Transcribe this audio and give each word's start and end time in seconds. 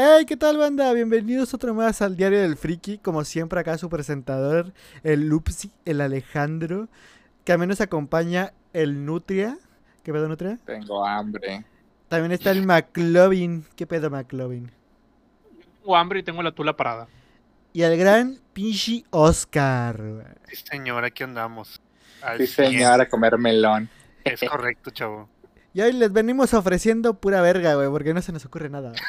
Hey, 0.00 0.26
¿qué 0.26 0.36
tal, 0.36 0.56
banda? 0.58 0.92
Bienvenidos 0.92 1.52
otro 1.54 1.74
más 1.74 2.02
al 2.02 2.16
Diario 2.16 2.40
del 2.40 2.56
Friki. 2.56 2.98
Como 2.98 3.24
siempre, 3.24 3.58
acá 3.58 3.76
su 3.78 3.88
presentador, 3.88 4.72
el 5.02 5.28
Lupsi, 5.28 5.72
el 5.84 6.00
Alejandro. 6.00 6.86
Que 7.44 7.50
a 7.50 7.58
menos 7.58 7.80
acompaña 7.80 8.52
el 8.72 9.04
Nutria. 9.04 9.58
¿Qué 10.04 10.12
pedo, 10.12 10.28
Nutria? 10.28 10.56
Tengo 10.64 11.04
hambre. 11.04 11.64
También 12.06 12.30
está 12.30 12.52
el 12.52 12.64
McLovin. 12.64 13.64
¿Qué 13.74 13.88
pedo, 13.88 14.08
McLovin? 14.08 14.70
Tengo 15.80 15.96
hambre 15.96 16.20
y 16.20 16.22
tengo 16.22 16.44
la 16.44 16.52
tula 16.52 16.76
parada. 16.76 17.08
Y 17.72 17.82
el 17.82 17.98
gran 17.98 18.38
pinche 18.52 19.02
Oscar. 19.10 20.36
Sí, 20.46 20.62
señor, 20.64 21.04
aquí 21.04 21.24
andamos. 21.24 21.82
Al 22.22 22.38
Sí, 22.38 22.46
señor, 22.46 23.00
a 23.00 23.08
comer 23.08 23.36
melón. 23.36 23.88
Es 24.22 24.48
correcto, 24.48 24.92
chavo. 24.92 25.28
Y 25.74 25.80
hoy 25.82 25.92
les 25.92 26.12
venimos 26.12 26.54
ofreciendo 26.54 27.14
pura 27.14 27.40
verga, 27.40 27.74
güey, 27.74 27.88
porque 27.88 28.14
no 28.14 28.22
se 28.22 28.32
nos 28.32 28.44
ocurre 28.44 28.68
nada. 28.70 28.92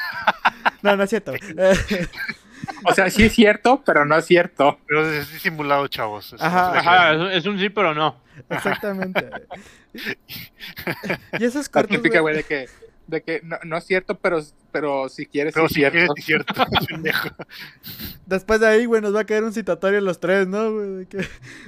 No, 0.82 0.96
no 0.96 1.02
es 1.04 1.10
cierto. 1.10 1.32
O 2.84 2.94
sea, 2.94 3.10
sí 3.10 3.22
es 3.24 3.32
cierto, 3.34 3.82
pero 3.84 4.04
no 4.06 4.16
es 4.16 4.24
cierto. 4.26 4.78
Pero 4.86 5.06
es 5.10 5.30
disimulado, 5.32 5.86
chavos. 5.88 6.32
Es- 6.34 6.40
Ajá, 6.40 6.72
es- 6.72 6.86
Ajá, 6.86 7.12
es, 7.32 7.38
es 7.38 7.46
un 7.46 7.58
sí, 7.58 7.68
pero 7.70 7.94
no. 7.94 8.16
Exactamente. 8.48 9.28
Y 11.38 11.44
esos 11.44 11.68
cortos, 11.68 11.96
típica, 11.96 12.20
güey, 12.20 12.36
de 12.36 12.42
que, 12.44 12.66
de 13.08 13.22
que 13.22 13.40
no, 13.42 13.56
no 13.64 13.76
es 13.76 13.84
cierto, 13.84 14.14
pero, 14.18 14.40
pero 14.72 15.08
si 15.08 15.26
quieres, 15.26 15.52
Pero 15.54 15.68
sí 15.68 15.74
si 15.76 15.84
es 15.84 15.90
quieres, 15.90 16.10
cierto. 16.24 16.52
es 16.52 16.58
cierto, 16.58 16.86
pendejo. 16.86 17.28
Después 18.26 18.60
de 18.60 18.68
ahí, 18.68 18.84
güey, 18.86 19.02
nos 19.02 19.14
va 19.14 19.20
a 19.20 19.24
caer 19.26 19.44
un 19.44 19.52
citatorio 19.52 19.98
a 19.98 20.02
los 20.02 20.20
tres, 20.20 20.46
¿no, 20.46 20.72
güey? 20.72 20.90
De 20.96 21.06
que- 21.06 21.26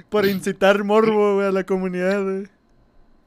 por 0.08 0.24
incitar 0.26 0.84
morbo, 0.84 1.34
güey, 1.36 1.48
a 1.48 1.52
la 1.52 1.64
comunidad, 1.64 2.22
güey. 2.22 2.46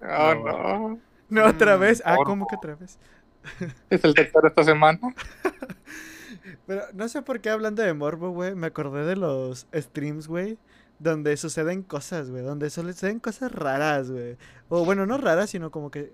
Oh, 0.02 0.34
no. 0.36 0.90
No, 0.90 1.00
otra 1.48 1.78
Mm, 1.78 1.80
vez. 1.80 2.02
Ah. 2.06 2.16
¿cómo 2.24 2.48
que 2.48 2.56
otra 2.56 2.76
vez? 2.76 2.98
Es 3.90 4.04
el 4.04 4.14
tercero 4.14 4.48
esta 4.48 4.64
semana. 4.64 5.00
Pero 6.68 6.84
no 6.94 7.08
sé 7.10 7.22
por 7.22 7.42
qué 7.42 7.50
hablando 7.50 7.84
de 7.84 7.94
morbo, 7.94 8.32
güey, 8.32 8.56
me 8.56 8.68
acordé 8.68 9.06
de 9.06 9.16
los 9.16 9.68
streams, 9.74 10.28
güey, 10.28 10.58
donde 11.00 11.38
suceden 11.38 11.84
cosas, 11.84 12.30
güey, 12.32 12.44
donde 12.44 12.70
suceden 12.70 13.20
cosas 13.20 13.52
raras, 13.52 14.12
güey. 14.12 14.38
O 14.70 14.86
bueno, 14.86 15.06
no 15.06 15.18
raras, 15.18 15.50
sino 15.52 15.72
como 15.72 15.92
que 15.92 16.14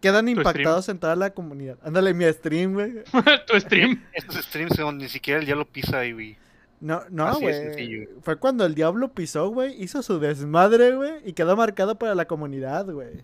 quedan 0.00 0.24
stream? 0.26 0.38
impactados 0.38 0.88
en 0.88 0.98
toda 0.98 1.16
la 1.16 1.30
comunidad. 1.30 1.78
Ándale, 1.82 2.12
mi 2.14 2.24
stream, 2.32 2.74
güey. 2.74 3.04
tu 3.46 3.58
stream. 3.60 4.02
Estos 4.12 4.36
streams 4.44 4.76
donde 4.76 5.04
ni 5.04 5.10
siquiera 5.10 5.40
el 5.40 5.46
diablo 5.46 5.66
pisa 5.66 5.98
ahí, 6.00 6.12
güey. 6.12 6.38
No, 6.80 7.02
no, 7.10 7.38
güey. 7.38 8.08
Fue 8.22 8.36
cuando 8.36 8.66
el 8.66 8.74
diablo 8.74 9.12
pisó, 9.12 9.48
güey, 9.50 9.80
hizo 9.82 10.02
su 10.02 10.18
desmadre, 10.18 10.96
güey, 10.96 11.12
y 11.24 11.32
quedó 11.32 11.56
marcado 11.56 11.96
para 11.96 12.14
la 12.14 12.26
comunidad, 12.26 12.86
güey. 12.90 13.22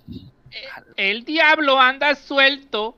El 0.97 1.25
diablo 1.25 1.81
anda 1.81 2.15
suelto. 2.15 2.97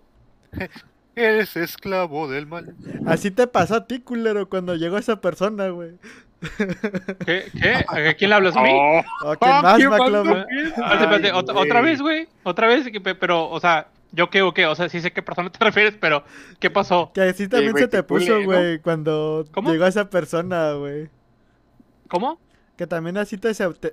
Eres 1.16 1.56
esclavo 1.56 2.28
del 2.28 2.46
mal. 2.46 2.74
Así 3.06 3.30
te 3.30 3.46
pasó 3.46 3.74
a 3.76 3.86
ti, 3.86 4.00
culero, 4.00 4.48
cuando 4.48 4.76
llegó 4.76 4.96
esa 4.96 5.20
persona, 5.20 5.68
güey. 5.68 5.92
¿Qué? 7.26 7.50
¿Qué? 7.60 7.84
¿A 7.86 8.14
quién 8.14 8.30
le 8.30 8.36
hablas 8.36 8.56
a 8.56 8.62
mí? 8.62 8.70
Oh, 8.72 9.02
¿O 9.24 9.36
quién 9.36 9.50
más, 9.62 9.82
otra 11.34 11.80
vez, 11.82 12.00
güey. 12.00 12.28
Otra 12.44 12.66
vez, 12.68 12.86
pero, 13.18 13.50
o 13.50 13.60
sea, 13.60 13.88
¿yo 14.12 14.30
qué 14.30 14.42
o 14.42 14.54
qué? 14.54 14.66
O 14.66 14.74
sea, 14.74 14.88
sí 14.88 15.00
sé 15.00 15.12
qué 15.12 15.22
persona 15.22 15.50
te 15.50 15.62
refieres, 15.62 15.94
pero 16.00 16.24
¿qué 16.58 16.70
pasó? 16.70 17.10
Que 17.12 17.22
así 17.22 17.48
también 17.48 17.76
se 17.76 17.88
te 17.88 18.02
puso, 18.02 18.42
güey, 18.44 18.78
cuando 18.78 19.44
¿Cómo? 19.52 19.70
llegó 19.70 19.86
esa 19.86 20.08
persona, 20.08 20.72
güey. 20.72 21.08
¿Cómo? 22.08 22.40
Que 22.76 22.86
también 22.86 23.18
así 23.18 23.36
te 23.36 23.52
se 23.52 23.68
te- 23.74 23.92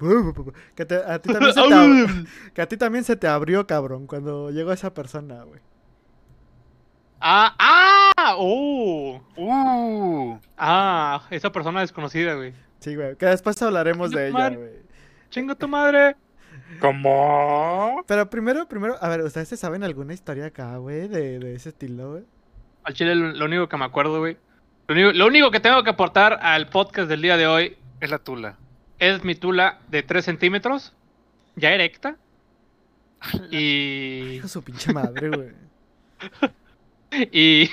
que 0.74 0.84
te- 0.86 0.94
a 0.96 1.18
ti 1.20 1.32
también 1.32 1.52
se 1.54 1.60
te 1.62 1.74
ab- 1.74 2.26
que 2.54 2.62
a 2.62 2.66
ti 2.68 2.76
también 2.76 3.04
se 3.04 3.16
te 3.16 3.26
abrió, 3.28 3.66
cabrón, 3.66 4.06
cuando 4.06 4.50
llegó 4.50 4.72
esa 4.72 4.92
persona, 4.94 5.42
güey. 5.44 5.60
Ah, 7.20 7.54
ah, 7.58 8.34
oh. 8.38 9.20
Uh, 9.36 10.38
Ah, 10.56 11.22
esa 11.30 11.52
persona 11.52 11.80
desconocida, 11.80 12.34
güey. 12.34 12.54
Sí, 12.80 12.96
güey. 12.96 13.16
Que 13.16 13.26
después 13.26 13.60
hablaremos 13.60 14.10
de 14.10 14.28
ella, 14.28 14.48
güey. 14.50 14.70
Chinga 15.28 15.54
tu 15.54 15.68
madre. 15.68 16.16
¿Cómo? 16.80 18.02
Pero 18.06 18.30
primero, 18.30 18.66
primero, 18.68 18.96
a 19.00 19.08
ver, 19.08 19.20
¿ustedes 19.22 19.48
se 19.48 19.56
saben 19.56 19.82
alguna 19.84 20.14
historia 20.14 20.46
acá, 20.46 20.76
güey, 20.78 21.08
de, 21.08 21.38
de 21.38 21.54
ese 21.54 21.70
estilo, 21.70 22.12
güey? 22.12 22.24
Al 22.84 22.94
chile, 22.94 23.14
lo, 23.14 23.32
lo 23.32 23.44
único 23.44 23.68
que 23.68 23.76
me 23.76 23.84
acuerdo, 23.84 24.18
güey. 24.20 24.38
Lo 24.86 24.94
único, 24.94 25.12
lo 25.12 25.26
único 25.26 25.50
que 25.50 25.60
tengo 25.60 25.82
que 25.84 25.90
aportar 25.90 26.38
al 26.42 26.68
podcast 26.68 27.08
del 27.08 27.20
día 27.22 27.36
de 27.36 27.46
hoy 27.46 27.76
es 28.00 28.10
la 28.10 28.18
tula. 28.18 28.56
Es 29.00 29.24
mi 29.24 29.34
tula 29.34 29.80
de 29.88 30.02
3 30.04 30.24
centímetros, 30.24 30.92
ya 31.56 31.72
erecta. 31.72 32.16
Y. 33.50 34.40
Su 34.46 34.62
pinche 34.62 34.92
madre, 34.92 35.28
güey. 35.30 35.48
Y, 37.32 37.68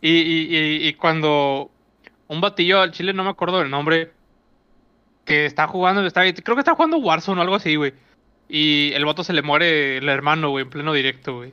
y, 0.00 0.10
y, 0.10 0.56
y- 0.56 0.88
y 0.88 0.94
cuando 0.94 1.70
un 2.28 2.40
batillo 2.40 2.80
al 2.80 2.90
chile, 2.92 3.12
no 3.12 3.22
me 3.22 3.28
acuerdo 3.30 3.58
del 3.58 3.68
nombre, 3.70 4.12
que 5.26 5.44
está 5.44 5.66
jugando, 5.66 6.06
está, 6.06 6.22
creo 6.32 6.56
que 6.56 6.60
está 6.60 6.74
jugando 6.74 6.96
Warzone 6.98 7.38
o 7.40 7.42
algo 7.42 7.56
así, 7.56 7.76
güey. 7.76 7.92
Y 8.48 8.92
el 8.94 9.04
vato 9.04 9.24
se 9.24 9.34
le 9.34 9.42
muere 9.42 9.98
el 9.98 10.08
hermano, 10.08 10.48
güey, 10.50 10.64
en 10.64 10.70
pleno 10.70 10.94
directo, 10.94 11.36
güey. 11.36 11.52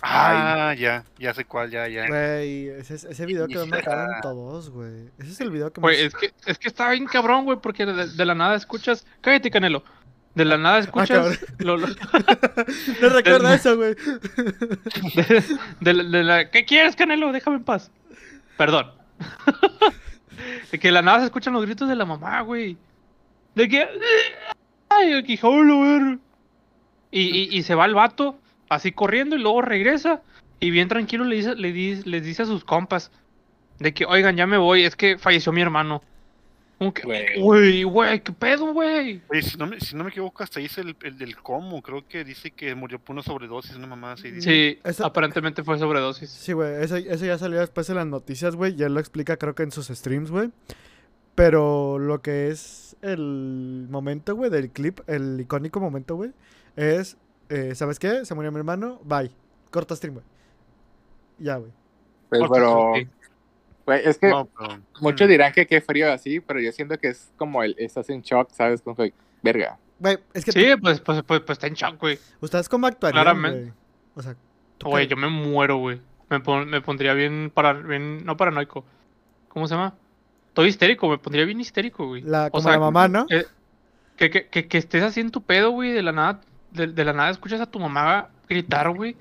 Ah, 0.00 0.74
ya, 0.78 1.04
ya 1.18 1.34
sé 1.34 1.44
cuál, 1.44 1.70
ya, 1.70 1.88
ya. 1.88 2.06
Güey, 2.06 2.68
ese, 2.68 2.94
ese 2.94 3.26
video 3.26 3.48
que 3.48 3.56
me 3.58 3.66
marcaron 3.66 4.20
todos, 4.22 4.70
güey. 4.70 5.10
Ese 5.18 5.30
es 5.32 5.40
el 5.40 5.50
video 5.50 5.72
que 5.72 5.80
Güey, 5.80 6.04
más... 6.04 6.14
es 6.14 6.14
que, 6.14 6.32
es 6.50 6.58
que 6.58 6.68
está 6.68 6.90
bien 6.90 7.06
cabrón, 7.06 7.44
güey, 7.44 7.58
porque 7.60 7.84
de, 7.84 8.06
de 8.06 8.24
la 8.24 8.34
nada 8.36 8.54
escuchas. 8.56 9.04
Cállate, 9.20 9.50
Canelo. 9.50 9.82
De 10.36 10.44
la 10.44 10.56
nada 10.56 10.78
escuchas. 10.78 11.40
lo- 11.58 11.76
lo- 11.76 11.88
No 13.02 13.08
recuerda 13.08 13.54
eso, 13.56 13.76
güey. 13.76 13.94
de, 15.14 15.44
de 15.80 15.94
la- 15.94 16.04
de 16.18 16.24
la- 16.24 16.50
¿Qué 16.50 16.64
quieres, 16.64 16.94
Canelo? 16.94 17.32
Déjame 17.32 17.56
en 17.56 17.64
paz. 17.64 17.90
Perdón. 18.56 18.92
de 20.70 20.78
que 20.78 20.88
de 20.88 20.92
la 20.92 21.02
nada 21.02 21.18
se 21.20 21.24
escuchan 21.26 21.54
los 21.54 21.64
gritos 21.66 21.88
de 21.88 21.96
la 21.96 22.04
mamá, 22.04 22.40
güey. 22.42 22.76
De 23.56 23.68
que. 23.68 23.88
Ay, 24.88 25.24
que. 25.24 26.18
Y, 27.10 27.20
y, 27.20 27.58
y 27.58 27.62
se 27.62 27.74
va 27.74 27.86
el 27.86 27.94
vato, 27.94 28.38
así 28.68 28.92
corriendo, 28.92 29.36
y 29.36 29.40
luego 29.40 29.62
regresa. 29.62 30.22
Y 30.60 30.70
bien 30.70 30.88
tranquilo 30.88 31.24
le 31.24 31.36
dice, 31.36 31.54
le 31.54 31.72
dice, 31.72 32.08
les 32.08 32.24
dice 32.24 32.42
a 32.42 32.46
sus 32.46 32.64
compas. 32.64 33.10
De 33.78 33.94
que, 33.94 34.04
oigan, 34.06 34.36
ya 34.36 34.46
me 34.46 34.58
voy, 34.58 34.82
es 34.84 34.96
que 34.96 35.18
falleció 35.18 35.52
mi 35.52 35.60
hermano. 35.60 36.02
Como 36.78 36.94
que, 36.94 37.02
Güey. 37.40 37.82
güey, 37.82 38.20
¿qué 38.20 38.32
pedo, 38.32 38.72
güey? 38.72 39.20
Oye, 39.30 39.42
si 39.42 39.56
no, 39.56 39.66
me, 39.66 39.80
si 39.80 39.96
no 39.96 40.04
me 40.04 40.10
equivoco, 40.10 40.44
hasta 40.44 40.60
es 40.60 40.78
el, 40.78 40.96
el 41.02 41.18
del 41.18 41.36
cómo. 41.36 41.82
Creo 41.82 42.06
que 42.06 42.22
dice 42.24 42.52
que 42.52 42.74
murió 42.76 43.00
por 43.00 43.14
una 43.14 43.22
sobredosis, 43.22 43.74
una 43.74 43.88
mamá 43.88 44.12
así. 44.12 44.30
dice. 44.30 44.78
Sí, 44.84 44.92
aparentemente 45.02 45.64
fue 45.64 45.76
sobredosis. 45.78 46.30
Sí, 46.30 46.52
güey, 46.52 46.82
eso, 46.82 46.96
eso 46.96 47.26
ya 47.26 47.36
salió 47.36 47.58
después 47.58 47.88
en 47.90 47.96
las 47.96 48.06
noticias, 48.06 48.54
güey. 48.54 48.76
Ya 48.76 48.88
lo 48.88 49.00
explica, 49.00 49.36
creo 49.36 49.56
que 49.56 49.64
en 49.64 49.72
sus 49.72 49.88
streams, 49.88 50.30
güey. 50.30 50.50
Pero 51.34 51.98
lo 51.98 52.20
que 52.20 52.48
es 52.48 52.96
el 53.02 53.86
momento, 53.90 54.34
güey, 54.34 54.50
del 54.50 54.70
clip, 54.70 55.00
el 55.08 55.40
icónico 55.40 55.78
momento, 55.80 56.16
güey, 56.16 56.30
es, 56.76 57.16
eh, 57.48 57.74
¿sabes 57.74 57.98
qué? 57.98 58.24
Se 58.24 58.34
murió 58.34 58.50
mi 58.52 58.58
hermano, 58.58 59.00
bye. 59.04 59.30
Corta 59.70 59.94
stream, 59.96 60.14
güey. 60.14 60.26
Ya, 61.38 61.56
güey. 61.56 61.70
Pues, 62.28 62.42
pero, 62.52 62.92
sí. 62.96 63.08
güey, 63.86 64.00
es 64.04 64.18
que 64.18 64.28
No, 64.28 64.46
pero- 64.58 64.80
muchos 65.00 65.28
dirán 65.28 65.52
que 65.52 65.66
qué 65.66 65.80
frío 65.80 66.12
así, 66.12 66.40
pero 66.40 66.60
yo 66.60 66.72
siento 66.72 66.98
que 66.98 67.08
es 67.08 67.30
como 67.36 67.62
el, 67.62 67.74
estás 67.78 68.08
en 68.10 68.22
shock, 68.22 68.50
¿sabes? 68.52 68.82
Como 68.82 68.96
que, 68.96 69.12
verga. 69.42 69.78
Güey, 70.00 70.18
es 70.34 70.44
que 70.44 70.52
Sí, 70.52 70.64
pues, 70.80 71.00
pues, 71.00 71.22
pues, 71.22 71.40
pues 71.40 71.56
está 71.56 71.66
en 71.66 71.74
shock, 71.74 71.98
güey. 72.00 72.18
ustedes 72.40 72.68
cómo 72.68 72.86
actuarían, 72.86 73.22
Claramente. 73.24 73.60
güey. 73.60 73.72
O 74.16 74.22
sea, 74.22 74.36
¿tú 74.78 74.88
Güey, 74.88 75.06
yo 75.06 75.16
me 75.16 75.28
muero, 75.28 75.76
güey. 75.78 76.00
Me, 76.30 76.40
pon- 76.40 76.68
me 76.68 76.80
pondría 76.80 77.14
bien, 77.14 77.50
para, 77.54 77.72
bien, 77.72 78.24
no 78.24 78.36
paranoico. 78.36 78.84
¿Cómo 79.48 79.66
se 79.66 79.74
llama? 79.74 79.94
Estoy 80.48 80.68
histérico, 80.68 81.08
me 81.08 81.18
pondría 81.18 81.44
bien 81.44 81.60
histérico, 81.60 82.06
güey. 82.08 82.22
La, 82.22 82.46
O 82.46 82.50
como 82.50 82.62
sea, 82.62 82.72
la 82.72 82.78
mamá, 82.80 83.08
¿no? 83.08 83.26
eh, 83.30 83.46
que, 84.16 84.28
que, 84.30 84.46
que, 84.48 84.66
que 84.68 84.78
estés 84.78 85.02
así 85.02 85.20
en 85.20 85.30
tu 85.30 85.42
pedo, 85.42 85.70
güey, 85.70 85.92
de 85.92 86.02
la 86.02 86.12
nada, 86.12 86.40
de, 86.70 86.88
de 86.88 87.04
la 87.04 87.12
nada 87.12 87.30
escuchas 87.30 87.60
a 87.60 87.70
tu 87.70 87.78
mamá 87.80 88.30
gritar, 88.48 88.90
güey, 88.90 89.16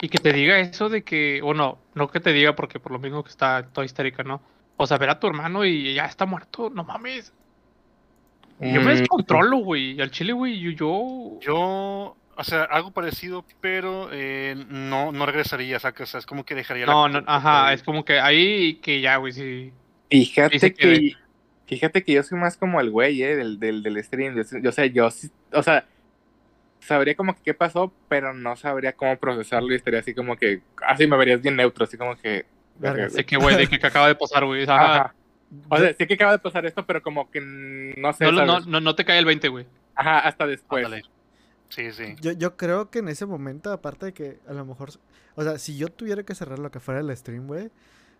y 0.00 0.08
que 0.08 0.18
te 0.20 0.32
diga 0.32 0.58
eso 0.60 0.88
de 0.88 1.04
que, 1.04 1.40
o 1.42 1.54
no, 1.54 1.78
no 1.94 2.08
que 2.10 2.20
te 2.20 2.32
diga 2.32 2.54
porque 2.56 2.80
por 2.80 2.92
lo 2.92 2.98
mismo 2.98 3.24
que 3.24 3.30
está 3.30 3.70
toda 3.72 3.84
histérica, 3.86 4.24
¿no? 4.24 4.42
O 4.76 4.86
sea, 4.86 4.98
ver 4.98 5.10
a 5.10 5.20
tu 5.20 5.26
hermano 5.28 5.64
y 5.64 5.94
ya 5.94 6.06
está 6.06 6.26
muerto, 6.26 6.70
no 6.70 6.84
mames. 6.84 7.34
Yo 8.60 8.80
me 8.80 8.92
Mm, 8.92 8.92
descontrolo, 8.92 9.58
güey, 9.58 10.00
al 10.00 10.10
chile, 10.10 10.32
güey, 10.32 10.58
yo, 10.60 10.70
yo... 10.70 11.40
Yo, 11.40 12.16
o 12.36 12.44
sea, 12.44 12.62
algo 12.64 12.92
parecido, 12.92 13.44
pero 13.60 14.08
eh, 14.12 14.54
no, 14.68 15.12
no 15.12 15.26
regresaría, 15.26 15.78
¿sacas? 15.80 16.08
O 16.08 16.12
sea, 16.12 16.20
es 16.20 16.26
como 16.26 16.44
que 16.44 16.54
dejaría 16.54 16.86
la 16.86 16.94
No, 16.94 17.08
no, 17.08 17.18
culpa, 17.18 17.34
ajá, 17.36 17.72
es 17.72 17.82
como 17.82 18.04
que 18.04 18.20
ahí 18.20 18.80
que 18.80 19.00
ya, 19.00 19.16
güey, 19.16 19.32
sí. 19.32 19.72
Fíjate 20.10 20.74
que, 20.74 21.12
fíjate 21.66 22.04
que 22.04 22.12
yo 22.12 22.22
soy 22.22 22.38
más 22.38 22.56
como 22.56 22.80
el 22.80 22.90
güey, 22.90 23.22
eh, 23.22 23.36
del, 23.36 23.58
del, 23.58 23.82
del 23.82 24.02
stream. 24.04 24.34
Yo, 24.36 24.42
yo, 24.60 24.68
o 24.70 24.72
sea, 24.72 24.86
yo 24.86 25.10
sí- 25.10 25.30
o 25.52 25.62
sea, 25.62 25.88
sabría 26.82 27.14
como 27.14 27.34
que 27.34 27.42
qué 27.42 27.54
pasó, 27.54 27.92
pero 28.08 28.34
no 28.34 28.56
sabría 28.56 28.92
cómo 28.92 29.16
procesarlo 29.16 29.72
y 29.72 29.76
estaría 29.76 30.00
así 30.00 30.14
como 30.14 30.36
que, 30.36 30.62
así 30.86 31.06
me 31.06 31.16
verías 31.16 31.40
bien 31.40 31.56
neutro, 31.56 31.84
así 31.84 31.96
como 31.96 32.16
que. 32.16 32.44
De 32.78 33.24
que, 33.24 33.36
güey, 33.36 33.56
de 33.56 33.68
que, 33.68 33.78
que 33.78 33.86
acaba 33.86 34.08
de 34.08 34.14
pasar, 34.14 34.44
güey. 34.44 34.64
Ajá. 34.64 34.94
Ajá. 34.94 35.14
O 35.68 35.76
sea, 35.76 35.94
sé 35.94 36.06
que 36.06 36.14
acaba 36.14 36.32
de 36.32 36.38
pasar 36.38 36.64
esto, 36.64 36.86
pero 36.86 37.02
como 37.02 37.30
que 37.30 37.40
no 37.40 38.12
sé, 38.12 38.30
No, 38.32 38.46
no, 38.46 38.60
no, 38.60 38.80
no 38.80 38.94
te 38.94 39.04
cae 39.04 39.18
el 39.18 39.26
20, 39.26 39.48
güey. 39.48 39.66
Ajá, 39.94 40.20
hasta 40.20 40.46
después. 40.46 40.84
Ándale. 40.84 41.02
Sí, 41.68 41.90
sí. 41.92 42.16
Yo, 42.20 42.32
yo 42.32 42.56
creo 42.56 42.90
que 42.90 43.00
en 43.00 43.08
ese 43.08 43.26
momento, 43.26 43.70
aparte 43.70 44.06
de 44.06 44.12
que 44.14 44.38
a 44.48 44.52
lo 44.52 44.64
mejor. 44.64 44.90
O 45.34 45.42
sea, 45.42 45.58
si 45.58 45.76
yo 45.76 45.88
tuviera 45.88 46.22
que 46.22 46.34
cerrar 46.34 46.58
lo 46.58 46.70
que 46.70 46.80
fuera 46.80 47.00
el 47.00 47.16
stream, 47.16 47.46
güey. 47.46 47.70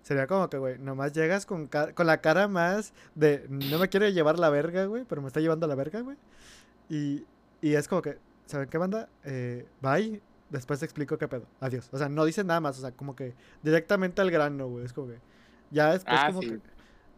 Sería 0.02 0.26
como 0.26 0.50
que, 0.50 0.58
güey, 0.58 0.78
nomás 0.78 1.12
llegas 1.12 1.46
con, 1.46 1.68
con 1.68 2.06
la 2.06 2.20
cara 2.20 2.48
más 2.48 2.92
de. 3.14 3.46
No 3.48 3.78
me 3.78 3.88
quiere 3.88 4.12
llevar 4.12 4.38
la 4.38 4.50
verga, 4.50 4.84
güey, 4.86 5.04
pero 5.04 5.22
me 5.22 5.28
está 5.28 5.40
llevando 5.40 5.66
la 5.66 5.74
verga, 5.74 6.00
güey. 6.00 6.16
Y, 6.88 7.24
y 7.60 7.74
es 7.74 7.86
como 7.86 8.02
que, 8.02 8.18
¿saben 8.46 8.68
qué 8.68 8.78
banda? 8.78 9.08
Eh, 9.24 9.66
bye. 9.80 10.20
Después 10.50 10.80
te 10.80 10.84
explico 10.84 11.16
qué 11.16 11.28
pedo. 11.28 11.46
Adiós. 11.60 11.88
O 11.92 11.98
sea, 11.98 12.08
no 12.08 12.24
dice 12.24 12.44
nada 12.44 12.60
más. 12.60 12.78
O 12.78 12.82
sea, 12.82 12.92
como 12.92 13.16
que 13.16 13.34
directamente 13.62 14.20
al 14.20 14.30
grano, 14.30 14.68
güey. 14.68 14.84
Es 14.84 14.92
como 14.92 15.08
que. 15.08 15.18
Ya 15.70 15.92
después, 15.92 16.18
Ah, 16.20 16.26
como 16.28 16.42
sí. 16.42 16.48
que. 16.50 16.60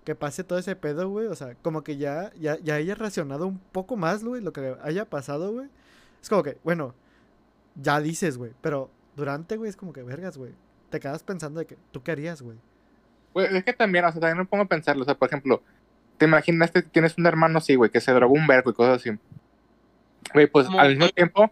Que 0.05 0.15
pase 0.15 0.44
todo 0.44 0.59
ese 0.59 0.76
pedo, 0.76 1.09
güey. 1.09 1.26
O 1.29 1.35
sea, 1.35 1.55
como 1.56 1.82
que 1.82 1.97
ya, 1.97 2.31
ya, 2.38 2.59
ya 2.59 2.75
haya 2.75 2.94
racionado 2.94 3.47
un 3.47 3.59
poco 3.59 3.97
más, 3.97 4.23
güey, 4.23 4.43
lo 4.43 4.53
que 4.53 4.76
haya 4.82 5.06
pasado, 5.09 5.50
güey. 5.53 5.69
Es 6.23 6.29
como 6.29 6.43
que, 6.43 6.59
bueno, 6.62 6.94
ya 7.75 8.00
dices, 8.00 8.37
güey. 8.37 8.53
Pero 8.61 8.91
durante, 9.17 9.56
güey, 9.56 9.71
es 9.71 9.76
como 9.76 9.93
que 9.94 10.03
vergas, 10.03 10.37
güey. 10.37 10.53
Te 10.91 11.00
quedas 11.00 11.23
pensando 11.23 11.59
de 11.59 11.67
que, 11.67 11.79
¿tú 11.91 12.03
qué 12.03 12.12
harías, 12.12 12.43
güey? 12.43 12.59
Güey, 13.32 13.56
es 13.56 13.65
que 13.65 13.73
también, 13.73 14.05
o 14.05 14.12
sea, 14.12 14.21
también 14.21 14.38
me 14.38 14.44
pongo 14.44 14.65
a 14.65 14.69
pensarlo. 14.69 15.03
O 15.03 15.05
sea, 15.06 15.15
por 15.17 15.29
ejemplo, 15.29 15.62
te 16.19 16.26
imaginas 16.26 16.71
que 16.71 16.82
tienes 16.82 17.17
un 17.19 17.25
hermano 17.26 17.59
así, 17.59 17.75
güey, 17.75 17.91
que 17.91 18.00
se 18.03 18.12
drogó 18.12 18.35
un 18.35 18.47
vergo 18.47 18.71
y 18.71 18.75
cosas 18.75 19.00
así. 19.00 19.19
Güey, 20.32 20.47
pues 20.47 20.69
al 20.79 20.91
mismo 20.91 21.09
tiempo, 21.11 21.50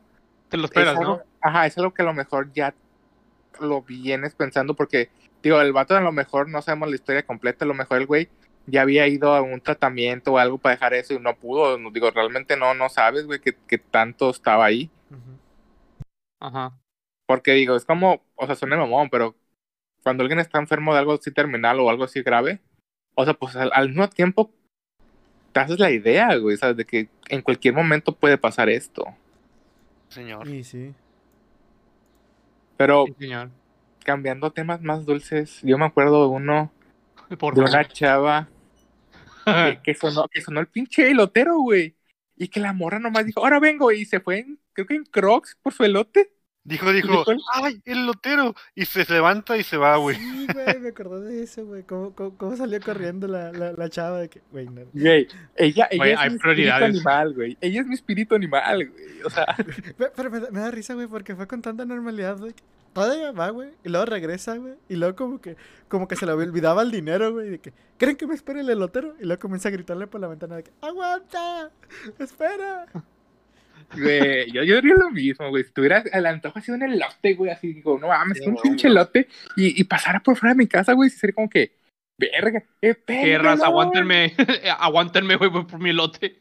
Te 0.48 0.56
lo 0.56 0.64
es 0.64 0.70
esperas, 0.70 0.96
algo- 0.96 1.16
¿no? 1.18 1.22
Ajá, 1.40 1.66
es 1.66 1.76
algo 1.78 1.92
que 1.92 2.02
a 2.02 2.04
lo 2.06 2.14
mejor 2.14 2.52
ya 2.52 2.74
lo 3.60 3.82
vienes 3.82 4.34
pensando 4.34 4.74
porque, 4.74 5.10
digo, 5.42 5.60
el 5.60 5.72
vato 5.72 5.96
a 5.96 6.00
lo 6.00 6.12
mejor 6.12 6.48
no 6.48 6.62
sabemos 6.62 6.88
la 6.88 6.94
historia 6.96 7.24
completa, 7.26 7.64
a 7.64 7.68
lo 7.68 7.74
mejor 7.74 7.98
el 7.98 8.06
güey 8.06 8.28
ya 8.66 8.82
había 8.82 9.08
ido 9.08 9.34
a 9.34 9.42
un 9.42 9.60
tratamiento 9.60 10.32
o 10.32 10.38
algo 10.38 10.56
para 10.58 10.76
dejar 10.76 10.94
eso 10.94 11.14
y 11.14 11.18
no 11.18 11.34
pudo. 11.34 11.76
Digo, 11.90 12.10
realmente 12.12 12.56
no, 12.56 12.74
no 12.74 12.88
sabes, 12.88 13.26
güey, 13.26 13.40
que, 13.40 13.54
que 13.66 13.78
tanto 13.78 14.30
estaba 14.30 14.64
ahí. 14.64 14.88
Ajá. 16.40 16.72
Porque 17.26 17.52
digo, 17.52 17.76
es 17.76 17.84
como, 17.84 18.22
o 18.36 18.46
sea, 18.46 18.54
suena 18.54 18.76
mamón, 18.76 19.10
pero 19.10 19.34
cuando 20.02 20.22
alguien 20.22 20.40
está 20.40 20.58
enfermo 20.58 20.92
de 20.92 21.00
algo 21.00 21.14
así 21.14 21.30
terminal 21.30 21.78
o 21.80 21.90
algo 21.90 22.04
así 22.04 22.22
grave, 22.22 22.60
o 23.14 23.24
sea, 23.24 23.34
pues 23.34 23.54
al, 23.56 23.70
al 23.74 23.88
mismo 23.88 24.08
tiempo 24.08 24.50
te 25.52 25.60
haces 25.60 25.78
la 25.78 25.90
idea, 25.90 26.36
güey, 26.36 26.56
¿sabes? 26.56 26.76
De 26.76 26.86
que 26.86 27.10
en 27.28 27.42
cualquier 27.42 27.74
momento 27.74 28.16
puede 28.16 28.38
pasar 28.38 28.68
esto. 28.70 29.04
Señor. 30.08 30.48
Y 30.48 30.64
sí. 30.64 30.94
Pero 32.76 33.06
Sí, 33.06 33.14
señor. 33.18 33.50
cambiando 34.04 34.48
a 34.48 34.54
temas 34.54 34.82
más 34.82 35.06
dulces, 35.06 35.60
yo 35.62 35.78
me 35.78 35.86
acuerdo 35.86 36.22
de 36.22 36.28
uno, 36.28 36.72
Por 37.38 37.54
de 37.54 37.62
una 37.62 37.86
chava 37.88 38.48
que, 39.62 39.80
que 39.82 39.94
sonó, 39.94 40.28
que 40.28 40.40
sonó 40.42 40.60
el 40.60 40.68
pinche 40.68 41.10
elotero, 41.10 41.58
güey. 41.60 41.96
Y 42.36 42.48
que 42.48 42.60
la 42.60 42.72
morra 42.72 42.98
nomás 42.98 43.26
dijo, 43.26 43.40
ahora 43.40 43.60
vengo, 43.60 43.92
y 43.92 44.04
se 44.04 44.20
fue 44.20 44.40
en, 44.40 44.60
creo 44.72 44.86
que 44.86 44.94
en 44.96 45.04
Crocs 45.04 45.56
por 45.62 45.72
su 45.72 45.84
elote. 45.84 46.32
Dijo, 46.64 46.92
dijo, 46.92 47.24
¡ay, 47.54 47.82
el 47.84 48.06
lotero! 48.06 48.54
Y 48.76 48.84
se 48.84 49.04
levanta 49.12 49.56
y 49.56 49.64
se 49.64 49.76
va, 49.76 49.96
güey. 49.96 50.16
Sí, 50.16 50.46
güey, 50.52 50.78
me 50.78 50.90
acordé 50.90 51.32
de 51.32 51.42
eso, 51.42 51.66
güey. 51.66 51.82
¿Cómo, 51.82 52.14
cómo, 52.14 52.36
cómo 52.38 52.56
salió 52.56 52.80
corriendo 52.80 53.26
la, 53.26 53.50
la, 53.50 53.72
la 53.72 53.88
chava 53.88 54.20
de 54.20 54.28
que, 54.28 54.42
güey, 54.52 54.66
no. 54.66 54.82
Güey, 54.92 55.26
ella, 55.56 55.88
ella 55.90 55.96
Güey, 55.96 56.12
es 56.12 56.18
hay 56.20 56.30
mi 56.30 56.38
prioridades. 56.38 56.82
espíritu 56.82 57.08
animal, 57.08 57.34
güey. 57.34 57.58
Ella 57.60 57.80
es 57.80 57.86
mi 57.88 57.94
espíritu 57.94 58.34
animal, 58.36 58.88
güey. 58.90 59.22
O 59.24 59.30
sea, 59.30 59.44
Pe- 59.98 60.12
Pero 60.14 60.30
me 60.30 60.38
da, 60.40 60.50
me 60.52 60.60
da 60.60 60.70
risa, 60.70 60.94
güey, 60.94 61.08
porque 61.08 61.34
fue 61.34 61.48
con 61.48 61.62
tanta 61.62 61.84
normalidad, 61.84 62.38
güey. 62.38 62.54
Todavía 62.92 63.32
va, 63.32 63.48
güey, 63.50 63.70
y 63.82 63.88
luego 63.88 64.04
regresa, 64.04 64.54
güey, 64.56 64.74
y 64.88 64.96
luego 64.96 65.16
como 65.16 65.40
que, 65.40 65.56
como 65.88 66.06
que 66.06 66.14
se 66.14 66.26
le 66.26 66.32
olvidaba 66.32 66.82
el 66.82 66.90
dinero, 66.90 67.32
güey, 67.32 67.48
de 67.48 67.58
que, 67.58 67.72
¿creen 67.96 68.16
que 68.16 68.26
me 68.26 68.34
espere 68.34 68.60
el 68.60 68.68
elotero? 68.68 69.14
Y 69.18 69.24
luego 69.24 69.40
comienza 69.40 69.68
a 69.70 69.72
gritarle 69.72 70.06
por 70.06 70.20
la 70.20 70.28
ventana 70.28 70.56
de 70.56 70.64
que, 70.64 70.72
¡aguanta! 70.82 71.70
¡Espera! 72.18 72.84
Güey, 73.94 74.50
yo, 74.52 74.62
yo 74.62 74.76
diría 74.76 74.96
lo 74.96 75.10
mismo, 75.10 75.48
güey. 75.50 75.64
Si 75.64 75.72
tuviera 75.72 76.02
el 76.12 76.26
antojo 76.26 76.58
así 76.58 76.72
de 76.72 76.76
un 76.78 76.82
elote, 76.82 77.34
güey, 77.34 77.50
así 77.50 77.72
digo, 77.72 77.98
no 77.98 78.08
mames, 78.08 78.38
Sí, 78.38 78.46
un 78.46 78.54
güey, 78.54 78.62
pinche 78.62 78.88
elote 78.88 79.28
y, 79.56 79.80
y 79.80 79.84
pasara 79.84 80.20
por 80.20 80.36
fuera 80.36 80.54
de 80.54 80.58
mi 80.58 80.66
casa, 80.66 80.92
güey, 80.92 81.08
y 81.08 81.10
sería 81.10 81.34
como 81.34 81.48
que, 81.48 81.72
verga, 82.18 82.62
eh, 82.82 82.94
¿Qué 83.06 83.38
raza? 83.38 83.64
pérdelo". 83.64 83.64
Aguántenme. 83.64 84.34
Aguántenme, 84.78 85.36
güey, 85.36 85.50
voy 85.50 85.64
por 85.64 85.80
mi 85.80 85.92
lote. 85.92 86.40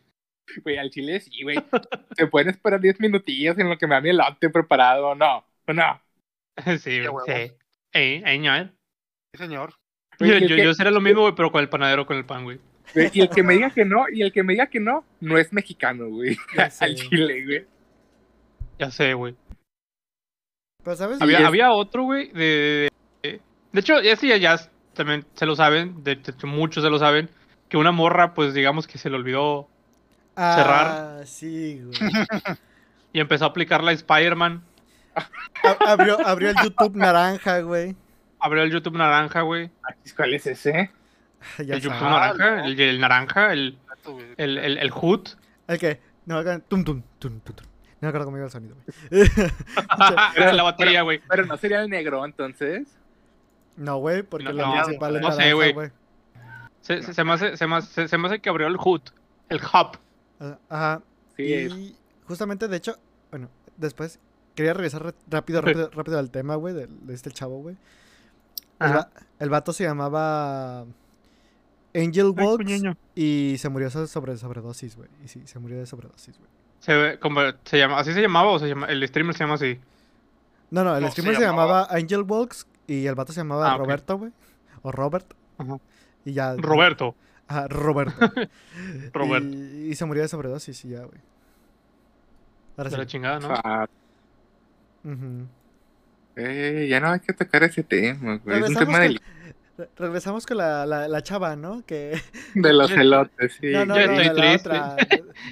Güey, 0.63 0.77
al 0.77 0.89
chile 0.89 1.19
sí, 1.19 1.43
güey. 1.43 1.57
Se 2.17 2.27
pueden 2.27 2.49
esperar 2.49 2.81
10 2.81 2.99
minutillos 2.99 3.57
en 3.57 3.69
lo 3.69 3.77
que 3.77 3.87
me 3.87 3.95
da 3.95 4.01
mi 4.01 4.09
elote 4.09 4.49
preparado, 4.49 5.15
no, 5.15 5.45
no. 5.67 6.01
Sí, 6.79 7.01
Qué. 7.25 7.47
Sí. 7.47 7.53
Ey, 7.93 8.23
ey, 8.25 8.71
señor. 9.37 9.73
Yo, 10.19 10.37
yo, 10.37 10.55
yo 10.55 10.73
sería 10.73 10.91
lo 10.91 11.01
mismo, 11.01 11.21
güey, 11.21 11.35
pero 11.35 11.51
con 11.51 11.61
el 11.61 11.69
panadero, 11.69 12.05
con 12.05 12.17
el 12.17 12.25
pan, 12.25 12.43
güey. 12.43 12.59
Y 12.95 13.21
el 13.21 13.29
que 13.29 13.43
me 13.43 13.53
diga 13.53 13.69
que 13.69 13.85
no, 13.85 14.05
y 14.11 14.21
el 14.21 14.31
que 14.31 14.43
me 14.43 14.53
diga 14.53 14.67
que 14.67 14.79
no, 14.79 15.05
no 15.19 15.37
es 15.37 15.51
mexicano, 15.53 16.07
güey. 16.09 16.37
Ya 16.55 16.69
sé. 16.69 16.85
Al 16.85 16.95
chile, 16.95 17.45
güey. 17.45 17.65
Ya 18.79 18.91
sé, 18.91 19.13
güey. 19.13 19.35
Pero, 20.83 20.95
¿sabes? 20.95 21.21
Había, 21.21 21.39
es- 21.39 21.45
había 21.45 21.71
otro, 21.71 22.03
güey, 22.03 22.31
de, 22.31 22.89
de... 23.23 23.41
De 23.71 23.79
hecho, 23.79 23.97
ese 23.99 24.27
ya, 24.27 24.37
ya 24.37 24.57
también 24.93 25.25
se 25.35 25.45
lo 25.45 25.55
saben, 25.55 26.03
de, 26.03 26.15
de 26.15 26.31
hecho, 26.31 26.47
muchos 26.47 26.83
se 26.83 26.89
lo 26.89 26.99
saben, 26.99 27.29
que 27.69 27.77
una 27.77 27.91
morra, 27.91 28.33
pues, 28.33 28.53
digamos 28.53 28.87
que 28.87 28.97
se 28.97 29.09
le 29.09 29.15
olvidó 29.15 29.69
Ah, 30.35 31.21
sí, 31.25 31.81
güey. 31.83 31.93
y 33.13 33.19
empezó 33.19 33.45
a 33.45 33.49
aplicar 33.49 33.83
la 33.83 33.91
Spider-Man. 33.91 34.63
Abrió, 35.85 36.25
abrió 36.25 36.49
el 36.49 36.55
YouTube 36.63 36.95
naranja, 36.95 37.59
güey. 37.59 37.95
Abrió 38.39 38.63
el 38.63 38.71
YouTube 38.71 38.97
naranja, 38.97 39.41
güey. 39.41 39.69
¿Cuál 40.15 40.33
es 40.33 40.47
ese? 40.47 40.89
Ya 41.57 41.75
El 41.75 41.81
YouTube 41.81 41.97
sabes. 41.97 42.01
naranja, 42.37 42.55
no. 42.57 42.65
el, 42.65 42.79
el 42.79 42.99
naranja, 42.99 43.53
el, 43.53 43.77
güey. 44.05 44.25
el, 44.37 44.57
el, 44.57 44.77
el 44.77 44.91
HUD. 44.93 45.27
El 45.67 45.79
que, 45.79 45.99
no 46.25 46.37
hagan 46.37 46.61
tum 46.61 46.83
tum 46.83 47.01
tum 47.19 47.39
tum 47.39 47.53
tum. 47.55 47.65
No 48.01 48.07
me 48.07 48.07
acuerdo 48.09 48.25
cómo 48.25 48.37
iba 48.37 48.45
el 48.47 48.51
sonido, 48.51 48.75
güey. 49.09 49.27
la 50.55 50.63
batería, 50.63 51.01
güey. 51.03 51.21
Pero 51.29 51.45
no 51.45 51.57
sería 51.57 51.81
el 51.81 51.89
negro, 51.89 52.25
entonces. 52.25 52.87
No, 53.77 53.97
güey, 53.97 54.23
porque 54.23 54.45
No, 54.45 54.53
lo 54.53 54.65
no, 54.67 54.73
principal 54.83 55.15
es 55.17 55.21
no 55.21 55.31
sé, 55.31 55.37
naranja, 55.53 55.71
güey. 55.73 55.91
Se, 56.81 57.03
se, 57.03 57.13
se 57.13 57.23
me 57.23 57.33
hace, 57.33 57.57
se, 57.57 57.67
me 57.67 57.75
hace, 57.75 58.07
se 58.07 58.17
me 58.17 58.27
hace 58.27 58.39
que 58.39 58.49
abrió 58.49 58.67
el 58.67 58.75
HUD, 58.77 59.01
el 59.49 59.59
hub. 59.59 59.97
Ah, 60.39 60.57
Ajá. 60.69 61.01
Sí, 61.37 61.53
es- 61.53 61.71
Y 61.73 61.95
justamente, 62.25 62.67
de 62.67 62.77
hecho, 62.77 62.97
bueno, 63.29 63.49
después 63.77 64.19
quería 64.55 64.73
regresar 64.73 65.03
re- 65.03 65.13
rápido, 65.29 65.61
rápido, 65.61 65.89
rápido 65.93 66.17
al 66.17 66.31
tema, 66.31 66.55
güey, 66.55 66.73
de, 66.73 66.87
de 66.87 67.13
este 67.13 67.29
chavo, 67.31 67.61
güey. 67.61 67.77
El, 68.79 68.95
va- 68.95 69.09
el 69.39 69.49
vato 69.51 69.73
se 69.73 69.83
llamaba 69.83 70.85
Angel 71.93 72.27
Walks 72.37 72.71
y 73.15 73.55
se 73.57 73.69
murió 73.69 73.89
so- 73.89 74.07
sobre 74.07 74.37
sobredosis, 74.37 74.95
güey. 74.95 75.09
Y 75.23 75.27
sí, 75.27 75.41
se 75.45 75.59
murió 75.59 75.77
de 75.79 75.85
sobredosis, 75.85 76.37
güey. 76.37 76.49
Se, 76.79 76.95
ve 76.95 77.19
como, 77.19 77.41
se 77.63 77.77
llama, 77.77 77.99
¿Así 77.99 78.13
se 78.13 78.21
llamaba 78.21 78.49
o 78.51 78.59
se 78.59 78.67
llama? 78.67 78.87
El 78.87 79.07
streamer 79.07 79.35
se 79.35 79.43
llama 79.43 79.55
así. 79.55 79.79
No, 80.71 80.83
no, 80.83 80.95
el 80.95 81.03
No, 81.03 81.11
streamer 81.11 81.35
se 81.35 81.41
llamaba- 81.41 81.83
llamaba 81.87 81.95
Angel 81.97 82.21
Walks 82.23 82.65
y 82.87 83.05
el 83.05 83.15
vato 83.15 83.33
se 83.33 83.41
llamaba 83.41 83.73
Ah. 83.73 83.77
Roberto, 83.77 84.17
güey. 84.17 84.31
O 84.81 84.91
Robert. 84.91 85.33
Ajá. 85.57 85.77
Y 86.25 86.33
ya. 86.33 86.55
Roberto. 86.55 87.15
Ajá, 87.47 87.67
Roberto. 87.67 88.13
Roberto. 89.13 89.47
Y, 89.57 89.89
y 89.91 89.95
se 89.95 90.05
murió 90.05 90.21
de 90.23 90.29
sobredosis 90.29 90.83
y 90.85 90.89
ya, 90.89 91.01
güey. 91.03 91.19
Ahora 92.77 92.89
De 92.89 92.97
la 92.97 93.03
sí. 93.03 93.09
chingada, 93.09 93.39
¿no? 93.39 93.53
Ah, 93.63 93.87
Ujú. 95.03 95.45
eh, 96.35 96.87
ya 96.89 96.99
no 96.99 97.09
hay 97.11 97.19
que 97.19 97.33
tocar 97.33 97.63
ese 97.63 97.83
tema, 97.83 98.37
güey. 98.37 98.59
Es 98.63 98.69
un 98.69 98.75
tema 98.75 98.99
del- 98.99 99.15
Re- 99.15 99.21
Regresamos 99.97 100.45
con 100.45 100.57
la, 100.57 100.85
la, 100.85 101.07
la 101.07 101.21
chava, 101.23 101.55
¿no? 101.55 101.85
Que... 101.85 102.19
de 102.55 102.73
los 102.73 102.91
elotes, 102.91 103.53
sí. 103.59 103.67
No, 103.71 103.85
no, 103.85 103.95
Ya 103.95 104.07
no, 104.07 104.13
estoy 104.13 104.27
de 104.27 104.33
la 104.33 104.33
triste. 104.51 104.69
otra. 104.69 104.95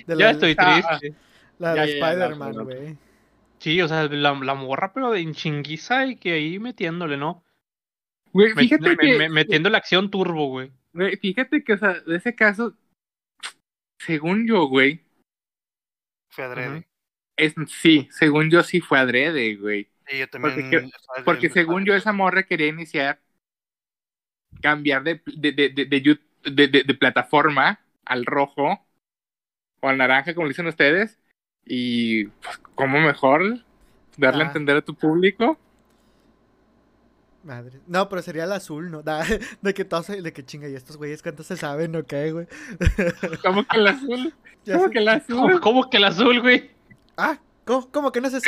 de- 0.06 0.16
la- 0.16 0.32
estoy 0.32 0.56
Ah, 0.58 0.98
triste. 1.00 1.18
La 1.58 1.76
Ya, 1.76 1.82
de 1.86 2.00
la 2.00 2.08
Spider-Man, 2.08 2.54
güey. 2.66 2.98
Sí, 3.60 3.82
o 3.82 3.88
sea, 3.88 4.04
la, 4.06 4.34
la 4.34 4.54
morra, 4.56 4.94
pero 4.94 5.12
de 5.12 5.32
chinguiza 5.34 6.06
y 6.06 6.16
que 6.16 6.32
ahí 6.34 6.60
metiéndole, 6.60 7.18
¿no? 7.18 7.44
Güey, 8.32 8.54
fíjate 8.54 8.90
me- 8.90 8.98
que, 8.98 9.18
me- 9.18 9.30
metiendo 9.30 9.70
la 9.70 9.80
acción 9.80 10.10
turbo, 10.10 10.48
güey. 10.48 10.72
güey, 10.94 11.18
fíjate 11.18 11.64
que, 11.64 11.74
o 11.74 11.78
sea, 11.78 12.00
de 12.00 12.16
ese 12.16 12.36
caso, 12.36 12.78
según 14.00 14.48
yo, 14.48 14.68
güey, 14.68 15.04
Fue 16.30 16.44
adrede. 16.46 16.88
Es, 17.36 17.56
sí, 17.68 18.08
según 18.12 18.50
yo 18.50 18.64
sí 18.64 18.82
fue 18.82 19.00
adrede, 19.00 19.56
güey. 19.56 19.90
Sí, 20.08 20.20
yo 20.20 20.28
también. 20.30 20.54
Porque 20.56 20.90
Porque 21.26 21.50
según 21.50 21.86
yo, 21.86 21.94
esa 21.96 22.14
morra 22.14 22.44
quería 22.44 22.68
iniciar, 22.68 23.20
cambiar 24.62 25.04
de, 25.04 25.22
de, 25.26 25.52
de, 25.54 25.70
de, 25.70 25.86
de, 25.86 26.02
Yu- 26.04 26.20
de- 26.44 26.68
de- 26.68 26.84
de 26.84 26.94
plataforma 26.96 27.80
al 28.06 28.26
rojo 28.26 28.86
o 29.82 29.90
al 29.90 29.98
naranja, 29.98 30.34
como 30.34 30.46
le 30.48 30.52
dicen 30.52 30.68
ustedes, 30.68 31.20
y 31.66 32.26
pues, 32.28 32.58
¿cómo 32.76 33.00
mejor 33.00 33.66
darle 34.18 34.44
Ah. 34.44 34.46
a 34.46 34.48
entender 34.48 34.78
a 34.78 34.82
tu 34.82 34.96
público? 34.96 35.60
Madre. 37.42 37.82
No, 37.88 38.10
pero 38.10 38.22
sería 38.22 38.44
el 38.44 38.52
azul, 38.52 38.92
¿no? 38.92 39.02
Da- 39.02 39.24
De 39.62 39.74
que 39.74 39.86
todos, 39.86 40.08
de 40.08 40.34
que 40.34 40.46
chinga, 40.46 40.68
¿y 40.68 40.76
estos 40.76 40.98
güeyes 40.98 41.22
cuánto 41.24 41.44
se 41.44 41.56
saben 41.58 41.96
o 41.96 42.06
qué, 42.06 42.32
güey? 42.34 42.48
¿Cómo 43.42 43.66
que 43.68 43.78
el 43.78 43.88
azul? 43.88 44.34
¿Cómo 44.72 44.90
que 44.90 45.00
el 45.00 45.08
azul? 45.10 45.36
¿Cómo, 45.36 45.60
cómo 45.62 45.90
que 45.90 45.98
el 45.98 46.06
azul, 46.06 46.42
güey? 46.42 46.72
Ah, 47.18 47.40
¿cómo, 47.70 47.92
cómo 47.92 48.12
que 48.12 48.20
no 48.20 48.30
se? 48.32 48.40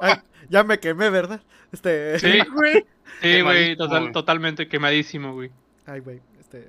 Ay, 0.00 0.14
ya 0.48 0.64
me 0.64 0.78
quemé, 0.80 1.08
¿verdad? 1.08 1.40
Este... 1.70 2.18
Sí, 2.18 2.40
güey. 2.52 2.84
sí, 3.22 3.40
güey, 3.42 3.76
total- 3.76 4.10
totalmente 4.12 4.66
quemadísimo, 4.68 5.32
güey. 5.34 5.50
Ay, 5.86 6.00
güey, 6.00 6.20
este... 6.40 6.68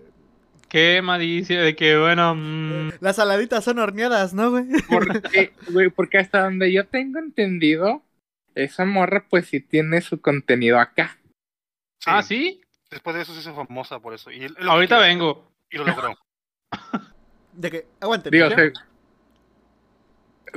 Quemadísimo, 0.68 1.62
de 1.62 1.75
que 1.75 1.98
bueno. 1.98 2.36
mm, 2.36 2.91
Las 3.00 3.15
saladitas 3.15 3.63
son 3.63 3.79
horneadas, 3.79 4.36
¿no, 4.36 4.51
güey? 4.51 4.65
Porque, 4.89 5.53
güey, 5.72 5.89
porque 5.89 6.20
hasta 6.20 6.44
donde 6.44 6.72
yo 6.72 6.86
tengo 6.86 7.18
entendido, 7.18 8.03
esa 8.53 8.86
morra 8.86 9.25
pues 9.29 9.48
sí 9.48 9.62
tiene 9.62 10.01
su 10.01 10.22
contenido 10.22 10.79
acá. 10.79 11.18
Ah, 12.06 12.22
sí. 12.22 12.62
Después 12.91 13.15
de 13.15 13.24
eso 13.24 13.34
se 13.34 13.39
hizo 13.39 13.56
famosa 13.56 14.00
por 14.00 14.13
eso. 14.13 14.29
Y 14.32 14.44
él- 14.44 14.56
él 14.60 14.65
lo 14.65 14.72
Ahorita 14.74 15.00
vengo. 15.00 15.51
Y 15.72 15.77
lo 15.77 15.86
logró. 15.86 16.15
De 17.53 17.72
que, 17.72 17.88
aguante. 18.00 18.29
Digo, 18.29 18.48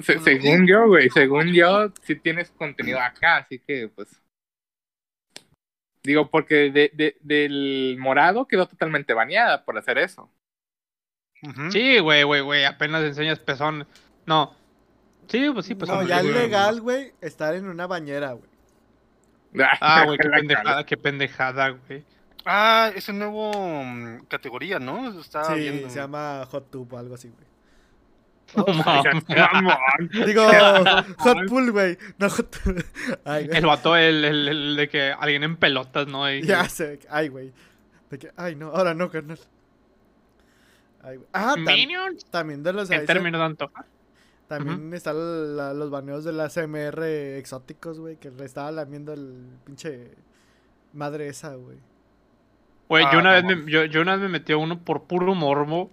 se- 0.02 0.18
según 0.20 0.66
yo, 0.66 0.86
güey, 0.86 1.10
según 1.10 1.52
yo, 1.52 1.92
sí 2.02 2.16
tienes 2.16 2.50
contenido 2.50 3.00
acá, 3.00 3.38
así 3.38 3.58
que 3.58 3.88
pues... 3.94 4.08
Digo, 6.04 6.30
porque 6.30 6.70
de, 6.70 6.90
de- 6.94 7.16
del 7.20 7.96
morado 7.98 8.46
quedó 8.48 8.66
totalmente 8.66 9.14
baneada 9.14 9.64
por 9.64 9.78
hacer 9.78 9.98
eso. 9.98 10.28
Sí, 11.70 11.98
güey, 11.98 12.22
güey, 12.22 12.40
güey. 12.40 12.64
Apenas 12.64 13.02
enseñas 13.04 13.38
pezón. 13.40 13.86
No. 14.26 14.54
Sí, 15.28 15.48
pues 15.52 15.66
sí, 15.66 15.74
pues. 15.74 15.90
no, 15.90 16.02
ya 16.04 16.18
es 16.20 16.24
legal, 16.26 16.80
güey, 16.80 17.12
estar 17.20 17.54
en 17.54 17.66
una 17.68 17.86
bañera, 17.86 18.32
güey. 18.32 18.50
Ah, 19.80 20.04
güey, 20.06 20.18
qué 20.22 20.28
pendejada, 20.28 20.86
qué 20.86 20.96
pendejada, 20.96 21.68
güey. 21.70 22.04
Ah, 22.44 22.90
ese 22.94 23.12
nuevo 23.12 23.52
mm, 23.84 24.24
categoría, 24.26 24.78
¿no? 24.80 25.20
Estaba 25.20 25.54
Sí, 25.54 25.60
viendo. 25.60 25.88
se 25.88 25.96
llama 26.00 26.44
Hot 26.50 26.70
Tub 26.70 26.92
o 26.92 26.98
algo 26.98 27.14
así, 27.14 27.28
güey. 27.28 27.46
Digo, 30.26 30.46
Hot 31.18 31.38
Pool, 31.48 31.72
güey. 31.72 31.98
No 32.18 32.28
Hot. 32.30 32.56
El 33.24 33.66
vato, 33.66 33.96
el, 33.96 34.24
el, 34.24 34.48
el 34.48 34.76
de 34.76 34.88
que 34.88 35.12
alguien 35.12 35.42
en 35.44 35.56
pelotas, 35.56 36.06
¿no? 36.06 36.30
Y- 36.30 36.42
Ya 36.42 36.68
sé. 36.68 36.98
Ay, 37.10 37.28
güey. 37.28 37.52
De 38.10 38.18
que, 38.18 38.30
ay, 38.36 38.54
no, 38.56 38.68
ahora 38.68 38.94
no, 38.94 39.10
carnal. 39.10 39.38
Ay, 41.02 41.16
güey. 41.16 41.28
Ah, 41.32 41.54
tam- 41.56 41.64
Minions. 41.74 42.24
también 42.26 42.62
de 42.62 42.72
los 42.72 42.90
En 42.90 43.06
términos 43.06 43.40
de 43.40 43.44
antoja. 43.46 43.84
También 44.48 44.92
están 44.92 45.56
la- 45.56 45.72
los 45.72 45.90
baneos 45.90 46.24
de 46.24 46.32
la 46.32 46.48
CMR 46.50 47.38
exóticos, 47.38 47.98
güey, 47.98 48.16
que 48.16 48.30
le 48.30 48.44
estaba 48.44 48.70
lamiendo 48.70 49.14
el 49.14 49.46
pinche 49.64 50.10
madre 50.92 51.28
esa, 51.28 51.54
güey. 51.54 51.78
Güey, 52.88 53.04
Ah, 53.06 53.10
yo, 53.14 53.18
una 53.20 53.32
vez 53.32 53.44
me, 53.44 53.70
yo, 53.70 53.84
yo 53.86 54.02
una 54.02 54.12
vez 54.12 54.20
me 54.20 54.28
metí 54.28 54.52
a 54.52 54.58
uno 54.58 54.78
por 54.84 55.04
puro 55.04 55.34
morbo. 55.34 55.90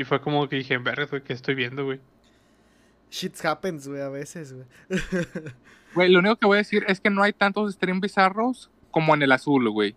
Y 0.00 0.04
fue 0.04 0.18
como 0.18 0.48
que 0.48 0.56
dije, 0.56 0.78
verga, 0.78 1.04
güey, 1.04 1.22
¿qué 1.22 1.34
estoy 1.34 1.54
viendo, 1.54 1.84
güey? 1.84 2.00
Shit 3.10 3.44
happens, 3.44 3.86
güey, 3.86 4.00
a 4.00 4.08
veces, 4.08 4.54
güey. 4.54 4.66
Güey, 5.92 6.08
lo 6.08 6.20
único 6.20 6.36
que 6.36 6.46
voy 6.46 6.54
a 6.54 6.58
decir 6.58 6.84
es 6.86 7.00
que 7.00 7.10
no 7.10 7.20
hay 7.20 7.32
tantos 7.32 7.74
streams 7.74 8.00
bizarros 8.00 8.70
como 8.92 9.12
en 9.12 9.22
el 9.22 9.32
azul, 9.32 9.68
güey. 9.70 9.96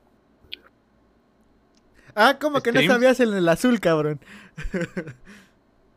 Ah, 2.15 2.37
como 2.41 2.61
que 2.61 2.71
no 2.71 2.81
sabías 2.81 3.19
en 3.19 3.31
el 3.33 3.47
azul, 3.47 3.79
cabrón. 3.79 4.19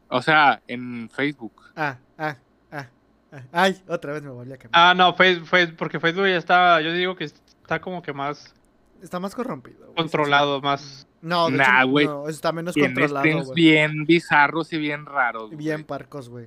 O 0.08 0.22
sea, 0.22 0.62
en 0.68 1.10
Facebook. 1.10 1.72
Ah, 1.74 1.98
ah, 2.16 2.36
ah, 2.70 2.88
ah. 3.32 3.42
Ay, 3.50 3.82
otra 3.88 4.12
vez 4.12 4.22
me 4.22 4.30
volví 4.30 4.52
a 4.52 4.56
cambiar. 4.56 4.70
Ah, 4.72 4.94
no, 4.94 5.14
fue, 5.14 5.40
fue 5.40 5.66
porque 5.66 5.98
Facebook 5.98 6.28
ya 6.28 6.36
está, 6.36 6.80
yo 6.80 6.92
digo 6.92 7.16
que 7.16 7.24
está 7.24 7.80
como 7.80 8.02
que 8.02 8.12
más 8.12 8.54
Está 9.02 9.18
más 9.18 9.34
corrompido. 9.34 9.78
güey, 9.80 9.94
controlado, 9.96 10.60
más... 10.60 11.05
No, 11.22 11.50
de 11.50 11.56
no, 11.56 12.28
está 12.28 12.52
menos 12.52 12.74
controlado, 12.74 13.44
güey. 13.44 13.54
bien 13.54 14.04
bizarros 14.04 14.72
y 14.72 14.78
bien 14.78 15.06
raros, 15.06 15.50
Bien 15.56 15.84
parcos, 15.84 16.28
güey. 16.28 16.46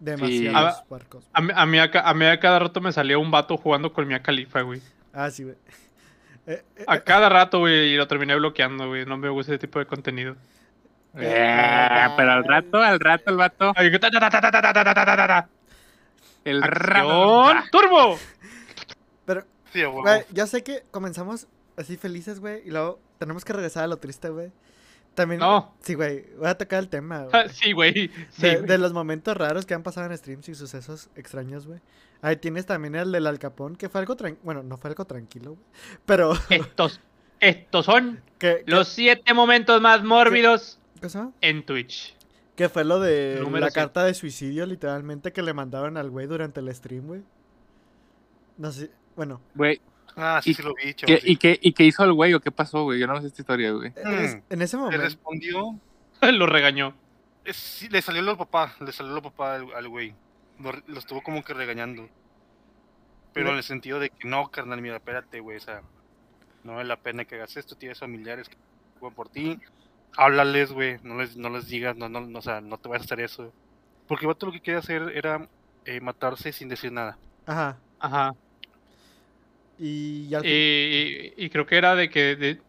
Demasiados 0.00 0.82
parcos. 0.88 1.28
A, 1.32 1.40
mí 1.40 1.50
a, 1.78 1.90
a, 2.04 2.14
mí 2.14 2.26
a, 2.26 2.38
cada 2.38 2.58
rato 2.58 2.80
me 2.80 2.92
salía 2.92 3.18
un 3.18 3.30
vato 3.30 3.56
jugando 3.56 3.92
con 3.92 4.06
mi 4.06 4.18
califa, 4.20 4.60
güey. 4.62 4.80
Ah, 5.12 5.30
sí, 5.30 5.44
güey. 5.44 5.56
A 6.86 7.00
cada 7.00 7.28
rato, 7.28 7.58
güey, 7.58 7.92
y 7.92 7.96
lo 7.96 8.06
terminé 8.08 8.34
bloqueando, 8.34 8.88
güey. 8.88 9.04
No 9.04 9.18
me 9.18 9.28
gusta 9.28 9.52
ese 9.52 9.58
tipo 9.58 9.78
de 9.78 9.86
contenido. 9.86 10.36
Pero 11.12 12.32
al 12.32 12.44
rato, 12.44 12.78
al 12.78 13.00
rato, 13.00 13.30
el 13.30 13.36
vato. 13.36 13.72
El 16.44 16.62
ratón 16.62 17.58
turbo. 17.70 18.18
Pero, 19.26 19.44
ya 20.32 20.46
sé 20.46 20.62
que 20.62 20.84
comenzamos 20.90 21.48
así 21.78 21.96
felices, 21.96 22.40
güey, 22.40 22.62
y 22.66 22.70
luego 22.70 23.00
tenemos 23.18 23.44
que 23.44 23.52
regresar 23.52 23.84
a 23.84 23.86
lo 23.86 23.96
triste, 23.96 24.28
güey. 24.28 24.50
También. 25.14 25.40
No. 25.40 25.74
Sí, 25.80 25.94
güey, 25.94 26.26
voy 26.36 26.46
a 26.48 26.56
tocar 26.56 26.78
el 26.80 26.88
tema, 26.88 27.24
güey. 27.30 27.48
Sí, 27.50 27.72
güey. 27.72 28.10
Sí, 28.30 28.56
de, 28.56 28.78
los 28.78 28.92
momentos 28.92 29.36
raros 29.36 29.66
que 29.66 29.74
han 29.74 29.82
pasado 29.82 30.06
en 30.06 30.16
streams 30.16 30.48
y 30.48 30.54
sucesos 30.54 31.10
extraños, 31.16 31.66
güey. 31.66 31.80
Ahí 32.20 32.36
tienes 32.36 32.66
también 32.66 32.94
el 32.94 33.12
del 33.12 33.26
Alcapón, 33.26 33.76
que 33.76 33.88
fue 33.88 34.00
algo 34.00 34.16
tranquilo. 34.16 34.44
Bueno, 34.44 34.62
no 34.62 34.76
fue 34.76 34.90
algo 34.90 35.04
tranquilo, 35.04 35.52
güey. 35.52 35.64
Pero. 36.04 36.32
Estos, 36.50 37.00
estos 37.40 37.86
son 37.86 38.20
los 38.66 38.88
siete 38.88 39.32
momentos 39.32 39.80
más 39.80 40.02
mórbidos 40.02 40.80
¿Qué 41.00 41.08
en 41.40 41.64
Twitch. 41.64 42.16
Que 42.56 42.68
fue 42.68 42.84
lo 42.84 42.98
de 42.98 43.38
Número 43.40 43.66
la 43.66 43.70
siete. 43.70 43.80
carta 43.80 44.04
de 44.04 44.14
suicidio, 44.14 44.66
literalmente, 44.66 45.32
que 45.32 45.42
le 45.42 45.52
mandaron 45.54 45.96
al 45.96 46.10
güey 46.10 46.26
durante 46.26 46.58
el 46.58 46.74
stream, 46.74 47.06
güey. 47.06 47.22
No 48.56 48.72
sé. 48.72 48.90
Bueno, 49.14 49.40
Güey, 49.54 49.80
Ah, 50.18 50.40
sí, 50.42 50.50
y- 50.50 50.54
sí 50.54 50.62
lo 50.62 50.74
vi, 50.74 50.82
¿qué- 50.82 50.94
chavos, 50.94 51.20
sí. 51.22 51.30
¿y, 51.32 51.36
qué, 51.36 51.58
¿y 51.62 51.72
qué 51.72 51.84
hizo 51.84 52.04
el 52.04 52.12
güey 52.12 52.34
o 52.34 52.40
qué 52.40 52.50
pasó, 52.50 52.82
güey? 52.82 52.98
Yo 52.98 53.06
no 53.06 53.20
sé 53.20 53.28
esta 53.28 53.42
historia, 53.42 53.70
güey. 53.72 53.92
en, 53.96 54.12
es- 54.18 54.34
Mm. 54.36 54.40
en 54.50 54.62
ese 54.62 54.76
Le 54.76 54.82
momento. 54.82 55.02
respondió. 55.04 55.80
Lo 56.22 56.46
regañó. 56.46 56.94
es- 57.44 57.56
sí, 57.56 57.88
le 57.88 58.02
salió 58.02 58.28
el 58.28 58.36
papá. 58.36 58.74
Le 58.80 58.92
salió 58.92 59.16
el 59.16 59.22
papá 59.22 59.54
al, 59.54 59.72
al 59.74 59.88
güey. 59.88 60.14
Lo, 60.58 60.72
lo 60.86 60.98
estuvo 60.98 61.22
como 61.22 61.42
que 61.44 61.54
regañando. 61.54 62.08
Pero 63.32 63.46
Le- 63.46 63.52
en 63.52 63.56
el 63.58 63.62
sentido 63.64 64.00
de 64.00 64.10
que 64.10 64.26
no, 64.28 64.50
carnal, 64.50 64.80
mira, 64.82 64.96
espérate, 64.96 65.40
güey. 65.40 65.56
O 65.56 65.60
sea, 65.60 65.82
no 66.64 66.74
vale 66.74 66.88
la 66.88 66.96
pena 66.96 67.24
que 67.24 67.36
hagas 67.36 67.56
esto. 67.56 67.76
Tienes 67.76 68.00
familiares 68.00 68.48
que 68.48 68.56
juegan 68.98 69.14
por 69.14 69.28
ti. 69.28 69.58
Háblales, 70.16 70.72
güey. 70.72 70.98
No 71.04 71.16
les, 71.18 71.36
no 71.36 71.48
les 71.50 71.68
digas, 71.68 71.96
no, 71.96 72.08
no, 72.08 72.20
no, 72.20 72.38
o 72.38 72.42
sea, 72.42 72.60
no 72.60 72.76
te 72.78 72.88
vas 72.88 73.02
a 73.02 73.04
hacer 73.04 73.20
eso. 73.20 73.52
Porque 74.08 74.24
el 74.24 74.28
vato 74.28 74.46
lo 74.46 74.52
que 74.52 74.60
quería 74.60 74.80
hacer 74.80 75.12
era 75.14 75.48
eh, 75.84 76.00
matarse 76.00 76.52
sin 76.52 76.68
decir 76.68 76.90
nada. 76.92 77.16
Ajá. 77.46 77.78
Ajá. 78.00 78.34
Y 79.78 80.28
ya. 80.28 80.40
Y, 80.44 80.48
y- 80.48 81.44
y 81.44 81.50
creo 81.50 81.66
que 81.66 81.76
era 81.76 81.94
de 81.94 82.10
que. 82.10 82.36
de- 82.36 82.60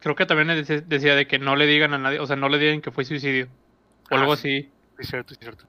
creo 0.00 0.14
que 0.16 0.26
también 0.26 0.48
dec- 0.48 0.84
decía 0.86 1.14
de 1.14 1.26
que 1.26 1.38
no 1.38 1.56
le 1.56 1.66
digan 1.66 1.92
a 1.94 1.98
nadie. 1.98 2.18
O 2.20 2.26
sea, 2.26 2.36
no 2.36 2.48
le 2.48 2.58
digan 2.58 2.80
que 2.80 2.90
fue 2.90 3.04
suicidio. 3.04 3.46
O 4.10 4.16
Ah, 4.16 4.20
algo 4.20 4.36
sí. 4.36 4.48
así. 4.58 4.62
Sí, 4.62 4.70
es 4.98 5.08
cierto, 5.08 5.32
es 5.34 5.38
cierto. 5.38 5.64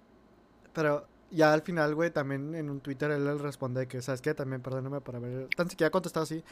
Pero 0.74 1.06
ya 1.30 1.54
al 1.54 1.62
final, 1.62 1.96
güey, 1.96 2.12
también 2.12 2.56
en 2.56 2.70
un 2.70 2.80
Twitter 2.82 3.12
él 3.12 3.24
le 3.26 3.36
responde 3.36 3.88
que, 3.88 4.02
¿sabes 4.02 4.22
qué? 4.22 4.34
También 4.34 4.62
perdóname 4.62 5.02
por 5.02 5.16
haber 5.16 5.48
tan 5.56 5.70
siquiera 5.70 5.90
contestado 5.92 6.24
así. 6.24 6.44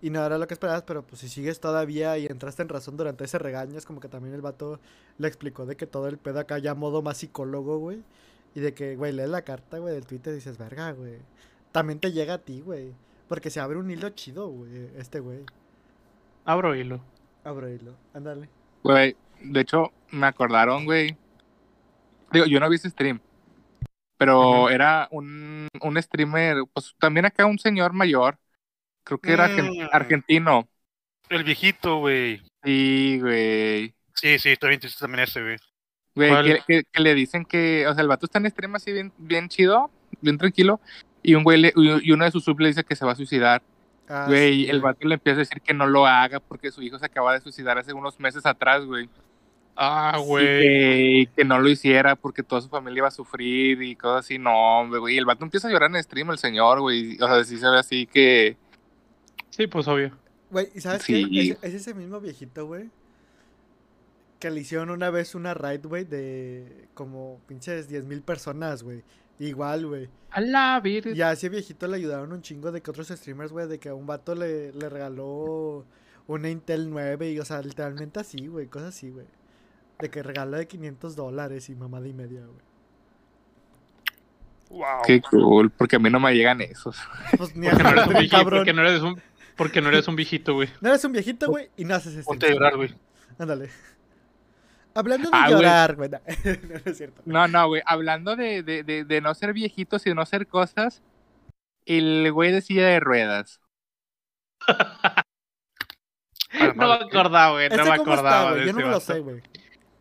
Y 0.00 0.10
no 0.10 0.24
era 0.24 0.38
lo 0.38 0.46
que 0.46 0.54
esperabas, 0.54 0.82
pero 0.82 1.02
pues 1.02 1.20
si 1.20 1.28
sigues 1.28 1.58
todavía 1.60 2.16
y 2.18 2.26
entraste 2.26 2.62
en 2.62 2.68
razón 2.68 2.96
durante 2.96 3.24
ese 3.24 3.38
regaño, 3.38 3.76
es 3.76 3.84
como 3.84 4.00
que 4.00 4.08
también 4.08 4.32
el 4.34 4.40
vato 4.42 4.78
le 5.18 5.26
explicó 5.26 5.66
de 5.66 5.76
que 5.76 5.86
todo 5.86 6.06
el 6.08 6.18
pedo 6.18 6.38
acá 6.38 6.58
ya 6.58 6.74
modo 6.74 7.02
más 7.02 7.18
psicólogo, 7.18 7.78
güey. 7.78 8.02
Y 8.54 8.60
de 8.60 8.74
que, 8.74 8.94
güey, 8.96 9.12
lees 9.12 9.28
la 9.28 9.42
carta, 9.42 9.78
güey, 9.78 9.94
del 9.94 10.06
Twitter 10.06 10.32
y 10.32 10.36
dices, 10.36 10.56
verga, 10.56 10.92
güey. 10.92 11.16
También 11.72 11.98
te 11.98 12.12
llega 12.12 12.34
a 12.34 12.38
ti, 12.38 12.60
güey. 12.60 12.92
Porque 13.28 13.50
se 13.50 13.60
abre 13.60 13.78
un 13.78 13.90
hilo 13.90 14.08
chido, 14.10 14.48
güey, 14.48 14.90
este 14.96 15.20
güey. 15.20 15.40
Abro 16.44 16.74
hilo. 16.74 17.00
Abro 17.44 17.68
hilo, 17.68 17.94
ándale. 18.14 18.48
Güey, 18.82 19.16
de 19.42 19.60
hecho, 19.60 19.92
me 20.10 20.26
acordaron, 20.26 20.84
güey. 20.84 21.16
Digo, 22.32 22.46
yo 22.46 22.58
no 22.60 22.68
vi 22.68 22.76
ese 22.76 22.90
stream. 22.90 23.20
Pero 24.16 24.68
era 24.68 25.06
un, 25.12 25.68
un 25.80 26.02
streamer, 26.02 26.56
pues 26.72 26.94
también 26.98 27.26
acá 27.26 27.46
un 27.46 27.58
señor 27.58 27.92
mayor. 27.92 28.38
Creo 29.04 29.18
que 29.18 29.32
era 29.32 29.48
Mm. 29.48 29.88
argentino. 29.92 30.68
El 31.28 31.44
viejito, 31.44 31.98
güey. 31.98 32.42
Sí, 32.64 33.18
güey. 33.20 33.94
Sí, 34.14 34.38
sí, 34.38 34.56
también, 34.56 34.80
también 34.98 35.24
ese, 35.24 35.40
güey. 35.42 35.56
Güey, 36.14 36.30
¿Cuál? 36.30 36.44
que, 36.44 36.60
que- 36.66 36.82
que 36.90 37.02
le 37.02 37.14
dicen 37.14 37.44
que, 37.44 37.86
o 37.86 37.94
sea, 37.94 38.02
el 38.02 38.08
vato 38.08 38.26
está 38.26 38.38
en 38.38 38.50
stream 38.50 38.74
así 38.74 38.92
bien, 38.92 39.12
bien 39.18 39.48
chido, 39.48 39.90
bien 40.20 40.36
tranquilo. 40.36 40.80
Y 41.22 41.34
un 41.34 41.42
güey, 41.44 41.60
le- 41.60 41.72
y 41.76 42.12
uno 42.12 42.24
de 42.24 42.30
sus 42.30 42.44
subs 42.44 42.60
le 42.60 42.68
dice 42.68 42.84
que 42.84 42.96
se 42.96 43.04
va 43.04 43.12
a 43.12 43.16
suicidar. 43.16 43.62
Ah, 44.08 44.24
Güey, 44.26 44.64
sí, 44.64 44.70
el 44.70 44.80
vato 44.80 45.06
le 45.06 45.14
empieza 45.16 45.36
a 45.36 45.40
decir 45.40 45.60
que 45.60 45.74
no 45.74 45.86
lo 45.86 46.06
haga 46.06 46.40
porque 46.40 46.70
su 46.70 46.80
hijo 46.82 46.98
se 46.98 47.04
acaba 47.04 47.34
de 47.34 47.40
suicidar 47.40 47.76
hace 47.76 47.92
unos 47.92 48.18
meses 48.18 48.46
atrás, 48.46 48.84
güey. 48.86 49.08
Ah, 49.76 50.16
Y 50.18 50.24
güey. 50.24 50.46
que, 51.26 51.30
que 51.36 51.44
no 51.44 51.58
lo 51.58 51.68
hiciera 51.68 52.16
porque 52.16 52.42
toda 52.42 52.62
su 52.62 52.68
familia 52.68 52.98
iba 53.00 53.08
a 53.08 53.12
sufrir 53.12 53.82
y 53.82 53.94
cosas 53.96 54.24
así. 54.24 54.38
No, 54.38 54.80
hombre, 54.80 54.98
güey. 54.98 55.18
El 55.18 55.26
vato 55.26 55.44
empieza 55.44 55.68
a 55.68 55.70
llorar 55.70 55.90
en 55.94 56.02
stream, 56.02 56.30
el 56.30 56.38
señor, 56.38 56.80
güey. 56.80 57.16
O 57.20 57.26
sea, 57.26 57.44
sí 57.44 57.58
se 57.58 57.68
ve 57.68 57.78
así 57.78 58.06
que. 58.06 58.56
Sí, 59.50 59.66
pues 59.66 59.86
obvio. 59.88 60.12
Güey, 60.50 60.68
¿y 60.74 60.80
sabes 60.80 61.02
Sí. 61.02 61.28
qué? 61.30 61.50
Es, 61.50 61.58
es 61.62 61.74
ese 61.74 61.94
mismo 61.94 62.18
viejito, 62.20 62.66
güey. 62.66 62.88
Que 64.38 64.50
le 64.50 64.60
hicieron 64.60 64.90
una 64.90 65.10
vez 65.10 65.34
una 65.34 65.52
raid, 65.54 65.84
güey, 65.86 66.04
de 66.04 66.88
como 66.94 67.40
pinches 67.46 67.90
10.000 67.90 68.22
personas, 68.22 68.82
güey. 68.82 69.02
Igual, 69.40 69.86
güey. 69.86 70.08
A 70.30 70.40
la 70.40 70.80
virgen. 70.80 71.16
Y 71.16 71.22
a 71.22 71.32
ese 71.32 71.48
viejito 71.48 71.86
le 71.88 71.96
ayudaron 71.96 72.32
un 72.32 72.42
chingo 72.42 72.70
de 72.72 72.80
que 72.80 72.90
otros 72.90 73.08
streamers, 73.08 73.52
güey, 73.52 73.66
de 73.68 73.78
que 73.78 73.88
a 73.88 73.94
un 73.94 74.06
vato 74.06 74.34
le, 74.34 74.72
le 74.72 74.88
regaló 74.88 75.84
una 76.26 76.50
Intel 76.50 76.90
9 76.90 77.30
y, 77.32 77.38
o 77.40 77.44
sea, 77.44 77.62
literalmente 77.62 78.20
así, 78.20 78.46
güey, 78.46 78.66
cosas 78.66 78.90
así, 78.90 79.10
güey. 79.10 79.26
De 80.00 80.10
que 80.10 80.22
regaló 80.22 80.56
de 80.56 80.66
500 80.68 81.16
dólares 81.16 81.68
y 81.68 81.74
mamada 81.74 82.06
y 82.06 82.12
media, 82.12 82.42
güey. 82.44 82.68
Wow. 84.70 85.02
Qué 85.06 85.20
cool, 85.22 85.70
porque 85.70 85.96
a 85.96 85.98
mí 85.98 86.10
no 86.10 86.20
me 86.20 86.34
llegan 86.34 86.60
esos. 86.60 86.98
Pues 87.36 87.56
ni 87.56 87.66
a 87.68 87.70
Porque 87.70 87.82
no 87.84 87.90
eres 87.90 88.06
un 88.06 88.12
viejito. 88.12 88.36
cabrón. 88.36 88.58
Porque 88.60 88.72
no 88.74 88.82
eres 88.82 89.02
un, 89.02 89.22
porque 89.56 89.80
no 89.80 89.88
eres 89.88 90.08
un 90.08 90.16
viejito, 90.16 90.54
güey. 90.54 90.68
No 90.80 90.88
eres 90.90 91.04
un 91.04 91.12
viejito, 91.12 91.46
güey, 91.48 91.70
y 91.76 91.84
no 91.84 91.94
haces 91.94 92.12
stream. 92.12 92.24
Ponte 92.26 92.46
a 92.46 92.50
llorar, 92.50 92.76
güey. 92.76 92.94
Ándale. 93.38 93.70
Hablando 94.98 95.30
de 95.30 95.36
Ah, 95.36 95.46
güey. 95.48 95.52
llorar, 95.62 95.94
güey. 95.96 96.10
No, 96.10 96.18
no 96.84 96.90
es 96.90 96.96
cierto. 96.96 97.22
No, 97.24 97.46
no, 97.48 97.68
güey. 97.68 97.82
Hablando 97.86 98.34
de, 98.36 98.62
de, 98.62 98.82
de, 98.82 99.04
de 99.04 99.20
no 99.20 99.32
ser 99.34 99.52
viejitos 99.52 100.04
y 100.06 100.10
de 100.10 100.14
no 100.14 100.22
hacer 100.22 100.46
cosas, 100.48 101.02
el 101.86 102.30
güey 102.32 102.50
de 102.52 102.60
silla 102.60 102.86
de 102.86 103.00
ruedas. 103.00 103.60
No 106.76 106.88
me 106.88 106.94
acordaba, 106.94 107.52
güey. 107.52 107.68
No 107.68 107.74
¿Este 107.76 107.88
me 107.90 107.90
está, 107.90 108.02
acordaba. 108.02 108.50
güey? 108.50 108.60
de 108.62 108.66
Yo 108.68 108.72
no 108.72 108.86
me 108.86 108.90
lo 108.92 109.00
sé, 109.00 109.20
güey. 109.20 109.42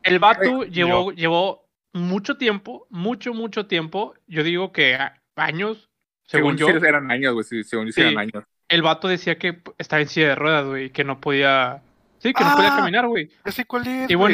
El 0.03 0.19
vato 0.19 0.49
Güey, 0.57 0.69
llevó, 0.71 1.11
llevó 1.11 1.67
mucho 1.93 2.37
tiempo, 2.37 2.87
mucho, 2.89 3.33
mucho 3.33 3.67
tiempo. 3.67 4.13
Yo 4.27 4.43
digo 4.43 4.71
que 4.71 4.97
años, 5.35 5.89
según, 6.25 6.55
yo. 6.57 6.67
sí 6.67 6.73
eran 6.87 7.11
años, 7.11 7.33
güey. 7.33 7.43
sí, 7.43 7.63
Según 7.63 7.87
yo 7.87 7.91
sí 7.91 8.01
eran 8.01 8.17
años. 8.17 8.43
El 8.69 8.81
vato 8.81 9.07
decía 9.09 9.37
que 9.37 9.61
estaba 9.77 10.01
en 10.01 10.07
silla 10.07 10.29
de 10.29 10.35
ruedas, 10.35 10.65
güey, 10.65 10.85
y 10.85 10.89
que 10.89 11.03
no 11.03 11.19
podía. 11.19 11.81
Sí, 12.19 12.33
que 12.33 12.43
no 12.43 12.55
podía 12.55 12.73
Ah, 12.73 12.77
caminar, 12.77 13.07
güey. 13.07 13.29
Ya 13.45 13.51
sé 13.51 13.65
cuál 13.65 13.85
es. 13.85 14.09
Y 14.09 14.13
güey. 14.15 14.33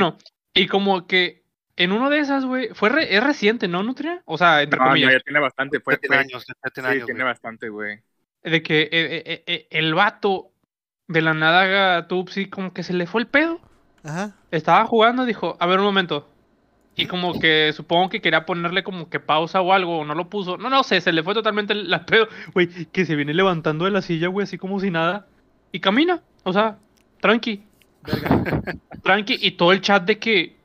Y 0.53 0.67
como 0.67 1.07
que 1.07 1.43
en 1.75 1.91
uno 1.91 2.09
de 2.09 2.19
esas, 2.19 2.45
güey, 2.45 2.69
fue 2.73 2.89
re- 2.89 3.15
es 3.15 3.23
reciente, 3.23 3.67
¿no, 3.67 3.83
Nutria? 3.83 4.21
O 4.25 4.37
sea, 4.37 4.61
entre 4.61 4.79
No, 4.79 4.85
no, 4.89 4.89
comillas, 4.91 5.13
ya 5.13 5.19
tiene 5.21 5.39
bastante. 5.39 5.79
Fue, 5.79 5.97
tiene 5.97 6.17
años, 6.17 6.45
ya 6.47 6.69
tiene 6.71 6.89
sí, 6.89 6.95
años. 6.95 7.05
tiene 7.05 7.23
güey. 7.23 7.23
bastante, 7.23 7.69
güey. 7.69 7.99
de 8.43 8.61
que 8.63 8.83
eh, 8.83 8.89
eh, 8.91 9.43
eh, 9.47 9.67
el 9.71 9.93
vato 9.93 10.51
de 11.07 11.21
la 11.21 11.33
nada 11.33 12.07
Tupsi 12.07 12.49
como 12.49 12.73
que 12.73 12.83
se 12.83 12.93
le 12.93 13.07
fue 13.07 13.21
el 13.21 13.27
pedo. 13.27 13.59
Ajá. 14.03 14.35
Estaba 14.51 14.85
jugando, 14.85 15.25
dijo, 15.25 15.57
a 15.59 15.65
ver 15.65 15.79
un 15.79 15.85
momento. 15.85 16.29
Y 16.95 17.07
como 17.07 17.39
que 17.39 17.71
supongo 17.73 18.09
que 18.09 18.21
quería 18.21 18.45
ponerle 18.45 18.83
como 18.83 19.09
que 19.09 19.19
pausa 19.19 19.61
o 19.61 19.73
algo, 19.73 19.99
o 19.99 20.05
no 20.05 20.13
lo 20.15 20.29
puso. 20.29 20.57
No, 20.57 20.69
no 20.69 20.83
sé, 20.83 21.01
se 21.01 21.11
le 21.11 21.23
fue 21.23 21.33
totalmente 21.33 21.73
el 21.73 21.89
la 21.89 22.05
pedo. 22.07 22.27
Güey, 22.53 22.67
que 22.91 23.05
se 23.05 23.15
viene 23.15 23.33
levantando 23.33 23.85
de 23.85 23.91
la 23.91 24.01
silla, 24.01 24.27
güey, 24.27 24.43
así 24.43 24.57
como 24.57 24.79
si 24.79 24.91
nada. 24.91 25.27
Y 25.71 25.79
camina, 25.79 26.21
o 26.43 26.53
sea, 26.53 26.77
tranqui, 27.21 27.63
Verga. 28.05 28.63
tranqui. 29.03 29.37
Y 29.41 29.51
todo 29.51 29.71
el 29.71 29.81
chat 29.81 30.03
de 30.03 30.17
que, 30.19 30.55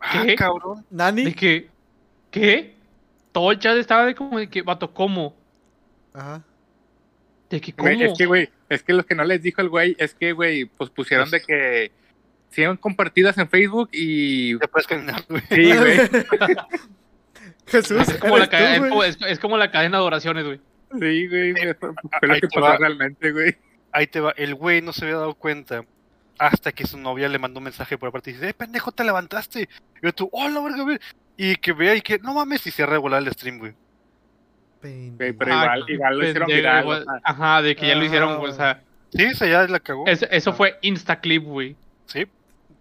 Ah, 0.00 0.22
¿Qué? 0.26 0.34
cabrón. 0.36 0.84
¿Nani? 0.90 1.24
de 1.24 1.34
que, 1.34 1.68
¿qué? 2.30 2.74
Todo 3.32 3.52
el 3.52 3.58
chat 3.58 3.76
estaba 3.78 4.04
de 4.06 4.14
como 4.14 4.38
de 4.38 4.48
que, 4.48 4.60
vato, 4.62 4.92
¿cómo? 4.92 5.34
Ajá. 6.12 6.42
De 7.50 7.60
que, 7.60 7.72
¿cómo? 7.72 7.88
Es 7.88 8.16
que, 8.18 8.26
güey, 8.26 8.50
es 8.68 8.82
que 8.82 8.92
lo 8.92 9.04
que 9.06 9.14
no 9.14 9.24
les 9.24 9.42
dijo 9.42 9.60
el 9.62 9.68
güey 9.70 9.96
es 9.98 10.14
que, 10.14 10.32
güey, 10.32 10.66
pues 10.66 10.90
pusieron 10.90 11.30
de 11.30 11.40
que 11.40 11.90
siguen 12.50 12.76
compartidas 12.76 13.38
en 13.38 13.48
Facebook 13.48 13.88
y. 13.92 14.58
Te 14.58 14.68
puedes 14.68 14.86
caminar, 14.86 15.24
güey. 15.28 15.42
Sí, 15.50 15.74
güey. 15.76 15.98
Jesús, 17.66 18.08
es, 18.08 18.16
como 18.18 18.36
la 18.38 18.44
tú, 18.44 18.50
cadena, 18.50 18.74
es 18.86 18.90
como- 18.90 19.04
es- 19.04 19.18
es 19.26 19.38
como 19.38 19.56
la 19.56 19.70
cadena 19.70 19.98
de 19.98 20.04
oraciones, 20.04 20.44
güey. 20.44 20.60
Sí, 21.00 21.28
güey. 21.28 21.54
Fue 21.80 22.28
lo 22.28 22.34
que 22.40 22.48
pasó 22.48 22.76
realmente, 22.76 23.32
güey. 23.32 23.56
Ahí 23.90 24.06
te 24.06 24.20
va. 24.20 24.32
El 24.36 24.54
güey 24.54 24.82
no 24.82 24.92
se 24.92 25.04
había 25.06 25.16
dado 25.16 25.34
cuenta 25.34 25.84
hasta 26.38 26.72
que 26.72 26.86
su 26.86 26.98
novia 26.98 27.28
le 27.28 27.38
mandó 27.38 27.58
un 27.58 27.64
mensaje 27.64 27.96
por 27.98 28.08
aparte 28.08 28.30
y 28.30 28.34
dice, 28.34 28.48
eh, 28.50 28.54
pendejo, 28.54 28.92
te 28.92 29.04
levantaste. 29.04 29.68
Y 30.02 30.12
tú, 30.12 30.28
oh, 30.32 30.48
la 30.48 30.60
verga, 30.60 30.82
güey. 30.82 30.98
Y 31.36 31.56
que 31.56 31.72
vea 31.72 31.94
y 31.94 32.00
que, 32.00 32.18
no 32.18 32.34
mames, 32.34 32.66
y 32.66 32.70
se 32.70 32.86
regular 32.86 33.22
el 33.22 33.32
stream, 33.32 33.58
güey. 33.58 33.74
Pero 34.80 35.34
Ah, 35.54 35.62
igual, 35.76 35.84
igual 35.88 36.18
lo 36.18 36.24
hicieron 36.28 36.46
viral. 36.48 36.84
güey. 36.84 37.00
o 37.00 37.04
sea, 37.04 37.20
Ajá, 37.24 37.62
de 37.62 37.74
que 37.74 37.88
ya 37.88 37.94
lo 37.94 38.04
hicieron, 38.04 38.36
güey, 38.38 38.52
o 38.52 38.54
sea, 38.54 38.82
Sí, 39.12 39.22
esa 39.22 39.46
ya 39.46 39.66
la 39.66 39.80
cagó. 39.80 40.06
eso, 40.06 40.26
eso 40.30 40.50
Ah, 40.50 40.54
fue 40.54 40.78
Instaclip, 40.82 41.44
güey. 41.44 41.76
Sí. 42.06 42.26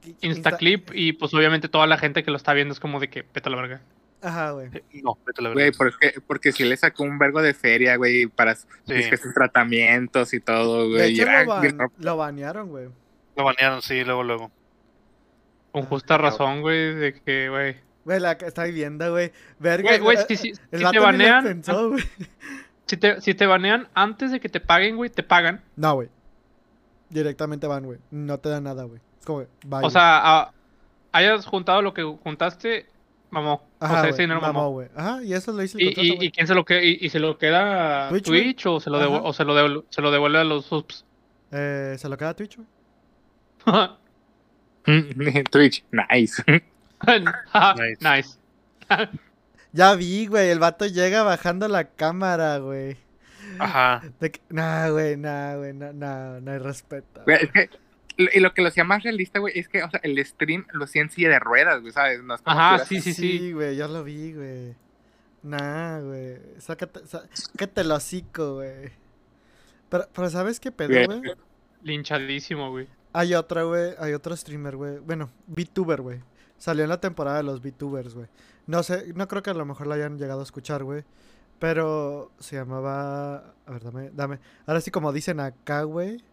Insta- 0.05 0.17
Instaclip 0.21 0.89
y 0.93 1.13
pues 1.13 1.33
obviamente 1.33 1.69
toda 1.69 1.87
la 1.87 1.97
gente 1.97 2.23
que 2.23 2.31
lo 2.31 2.35
está 2.37 2.53
viendo 2.53 2.73
es 2.73 2.79
como 2.81 2.99
de 2.99 3.09
que 3.09 3.23
peta 3.23 3.49
la 3.49 3.55
verga. 3.55 3.81
Ajá, 4.21 4.51
güey. 4.51 4.67
Eh, 4.73 4.83
No, 5.03 5.17
vete 5.25 5.39
a 5.41 5.43
la 5.43 5.53
Güey, 5.53 5.65
verga. 5.65 5.77
porque, 5.77 6.13
porque 6.27 6.51
sí 6.51 6.63
le 6.65 6.75
sacó 6.75 7.03
un 7.03 7.17
vergo 7.19 7.41
de 7.41 7.53
feria, 7.53 7.95
güey, 7.95 8.27
para 8.27 8.55
sus, 8.55 8.67
Sí. 8.85 8.95
dizque 8.95 9.15
sus 9.17 9.33
tratamientos 9.33 10.33
y 10.33 10.39
todo, 10.41 10.89
güey. 10.89 11.15
lo, 11.15 11.25
ban- 11.45 11.91
lo 11.99 12.17
banearon, 12.17 12.69
güey. 12.69 12.87
Lo 13.35 13.43
banearon, 13.43 13.81
sí, 13.81 14.03
luego, 14.03 14.23
luego. 14.23 14.51
Con 15.71 15.83
justa 15.83 16.17
razón, 16.17 16.61
güey, 16.61 16.93
de 16.93 17.13
que, 17.21 17.49
güey. 17.49 17.75
Güey, 18.05 18.19
la 18.19 18.37
que 18.37 18.45
está 18.45 18.65
viviendo, 18.65 19.09
güey. 19.11 19.31
Verga. 19.59 19.97
Güey, 19.97 20.17
si, 20.27 20.35
si- 20.37 20.53
te 20.71 20.99
banean, 20.99 21.43
pensó, 21.45 21.91
si 22.85 22.97
te, 22.97 23.21
si 23.21 23.33
te 23.33 23.45
banean 23.47 23.87
antes 23.93 24.31
de 24.31 24.39
que 24.39 24.49
te 24.49 24.59
paguen, 24.59 24.97
güey, 24.97 25.09
te 25.09 25.23
pagan. 25.23 25.61
No, 25.75 25.95
güey. 25.95 26.09
Directamente 27.09 27.67
van, 27.67 27.85
güey. 27.85 27.99
No 28.11 28.37
te 28.39 28.49
dan 28.49 28.63
nada, 28.65 28.83
güey. 28.83 28.99
Es 29.19 29.25
como, 29.25 29.39
bye, 29.65 29.79
O 29.83 29.89
sea, 29.89 30.19
a- 30.41 30.51
hayas 31.11 31.45
juntado 31.45 31.81
lo 31.81 31.93
que 31.93 32.03
juntaste, 32.03 32.87
mamó. 33.29 33.63
Ajá, 33.79 33.93
o 33.93 33.95
sea, 33.95 33.99
güey, 34.01 34.11
ese 34.11 34.21
dinero 34.23 34.41
mamó, 34.41 34.53
mamó. 34.59 34.69
güey. 34.71 34.87
Ajá, 34.95 35.23
y 35.23 35.33
eso 35.33 35.51
lo 35.53 35.63
hice 35.63 35.77
el 35.77 35.83
¿Y, 35.89 35.95
contrato, 35.95 36.23
y, 36.23 36.27
y 36.27 36.31
quién 36.31 36.47
se 36.47 36.55
lo 36.55 36.65
que 36.65 36.83
y, 36.85 36.97
y 37.01 37.09
se 37.09 37.19
lo 37.19 37.37
queda 37.37 38.09
Twitch, 38.09 38.65
o 38.67 38.79
se 38.79 38.89
lo 38.89 38.99
devu- 39.01 39.17
Ajá. 39.17 39.23
o 39.23 39.33
se 39.33 39.43
lo 39.45 39.55
devu- 39.57 39.85
se 39.89 40.01
lo 40.01 40.11
devuelve 40.11 40.39
a 40.39 40.43
los 40.43 40.65
subs? 40.65 41.05
Eh, 41.51 41.95
¿Se 41.97 42.09
lo 42.09 42.17
queda 42.17 42.29
a 42.29 42.33
Twitch, 42.35 42.57
güey? 42.57 42.67
Twitch, 45.51 45.83
nice. 45.91 46.43
Nice. 47.05 47.97
nice. 47.99 48.39
Ya 49.73 49.93
vi, 49.95 50.27
güey. 50.27 50.49
El 50.49 50.59
vato 50.59 50.85
llega 50.85 51.23
bajando 51.23 51.67
la 51.67 51.89
cámara, 51.89 52.59
güey. 52.59 52.95
Ajá. 53.59 54.01
Que- 54.21 54.39
Nah, 54.49 54.87
güey, 54.89 55.17
nah, 55.17 55.55
güey. 55.57 55.73
No, 55.73 55.91
no, 55.91 56.39
no 56.39 56.51
hay 56.51 56.59
respeto. 56.59 57.21
Güey, 57.25 57.39
es 57.43 57.51
que, 57.51 57.69
y 58.17 58.39
lo 58.39 58.53
que 58.53 58.61
lo 58.61 58.69
hacía 58.69 58.83
más 58.85 59.03
realista, 59.03 59.39
güey, 59.39 59.57
es 59.59 59.67
que, 59.67 59.83
o 59.83 59.89
sea, 59.89 59.99
el 60.03 60.23
stream 60.25 60.65
lo 60.71 60.85
hacía 60.85 61.01
en 61.01 61.09
silla 61.09 61.29
de 61.29 61.39
ruedas, 61.39 61.81
güey, 61.81 61.91
¿sabes? 61.91 62.23
No 62.23 62.35
es 62.35 62.41
como 62.41 62.57
Ajá, 62.57 62.79
que- 62.79 62.85
sí, 62.85 63.01
sí, 63.01 63.13
sí. 63.13 63.51
güey, 63.51 63.75
yo 63.75 63.87
lo 63.89 64.03
vi, 64.03 64.31
güey. 64.33 64.75
Nah, 65.41 65.99
güey. 65.99 66.37
Sácate, 66.59 67.01
sácate 67.05 67.81
el 67.81 67.91
hocico, 67.91 68.55
güey. 68.55 68.91
Pero, 69.89 70.07
pero 70.13 70.29
¿sabes 70.29 70.59
qué 70.61 70.71
pedo, 70.71 71.05
güey? 71.05 71.33
Linchadísimo, 71.81 72.69
güey. 72.71 72.87
Hay 73.13 73.33
otra, 73.35 73.63
güey. 73.63 73.93
Hay 73.99 74.13
otro 74.13 74.35
streamer, 74.35 74.75
güey. 74.75 74.99
Bueno, 74.99 75.29
VTuber, 75.47 76.01
güey. 76.01 76.21
Salió 76.57 76.83
en 76.83 76.89
la 76.89 76.99
temporada 76.99 77.37
de 77.37 77.43
los 77.43 77.61
VTubers, 77.61 78.13
güey. 78.15 78.27
No 78.67 78.83
sé, 78.83 79.13
no 79.15 79.27
creo 79.27 79.43
que 79.43 79.49
a 79.49 79.53
lo 79.53 79.65
mejor 79.65 79.87
lo 79.87 79.93
hayan 79.93 80.17
llegado 80.17 80.39
a 80.39 80.43
escuchar, 80.43 80.83
güey. 80.83 81.03
Pero 81.59 82.31
se 82.39 82.55
llamaba. 82.55 83.53
A 83.65 83.71
ver, 83.71 83.83
dame, 83.83 84.09
dame. 84.13 84.39
Ahora 84.65 84.81
sí, 84.81 84.91
como 84.91 85.13
dicen 85.13 85.39
acá, 85.39 85.83
güey. 85.83 86.23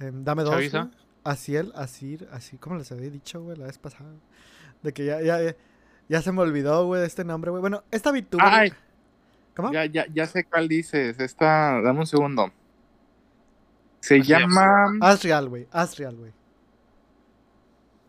em, 0.00 0.24
dame 0.24 0.42
dos. 0.42 0.52
Chavisa. 0.54 0.90
Asiel, 1.24 1.72
Asir, 1.74 2.28
así 2.30 2.56
como 2.56 2.76
les 2.76 2.92
había 2.92 3.10
dicho, 3.10 3.42
güey, 3.42 3.56
la 3.56 3.66
vez 3.66 3.78
pasada. 3.78 4.08
De 4.82 4.92
que 4.92 5.04
ya, 5.04 5.20
ya, 5.20 5.42
ya, 5.42 5.56
ya 6.08 6.22
se 6.22 6.30
me 6.30 6.40
olvidó, 6.42 6.86
güey, 6.86 7.00
de 7.00 7.06
este 7.08 7.24
nombre, 7.24 7.50
güey. 7.50 7.60
Bueno, 7.60 7.82
esta 7.90 8.12
VTuber. 8.12 8.46
Ay, 8.46 8.72
¿Cómo? 9.56 9.72
ya, 9.72 9.86
ya, 9.86 10.06
ya 10.12 10.26
sé 10.26 10.44
cuál 10.44 10.68
dices. 10.68 11.18
Esta, 11.18 11.80
dame 11.82 12.00
un 12.00 12.06
segundo. 12.06 12.52
Se 14.06 14.18
Así 14.20 14.28
llama. 14.28 14.66
Asrial, 15.00 15.48
güey. 15.48 15.66
Asrial, 15.72 16.14
güey. 16.16 16.32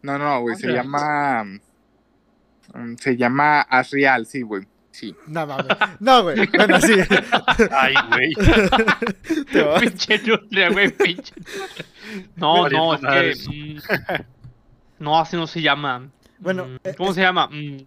No, 0.03 0.17
no, 0.19 0.41
güey, 0.41 0.55
se 0.55 0.67
Ok. 0.69 0.75
llama. 0.75 1.43
mm, 1.43 2.95
Se 2.97 3.17
llama 3.17 3.61
Asrial, 3.61 4.25
sí, 4.27 4.41
güey. 4.41 4.67
Sí. 4.91 5.15
No 5.27 5.45
mames. 5.47 5.65
No, 5.99 6.23
güey. 6.23 6.47
Bueno, 6.55 6.79
sí. 6.81 6.93
Ay, 7.71 7.93
güey. 8.09 8.33
Pinche 9.79 10.19
Nutria, 10.25 10.69
güey, 10.69 10.91
pinche. 10.91 11.33
No, 12.35 12.69
no, 12.69 12.93
es 12.95 13.01
que. 13.47 13.49
mm, 13.49 13.79
no, 15.03 15.19
así 15.19 15.35
no 15.35 15.47
se 15.47 15.61
llama. 15.61 16.09
Bueno, 16.39 16.65
Mm, 16.67 16.75
eh, 16.83 16.93
¿Cómo 16.95 17.09
es- 17.09 17.15
se 17.15 17.21
llama? 17.21 17.47
Mm, 17.47 17.77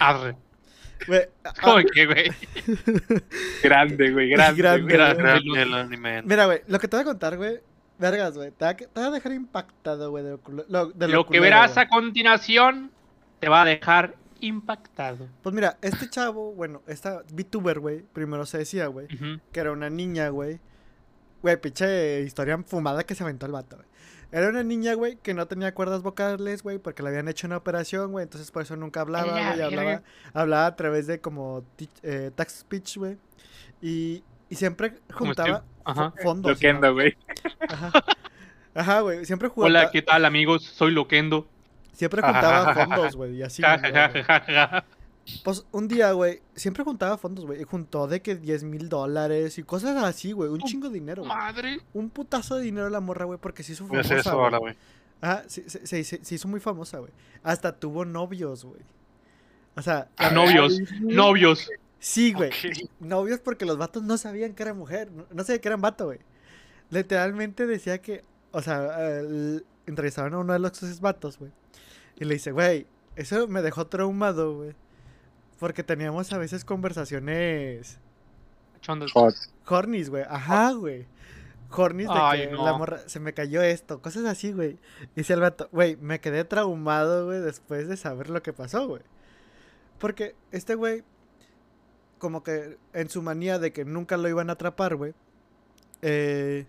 Arre. 0.00 0.36
¿Cómo 1.62 1.76
ah, 1.78 1.82
que, 1.92 2.06
güey? 2.06 2.30
Grande, 3.62 4.10
güey, 4.12 4.30
grande. 4.30 4.62
Grande, 4.62 4.82
güey. 4.82 4.94
Grande. 4.96 5.22
Grande 5.22 5.62
el 5.62 5.74
anime. 5.74 6.22
Mira, 6.22 6.46
güey, 6.46 6.60
lo 6.66 6.78
que 6.78 6.88
te 6.88 6.96
voy 6.96 7.02
a 7.02 7.04
contar, 7.06 7.36
güey. 7.36 7.60
Vergas, 7.98 8.36
güey. 8.36 8.50
Te, 8.50 8.64
va 8.64 8.70
a 8.70 8.76
que- 8.76 8.86
te 8.86 9.00
va 9.00 9.06
a 9.06 9.10
dejar 9.10 9.32
impactado, 9.32 10.10
güey, 10.10 10.24
de 10.24 10.30
lo, 10.32 10.42
culo- 10.42 10.64
lo- 10.68 10.86
de 10.86 11.08
Lo 11.08 11.24
que 11.24 11.38
culero, 11.38 11.42
verás 11.44 11.76
a 11.78 11.88
continuación 11.88 12.90
te 13.44 13.48
va 13.48 13.62
a 13.62 13.64
dejar 13.66 14.14
impactado. 14.40 15.28
Pues 15.42 15.54
mira, 15.54 15.76
este 15.82 16.08
chavo, 16.08 16.52
bueno, 16.52 16.82
esta 16.86 17.22
VTuber, 17.30 17.78
güey, 17.78 18.02
primero 18.12 18.46
se 18.46 18.58
decía, 18.58 18.86
güey, 18.86 19.06
que 19.52 19.60
era 19.60 19.72
una 19.72 19.90
niña, 19.90 20.28
güey. 20.30 20.60
Güey, 21.42 21.60
pinche 21.60 22.22
historia 22.22 22.56
fumada 22.66 23.04
que 23.04 23.14
se 23.14 23.22
aventó 23.22 23.44
el 23.44 23.52
vato, 23.52 23.76
güey. 23.76 23.88
Era 24.34 24.48
una 24.48 24.64
niña, 24.64 24.94
güey, 24.94 25.14
que 25.16 25.32
no 25.32 25.46
tenía 25.46 25.72
cuerdas 25.74 26.02
vocales, 26.02 26.64
güey, 26.64 26.78
porque 26.78 27.04
le 27.04 27.10
habían 27.10 27.28
hecho 27.28 27.46
una 27.46 27.56
operación, 27.56 28.10
güey, 28.10 28.24
entonces 28.24 28.50
por 28.50 28.62
eso 28.62 28.74
nunca 28.74 29.00
hablaba, 29.00 29.28
la 29.28 29.54
güey, 29.54 29.62
hablaba, 29.62 30.02
hablaba 30.32 30.66
a 30.66 30.74
través 30.74 31.06
de 31.06 31.20
como 31.20 31.64
ti- 31.76 31.88
eh, 32.02 32.32
speech, 32.48 32.96
güey. 32.96 33.16
Y, 33.80 34.24
y 34.50 34.56
siempre 34.56 34.94
juntaba. 35.12 35.62
Ajá. 35.84 36.12
fondos. 36.20 36.50
Loquendo, 36.50 36.92
güey. 36.92 37.16
¿no? 37.60 37.66
Ajá. 37.74 37.92
Ajá, 38.74 39.00
güey, 39.02 39.24
siempre 39.24 39.48
jugaba. 39.48 39.68
Hola, 39.68 39.90
¿qué 39.92 40.02
tal, 40.02 40.24
amigos? 40.24 40.64
Soy 40.64 40.90
Loquendo. 40.90 41.46
Siempre 41.92 42.20
juntaba 42.20 42.74
fondos, 42.74 43.14
güey, 43.14 43.36
y 43.36 43.42
así. 43.44 43.62
Pues 45.42 45.64
un 45.72 45.88
día, 45.88 46.12
güey, 46.12 46.42
siempre 46.54 46.84
juntaba 46.84 47.16
fondos, 47.16 47.46
güey. 47.46 47.60
Y 47.60 47.64
juntó 47.64 48.06
de 48.06 48.20
que 48.20 48.36
10 48.36 48.64
mil 48.64 48.88
dólares 48.88 49.56
y 49.58 49.62
cosas 49.62 49.96
así, 50.02 50.32
güey. 50.32 50.50
Un 50.50 50.60
chingo 50.60 50.88
de 50.88 50.94
dinero, 50.94 51.22
güey. 51.22 51.34
Madre. 51.34 51.80
Un 51.94 52.10
putazo 52.10 52.56
de 52.56 52.62
dinero 52.62 52.88
la 52.90 53.00
morra, 53.00 53.24
güey, 53.24 53.38
porque 53.40 53.62
se 53.62 53.72
hizo 53.72 53.86
famosa. 53.86 54.16
eso 54.16 54.30
güey. 54.32 54.42
ahora, 54.44 54.58
güey. 54.58 54.76
Ajá, 55.20 55.44
se, 55.46 55.68
se- 55.70 55.86
se- 55.86 56.04
se- 56.24 56.34
hizo 56.34 56.48
muy 56.48 56.60
famosa, 56.60 56.98
güey. 56.98 57.10
Hasta 57.42 57.72
tuvo 57.74 58.04
novios, 58.04 58.64
güey. 58.66 58.80
O 59.76 59.82
sea, 59.82 60.08
Ah, 60.18 60.30
Novios, 60.30 60.78
novios. 61.00 61.68
sí, 61.98 62.32
güey. 62.34 62.50
Novios 63.00 63.40
porque 63.40 63.64
los 63.64 63.78
vatos 63.78 64.02
no 64.02 64.18
sabían 64.18 64.52
que 64.54 64.62
era 64.62 64.74
mujer. 64.74 65.10
No, 65.10 65.24
no 65.32 65.42
sabían 65.42 65.60
que 65.60 65.68
eran 65.68 65.80
vato, 65.80 66.04
güey. 66.06 66.18
Literalmente 66.90 67.66
decía 67.66 67.98
que, 68.02 68.22
o 68.52 68.60
sea, 68.62 69.18
el- 69.20 69.64
entrevistaban 69.86 70.34
a 70.34 70.38
uno 70.38 70.52
de 70.52 70.58
los 70.58 71.00
vatos, 71.00 71.38
güey. 71.38 71.50
Y 72.16 72.24
le 72.24 72.34
dice, 72.34 72.52
güey, 72.52 72.86
eso 73.16 73.48
me 73.48 73.62
dejó 73.62 73.86
traumado, 73.86 74.54
güey. 74.56 74.74
Porque 75.64 75.82
teníamos 75.82 76.30
a 76.30 76.36
veces 76.36 76.62
conversaciones 76.62 77.98
Chondas. 78.82 79.12
Hot. 79.12 79.34
hornies, 79.66 80.10
güey. 80.10 80.22
Ajá, 80.28 80.72
güey. 80.72 81.06
Hornies 81.70 82.06
de 82.10 82.14
Ay, 82.14 82.48
que 82.48 82.52
no. 82.52 82.66
la 82.66 82.74
morra 82.74 82.98
se 83.08 83.18
me 83.18 83.32
cayó 83.32 83.62
esto, 83.62 84.02
cosas 84.02 84.26
así, 84.26 84.52
güey. 84.52 84.78
Dice 85.16 85.32
el 85.32 85.40
vato, 85.40 85.70
güey, 85.72 85.96
me 85.96 86.20
quedé 86.20 86.44
traumado, 86.44 87.24
güey, 87.24 87.40
después 87.40 87.88
de 87.88 87.96
saber 87.96 88.28
lo 88.28 88.42
que 88.42 88.52
pasó, 88.52 88.86
güey. 88.86 89.00
Porque 89.98 90.36
este 90.52 90.74
güey, 90.74 91.02
como 92.18 92.42
que 92.42 92.76
en 92.92 93.08
su 93.08 93.22
manía 93.22 93.58
de 93.58 93.72
que 93.72 93.86
nunca 93.86 94.18
lo 94.18 94.28
iban 94.28 94.50
a 94.50 94.54
atrapar, 94.54 94.96
güey. 94.96 95.14
eh, 96.02 96.66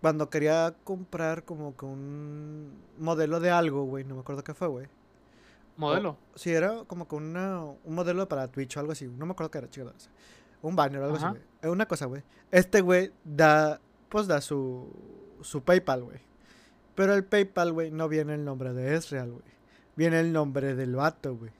cuando 0.00 0.30
quería 0.30 0.74
comprar 0.82 1.44
como 1.44 1.76
que 1.76 1.84
un 1.84 2.72
modelo 2.98 3.38
de 3.38 3.50
algo, 3.50 3.84
güey, 3.84 4.02
no 4.04 4.14
me 4.14 4.20
acuerdo 4.22 4.42
qué 4.44 4.54
fue, 4.54 4.68
güey. 4.68 4.86
Modelo. 5.76 6.16
Sí, 6.34 6.52
era 6.52 6.84
como 6.86 7.06
que 7.06 7.14
una, 7.16 7.62
un 7.64 7.94
modelo 7.94 8.28
para 8.28 8.48
Twitch 8.48 8.76
o 8.76 8.80
algo 8.80 8.92
así. 8.92 9.06
No 9.06 9.26
me 9.26 9.32
acuerdo 9.32 9.50
qué 9.50 9.58
era, 9.58 9.68
chico. 9.70 9.92
Un 10.62 10.74
banner 10.74 11.00
o 11.00 11.04
algo 11.04 11.16
Ajá. 11.16 11.28
así, 11.28 11.36
güey. 11.36 11.48
Eh, 11.62 11.68
Una 11.68 11.86
cosa, 11.86 12.06
güey. 12.06 12.22
Este 12.50 12.80
güey 12.80 13.12
da, 13.24 13.80
pues 14.08 14.26
da 14.26 14.40
su, 14.40 14.90
su 15.42 15.62
PayPal, 15.62 16.04
güey. 16.04 16.20
Pero 16.94 17.14
el 17.14 17.24
PayPal, 17.24 17.72
güey, 17.72 17.90
no 17.90 18.08
viene 18.08 18.34
el 18.34 18.44
nombre 18.44 18.72
de 18.72 18.94
Ezreal, 18.94 19.30
güey. 19.30 19.44
Viene 19.96 20.20
el 20.20 20.32
nombre 20.32 20.74
del 20.74 20.96
vato, 20.96 21.36
güey. 21.36 21.52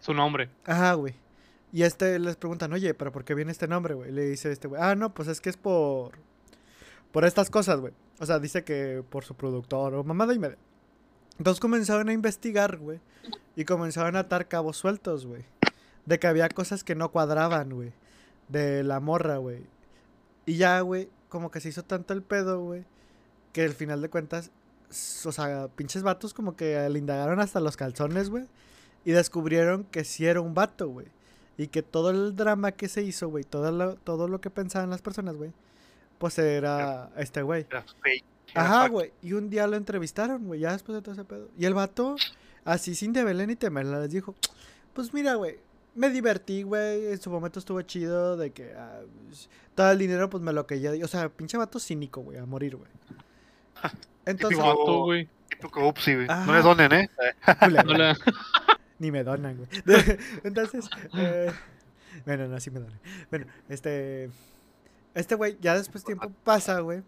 Su 0.00 0.12
nombre. 0.12 0.50
Ajá, 0.64 0.94
güey. 0.94 1.14
Y 1.72 1.84
este 1.84 2.18
les 2.18 2.36
preguntan, 2.36 2.72
oye, 2.72 2.92
¿pero 2.92 3.12
por 3.12 3.24
qué 3.24 3.34
viene 3.34 3.52
este 3.52 3.68
nombre, 3.68 3.94
güey? 3.94 4.10
Le 4.12 4.26
dice 4.26 4.50
este 4.52 4.68
güey, 4.68 4.82
ah, 4.82 4.94
no, 4.94 5.14
pues 5.14 5.28
es 5.28 5.40
que 5.40 5.50
es 5.50 5.56
por. 5.56 6.12
Por 7.12 7.24
estas 7.24 7.48
cosas, 7.50 7.80
güey. 7.80 7.92
O 8.18 8.26
sea, 8.26 8.38
dice 8.38 8.64
que 8.64 9.04
por 9.08 9.24
su 9.24 9.34
productor 9.34 9.94
o 9.94 10.04
mamada 10.04 10.34
y 10.34 10.38
media. 10.38 10.58
Entonces 11.38 11.60
comenzaron 11.60 12.08
a 12.08 12.12
investigar, 12.12 12.76
güey. 12.78 13.00
Y 13.56 13.64
comenzaron 13.64 14.16
a 14.16 14.20
atar 14.20 14.48
cabos 14.48 14.76
sueltos, 14.76 15.26
güey. 15.26 15.44
De 16.06 16.18
que 16.18 16.26
había 16.26 16.48
cosas 16.48 16.84
que 16.84 16.94
no 16.94 17.10
cuadraban, 17.10 17.70
güey. 17.70 17.92
De 18.48 18.82
la 18.82 19.00
morra, 19.00 19.36
güey. 19.38 19.64
Y 20.46 20.56
ya, 20.56 20.80
güey, 20.80 21.08
como 21.28 21.50
que 21.50 21.60
se 21.60 21.68
hizo 21.68 21.82
tanto 21.84 22.12
el 22.12 22.22
pedo, 22.22 22.60
güey. 22.60 22.84
Que 23.52 23.64
al 23.64 23.74
final 23.74 24.02
de 24.02 24.08
cuentas, 24.08 24.50
o 25.24 25.32
sea, 25.32 25.68
pinches 25.74 26.02
vatos 26.02 26.34
como 26.34 26.56
que 26.56 26.88
le 26.88 26.98
indagaron 26.98 27.40
hasta 27.40 27.60
los 27.60 27.76
calzones, 27.76 28.30
güey. 28.30 28.46
Y 29.04 29.12
descubrieron 29.12 29.84
que 29.84 30.04
sí 30.04 30.26
era 30.26 30.40
un 30.40 30.54
vato, 30.54 30.88
güey. 30.88 31.08
Y 31.56 31.68
que 31.68 31.82
todo 31.82 32.10
el 32.10 32.34
drama 32.34 32.72
que 32.72 32.88
se 32.88 33.02
hizo, 33.02 33.28
güey, 33.28 33.44
todo 33.44 33.70
lo, 33.70 33.96
todo 33.96 34.26
lo 34.28 34.40
que 34.40 34.50
pensaban 34.50 34.90
las 34.90 35.02
personas, 35.02 35.36
güey, 35.36 35.52
pues 36.18 36.38
era 36.38 37.10
este 37.16 37.42
güey. 37.42 37.66
Era 37.68 37.84
fake. 38.02 38.31
Ajá, 38.54 38.88
güey. 38.88 39.12
Y 39.22 39.32
un 39.32 39.50
día 39.50 39.66
lo 39.66 39.76
entrevistaron, 39.76 40.44
güey, 40.46 40.60
ya 40.60 40.72
después 40.72 40.94
de 40.96 41.02
todo 41.02 41.12
ese 41.14 41.24
pedo. 41.24 41.48
Y 41.58 41.64
el 41.64 41.74
vato, 41.74 42.16
así 42.64 42.94
sin 42.94 43.12
deberle 43.12 43.46
ni 43.46 43.56
temerla, 43.56 44.00
les 44.00 44.10
dijo, 44.10 44.34
pues 44.92 45.12
mira, 45.14 45.34
güey, 45.34 45.58
me 45.94 46.10
divertí, 46.10 46.62
güey, 46.62 47.06
en 47.12 47.20
su 47.20 47.30
momento 47.30 47.58
estuvo 47.58 47.80
chido 47.82 48.36
de 48.36 48.50
que 48.50 48.72
ah, 48.74 49.00
pues, 49.28 49.48
todo 49.74 49.90
el 49.90 49.98
dinero, 49.98 50.30
pues 50.30 50.42
me 50.42 50.52
lo 50.52 50.66
que 50.66 50.80
ya... 50.80 50.92
O 51.04 51.08
sea, 51.08 51.28
pinche 51.28 51.56
vato 51.56 51.78
cínico, 51.78 52.20
güey, 52.20 52.38
a 52.38 52.46
morir, 52.46 52.76
güey. 52.76 52.90
Entonces, 54.26 54.58
Típico- 54.58 54.78
Vato, 54.78 55.04
güey. 55.04 55.28
Típico 55.48 55.88
upsi, 55.88 56.14
güey. 56.14 56.26
No 56.26 56.52
le 56.54 56.62
donen, 56.62 56.92
¿eh? 56.92 57.10
Ni 58.98 59.10
me 59.10 59.24
donan, 59.24 59.56
güey. 59.56 59.68
Entonces, 60.44 60.88
eh, 61.14 61.52
bueno, 62.24 62.46
no, 62.48 62.60
sí 62.60 62.70
me 62.70 62.80
donan. 62.80 63.00
Bueno, 63.30 63.46
este. 63.68 64.30
Este 65.14 65.34
güey, 65.34 65.58
ya 65.60 65.74
después 65.74 66.04
tiempo 66.04 66.30
pasa, 66.44 66.80
güey. 66.80 67.02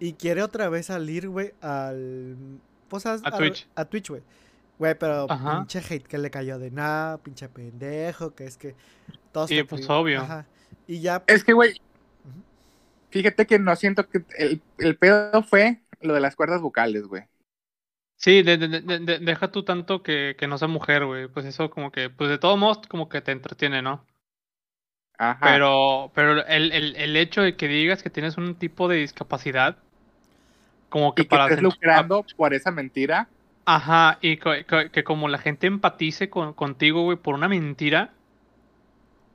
Y 0.00 0.14
quiere 0.14 0.42
otra 0.42 0.68
vez 0.68 0.86
salir, 0.86 1.28
güey, 1.28 1.52
al. 1.60 2.36
Pues 2.88 3.04
a, 3.06 3.14
A 3.22 3.36
Twitch. 3.36 3.68
A, 3.74 3.84
Twitch, 3.84 4.08
güey. 4.10 4.22
Güey, 4.78 4.94
pero 4.98 5.26
Ajá. 5.30 5.58
pinche 5.58 5.80
hate 5.80 6.06
que 6.06 6.18
le 6.18 6.30
cayó 6.30 6.58
de 6.58 6.70
nada, 6.70 7.18
pinche 7.18 7.48
pendejo, 7.48 8.34
que 8.34 8.44
es 8.44 8.56
que. 8.56 8.74
Todos 9.32 9.48
Sí, 9.48 9.62
pues, 9.64 9.88
obvio. 9.90 10.20
Ajá. 10.22 10.46
Y 10.86 11.00
ya. 11.00 11.22
Es 11.26 11.44
que, 11.44 11.52
güey, 11.52 11.80
fíjate 13.10 13.46
que 13.46 13.58
no 13.58 13.74
siento 13.76 14.08
que 14.08 14.24
el, 14.36 14.62
el 14.78 14.96
pedo 14.96 15.42
fue 15.42 15.80
lo 16.00 16.14
de 16.14 16.20
las 16.20 16.36
cuerdas 16.36 16.60
vocales, 16.60 17.04
güey. 17.04 17.24
Sí, 18.16 18.42
de- 18.42 18.58
de- 18.58 18.68
de- 18.80 18.98
de- 18.98 19.18
deja 19.20 19.50
tú 19.52 19.64
tanto 19.64 20.02
que, 20.02 20.34
que 20.38 20.48
no 20.48 20.58
sea 20.58 20.68
mujer, 20.68 21.04
güey. 21.06 21.28
Pues 21.28 21.46
eso 21.46 21.70
como 21.70 21.92
que, 21.92 22.10
pues 22.10 22.30
de 22.30 22.38
todos 22.38 22.58
modos 22.58 22.80
como 22.88 23.08
que 23.08 23.20
te 23.20 23.32
entretiene, 23.32 23.80
¿no? 23.82 24.04
Ajá. 25.18 25.38
Pero, 25.42 26.12
pero 26.14 26.44
el, 26.46 26.72
el, 26.72 26.96
el 26.96 27.16
hecho 27.16 27.42
de 27.42 27.56
que 27.56 27.66
digas 27.68 28.02
que 28.02 28.10
tienes 28.10 28.36
un 28.36 28.54
tipo 28.56 28.88
de 28.88 28.96
discapacidad, 28.96 29.78
como 30.88 31.14
que 31.14 31.24
y 31.24 31.28
que 31.28 31.36
para 31.36 31.44
estés 31.44 31.60
lucrando 31.60 32.24
por 32.36 32.54
esa 32.54 32.70
mentira. 32.70 33.28
Ajá, 33.66 34.18
y 34.22 34.38
que, 34.38 35.04
como 35.04 35.28
la 35.28 35.38
gente 35.38 35.66
empatice 35.68 36.28
con, 36.30 36.54
contigo, 36.54 37.02
güey, 37.04 37.18
por 37.18 37.34
una 37.34 37.48
mentira, 37.48 38.14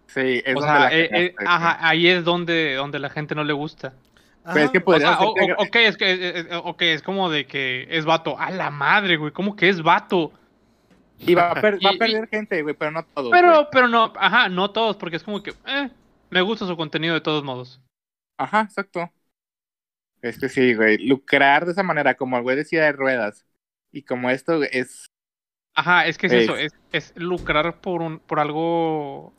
Sí, 0.07 0.41
es 0.45 0.55
o 0.55 0.59
donde 0.59 0.67
sea, 0.67 0.79
la 0.79 0.89
eh, 0.91 1.09
eh, 1.13 1.35
güey. 1.35 1.47
ahí 1.81 2.07
es 2.07 2.23
donde, 2.23 2.75
donde 2.75 2.99
la 2.99 3.09
gente 3.09 3.35
no 3.35 3.43
le 3.43 3.53
gusta. 3.53 3.93
Pero 4.51 4.65
es 4.65 4.71
ajá, 4.71 4.71
que 4.71 4.83
O 4.85 4.99
sea, 4.99 5.19
o- 5.21 5.33
que- 5.35 5.53
ok, 5.57 5.75
es 5.77 5.97
que, 5.97 6.11
eh, 6.13 6.39
eh, 6.51 6.61
ok, 6.63 6.81
es 6.83 7.01
como 7.01 7.29
de 7.29 7.47
que 7.47 7.87
es 7.89 8.05
vato. 8.05 8.37
A 8.39 8.51
la 8.51 8.69
madre, 8.69 9.17
güey, 9.17 9.31
¿cómo 9.31 9.55
que 9.55 9.69
es 9.69 9.81
vato? 9.81 10.31
Y 11.25 11.35
va 11.35 11.51
a, 11.51 11.59
per- 11.61 11.75
va 11.85 11.91
a 11.91 11.93
y- 11.93 11.97
perder 11.97 12.27
gente, 12.29 12.61
güey, 12.63 12.75
pero 12.75 12.91
no 12.91 13.05
todos. 13.05 13.37
güey. 13.39 13.41
Pero, 13.41 13.69
pero 13.71 13.87
no, 13.87 14.13
ajá, 14.17 14.49
no 14.49 14.71
todos, 14.71 14.97
porque 14.97 15.17
es 15.17 15.23
como 15.23 15.41
que, 15.43 15.53
eh, 15.65 15.89
me 16.29 16.41
gusta 16.41 16.65
su 16.67 16.77
contenido 16.77 17.13
de 17.15 17.21
todos 17.21 17.43
modos. 17.43 17.81
Ajá, 18.37 18.61
exacto. 18.61 19.11
Es 20.23 20.39
que 20.39 20.49
sí, 20.49 20.73
güey. 20.73 20.97
Lucrar 21.07 21.65
de 21.65 21.73
esa 21.73 21.83
manera, 21.83 22.15
como 22.15 22.37
el 22.37 22.43
güey 22.43 22.55
decía 22.57 22.83
de 22.85 22.93
ruedas. 22.93 23.45
Y 23.91 24.03
como 24.03 24.31
esto 24.31 24.63
es. 24.63 25.05
Ajá, 25.75 26.07
es 26.07 26.17
que 26.17 26.27
es 26.27 26.33
Es- 26.33 26.43
eso, 26.45 26.57
es, 26.57 26.73
es 26.91 27.13
lucrar 27.15 27.81
por 27.81 28.01
un, 28.01 28.19
por 28.19 28.39
algo, 28.39 29.33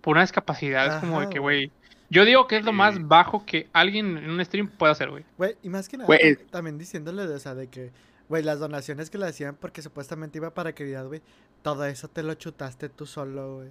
por 0.00 0.12
una 0.14 0.22
discapacidad, 0.22 0.86
es 0.88 0.94
como 1.00 1.20
de 1.20 1.26
Ajá, 1.26 1.30
que, 1.30 1.38
güey. 1.40 1.72
yo 2.10 2.24
digo 2.24 2.46
que 2.48 2.56
es 2.58 2.64
lo 2.64 2.72
más 2.72 3.06
bajo 3.08 3.44
que 3.46 3.68
alguien 3.72 4.18
en 4.18 4.30
un 4.30 4.44
stream 4.44 4.68
puede 4.68 4.92
hacer, 4.92 5.10
güey. 5.10 5.24
Güey, 5.36 5.56
y 5.62 5.68
más 5.68 5.88
que 5.88 5.96
nada, 5.98 6.06
Güey, 6.06 6.36
también 6.50 6.78
diciéndole, 6.78 7.26
de, 7.26 7.34
o 7.34 7.38
sea, 7.40 7.54
de 7.54 7.68
que, 7.68 7.92
güey, 8.28 8.42
las 8.42 8.60
donaciones 8.60 9.10
que 9.10 9.18
le 9.18 9.26
hacían 9.26 9.56
porque 9.56 9.82
supuestamente 9.82 10.38
iba 10.38 10.54
para 10.54 10.72
caridad, 10.74 11.06
güey, 11.06 11.22
todo 11.62 11.84
eso 11.86 12.08
te 12.08 12.22
lo 12.22 12.34
chutaste 12.34 12.88
tú 12.88 13.06
solo, 13.06 13.56
güey. 13.56 13.70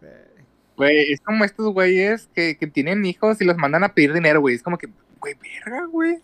Güey. 0.00 0.12
Güey, 0.76 1.12
es 1.12 1.20
como 1.20 1.44
estos 1.44 1.72
güeyes 1.72 2.28
que, 2.34 2.56
que 2.58 2.66
tienen 2.66 3.04
hijos 3.04 3.40
y 3.40 3.44
los 3.44 3.56
mandan 3.58 3.84
a 3.84 3.94
pedir 3.94 4.12
dinero, 4.12 4.40
güey. 4.40 4.54
Es 4.56 4.62
como 4.62 4.78
que, 4.78 4.88
güey, 5.22 5.34
verga, 5.40 5.86
güey. 5.86 6.18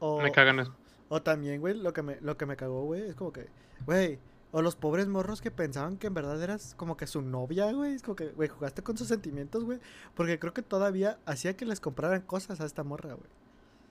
O, 0.00 0.20
Me 0.20 0.32
cagan 0.32 0.58
eso. 0.60 0.74
o 1.08 1.22
también, 1.22 1.60
güey, 1.60 1.74
lo 1.74 1.92
que 1.92 2.02
me, 2.02 2.16
lo 2.20 2.36
que 2.36 2.46
me 2.46 2.56
cagó, 2.56 2.84
güey, 2.84 3.02
es 3.02 3.14
como 3.14 3.32
que, 3.32 3.46
güey, 3.86 4.18
o 4.50 4.62
los 4.62 4.76
pobres 4.76 5.06
morros 5.08 5.42
que 5.42 5.50
pensaban 5.50 5.98
que 5.98 6.06
en 6.06 6.14
verdad 6.14 6.42
eras 6.42 6.74
como 6.76 6.96
que 6.96 7.06
su 7.06 7.20
novia, 7.22 7.70
güey, 7.72 7.94
es 7.94 8.02
como 8.02 8.16
que, 8.16 8.28
güey, 8.28 8.48
jugaste 8.48 8.82
con 8.82 8.96
sus 8.96 9.08
sentimientos, 9.08 9.64
güey, 9.64 9.78
porque 10.14 10.38
creo 10.38 10.54
que 10.54 10.62
todavía 10.62 11.18
hacía 11.26 11.56
que 11.56 11.66
les 11.66 11.80
compraran 11.80 12.22
cosas 12.22 12.60
a 12.60 12.64
esta 12.64 12.82
morra, 12.84 13.14
güey. 13.14 13.28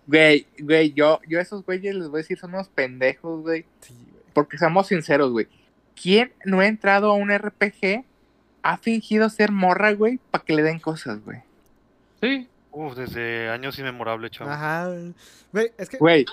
Güey, 0.08 0.48
güey, 0.60 0.94
yo, 0.94 1.20
yo 1.28 1.40
a 1.40 1.42
esos 1.42 1.64
güeyes 1.66 1.94
les 1.94 2.08
voy 2.08 2.20
a 2.20 2.24
decir, 2.24 2.40
son 2.40 2.54
unos 2.54 2.70
pendejos, 2.70 3.42
güey. 3.42 3.66
Sí, 3.82 3.94
güey. 4.10 4.24
Porque 4.34 4.58
seamos 4.58 4.88
sinceros, 4.88 5.32
güey. 5.32 5.48
¿Quién 6.02 6.32
no 6.46 6.62
ha 6.62 6.68
entrado 6.68 7.12
a 7.12 7.14
un 7.16 7.30
RPG, 7.30 8.06
ha 8.64 8.78
fingido 8.78 9.30
ser 9.30 9.52
morra, 9.52 9.92
güey, 9.94 10.20
para 10.32 10.44
que 10.46 10.54
le 10.54 10.64
den 10.64 10.80
cosas, 10.80 11.24
güey? 11.26 11.40
Sí, 12.22 12.48
Uf, 12.78 12.96
desde 12.96 13.50
años 13.50 13.78
inmemorables, 13.80 14.32
chavo. 14.32 14.50
Ajá, 14.52 14.88
güey. 14.88 15.14
güey, 15.52 15.72
es 15.78 15.90
que, 15.90 15.98
Güey, 15.98 16.26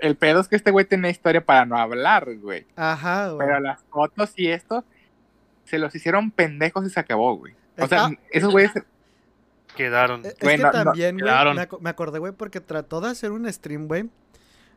el 0.00 0.16
pedo 0.16 0.40
es 0.40 0.48
que 0.48 0.56
este 0.56 0.70
güey 0.70 0.84
tiene 0.84 1.10
historia 1.10 1.44
para 1.44 1.64
no 1.64 1.76
hablar, 1.76 2.36
güey. 2.38 2.66
ajá, 2.76 3.30
güey. 3.30 3.46
Pero 3.46 3.60
las 3.60 3.82
fotos 3.84 4.32
y 4.36 4.48
esto 4.48 4.84
se 5.64 5.78
los 5.78 5.94
hicieron 5.94 6.30
pendejos 6.30 6.86
y 6.86 6.90
se 6.90 6.98
acabó, 7.00 7.36
güey. 7.36 7.54
O 7.78 7.86
sea, 7.86 8.06
ah, 8.06 8.10
esos 8.30 8.50
güeyes. 8.52 8.72
Quedaron. 9.76 10.24
Es 10.24 10.34
Güey, 10.40 10.56
que 10.56 10.62
no- 10.62 10.72
no, 10.72 10.84
también, 10.84 11.16
güey, 11.16 11.24
quedaron. 11.30 11.56
me, 11.56 11.68
me 11.80 11.90
acordé, 11.90 12.18
güey, 12.18 12.32
porque 12.32 12.60
trató 12.60 13.00
de 13.00 13.10
hacer 13.10 13.30
un 13.30 13.50
stream, 13.52 13.86
güey, 13.86 14.08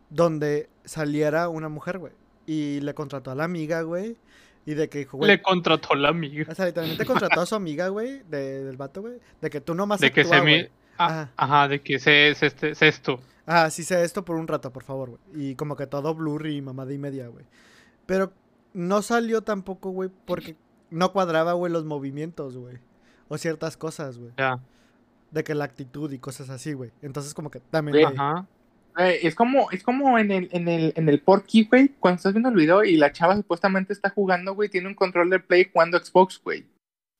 donde 0.09 0.69
saliera 0.85 1.49
una 1.49 1.69
mujer, 1.69 1.97
güey. 1.97 2.13
Y 2.45 2.81
le 2.81 2.93
contrató 2.93 3.31
a 3.31 3.35
la 3.35 3.45
amiga, 3.45 3.81
güey. 3.81 4.17
Y 4.65 4.73
de 4.75 4.89
que 4.89 4.99
dijo, 4.99 5.17
güey. 5.17 5.29
le 5.31 5.41
contrató 5.41 5.95
la 5.95 6.09
amiga. 6.09 6.45
O 6.49 6.55
sea, 6.55 6.65
literalmente 6.65 7.05
contrató 7.05 7.41
a 7.41 7.45
su 7.45 7.55
amiga, 7.55 7.87
güey, 7.89 8.21
de- 8.29 8.63
del 8.63 8.77
vato, 8.77 9.01
güey. 9.01 9.15
De 9.41 9.49
que 9.49 9.59
tú 9.61 9.73
nomás 9.73 9.99
De 9.99 10.11
que 10.11 10.23
se 10.23 10.39
güey. 10.39 10.69
ah, 10.97 11.05
Ajá. 11.05 11.31
ajá, 11.35 11.67
de 11.67 11.81
que 11.81 11.97
se, 11.99 12.33
se, 12.35 12.45
este, 12.45 12.75
se 12.75 12.87
esto. 12.87 13.19
Ah, 13.47 13.69
sí 13.71 13.83
sé 13.83 14.03
esto 14.03 14.23
por 14.23 14.35
un 14.37 14.47
rato, 14.47 14.71
por 14.71 14.83
favor, 14.83 15.09
güey. 15.09 15.21
Y 15.51 15.55
como 15.55 15.75
que 15.75 15.87
todo 15.87 16.13
blurry 16.13 16.57
y 16.57 16.61
mamada 16.61 16.93
y 16.93 16.97
media, 16.99 17.27
güey. 17.27 17.45
Pero 18.05 18.31
no 18.73 19.01
salió 19.01 19.41
tampoco, 19.41 19.89
güey, 19.89 20.09
porque 20.25 20.55
no 20.91 21.11
cuadraba, 21.11 21.53
güey, 21.53 21.71
los 21.73 21.83
movimientos, 21.85 22.55
güey. 22.55 22.77
O 23.29 23.37
ciertas 23.37 23.77
cosas, 23.77 24.19
güey. 24.19 24.31
Ya. 24.37 24.59
De 25.31 25.43
que 25.43 25.55
la 25.55 25.63
actitud 25.65 26.11
y 26.11 26.19
cosas 26.19 26.49
así, 26.49 26.73
güey. 26.73 26.91
Entonces 27.01 27.33
como 27.33 27.49
que 27.49 27.61
también... 27.61 28.05
Ajá. 28.05 28.45
Güey, 28.95 29.19
es 29.25 29.35
como, 29.35 29.71
es 29.71 29.83
como 29.83 30.17
en 30.17 30.31
el, 30.31 30.49
en 30.51 30.67
el, 30.67 30.93
en 30.95 31.09
el 31.09 31.21
Porky, 31.21 31.65
güey, 31.65 31.89
cuando 31.99 32.17
estás 32.17 32.33
viendo 32.33 32.49
el 32.49 32.55
video 32.55 32.83
y 32.83 32.97
la 32.97 33.11
chava 33.11 33.35
supuestamente 33.35 33.93
está 33.93 34.09
jugando, 34.09 34.53
güey, 34.53 34.69
tiene 34.69 34.87
un 34.87 34.95
control 34.95 35.29
de 35.29 35.39
play 35.39 35.69
jugando 35.71 35.97
Xbox, 35.99 36.41
güey. 36.43 36.65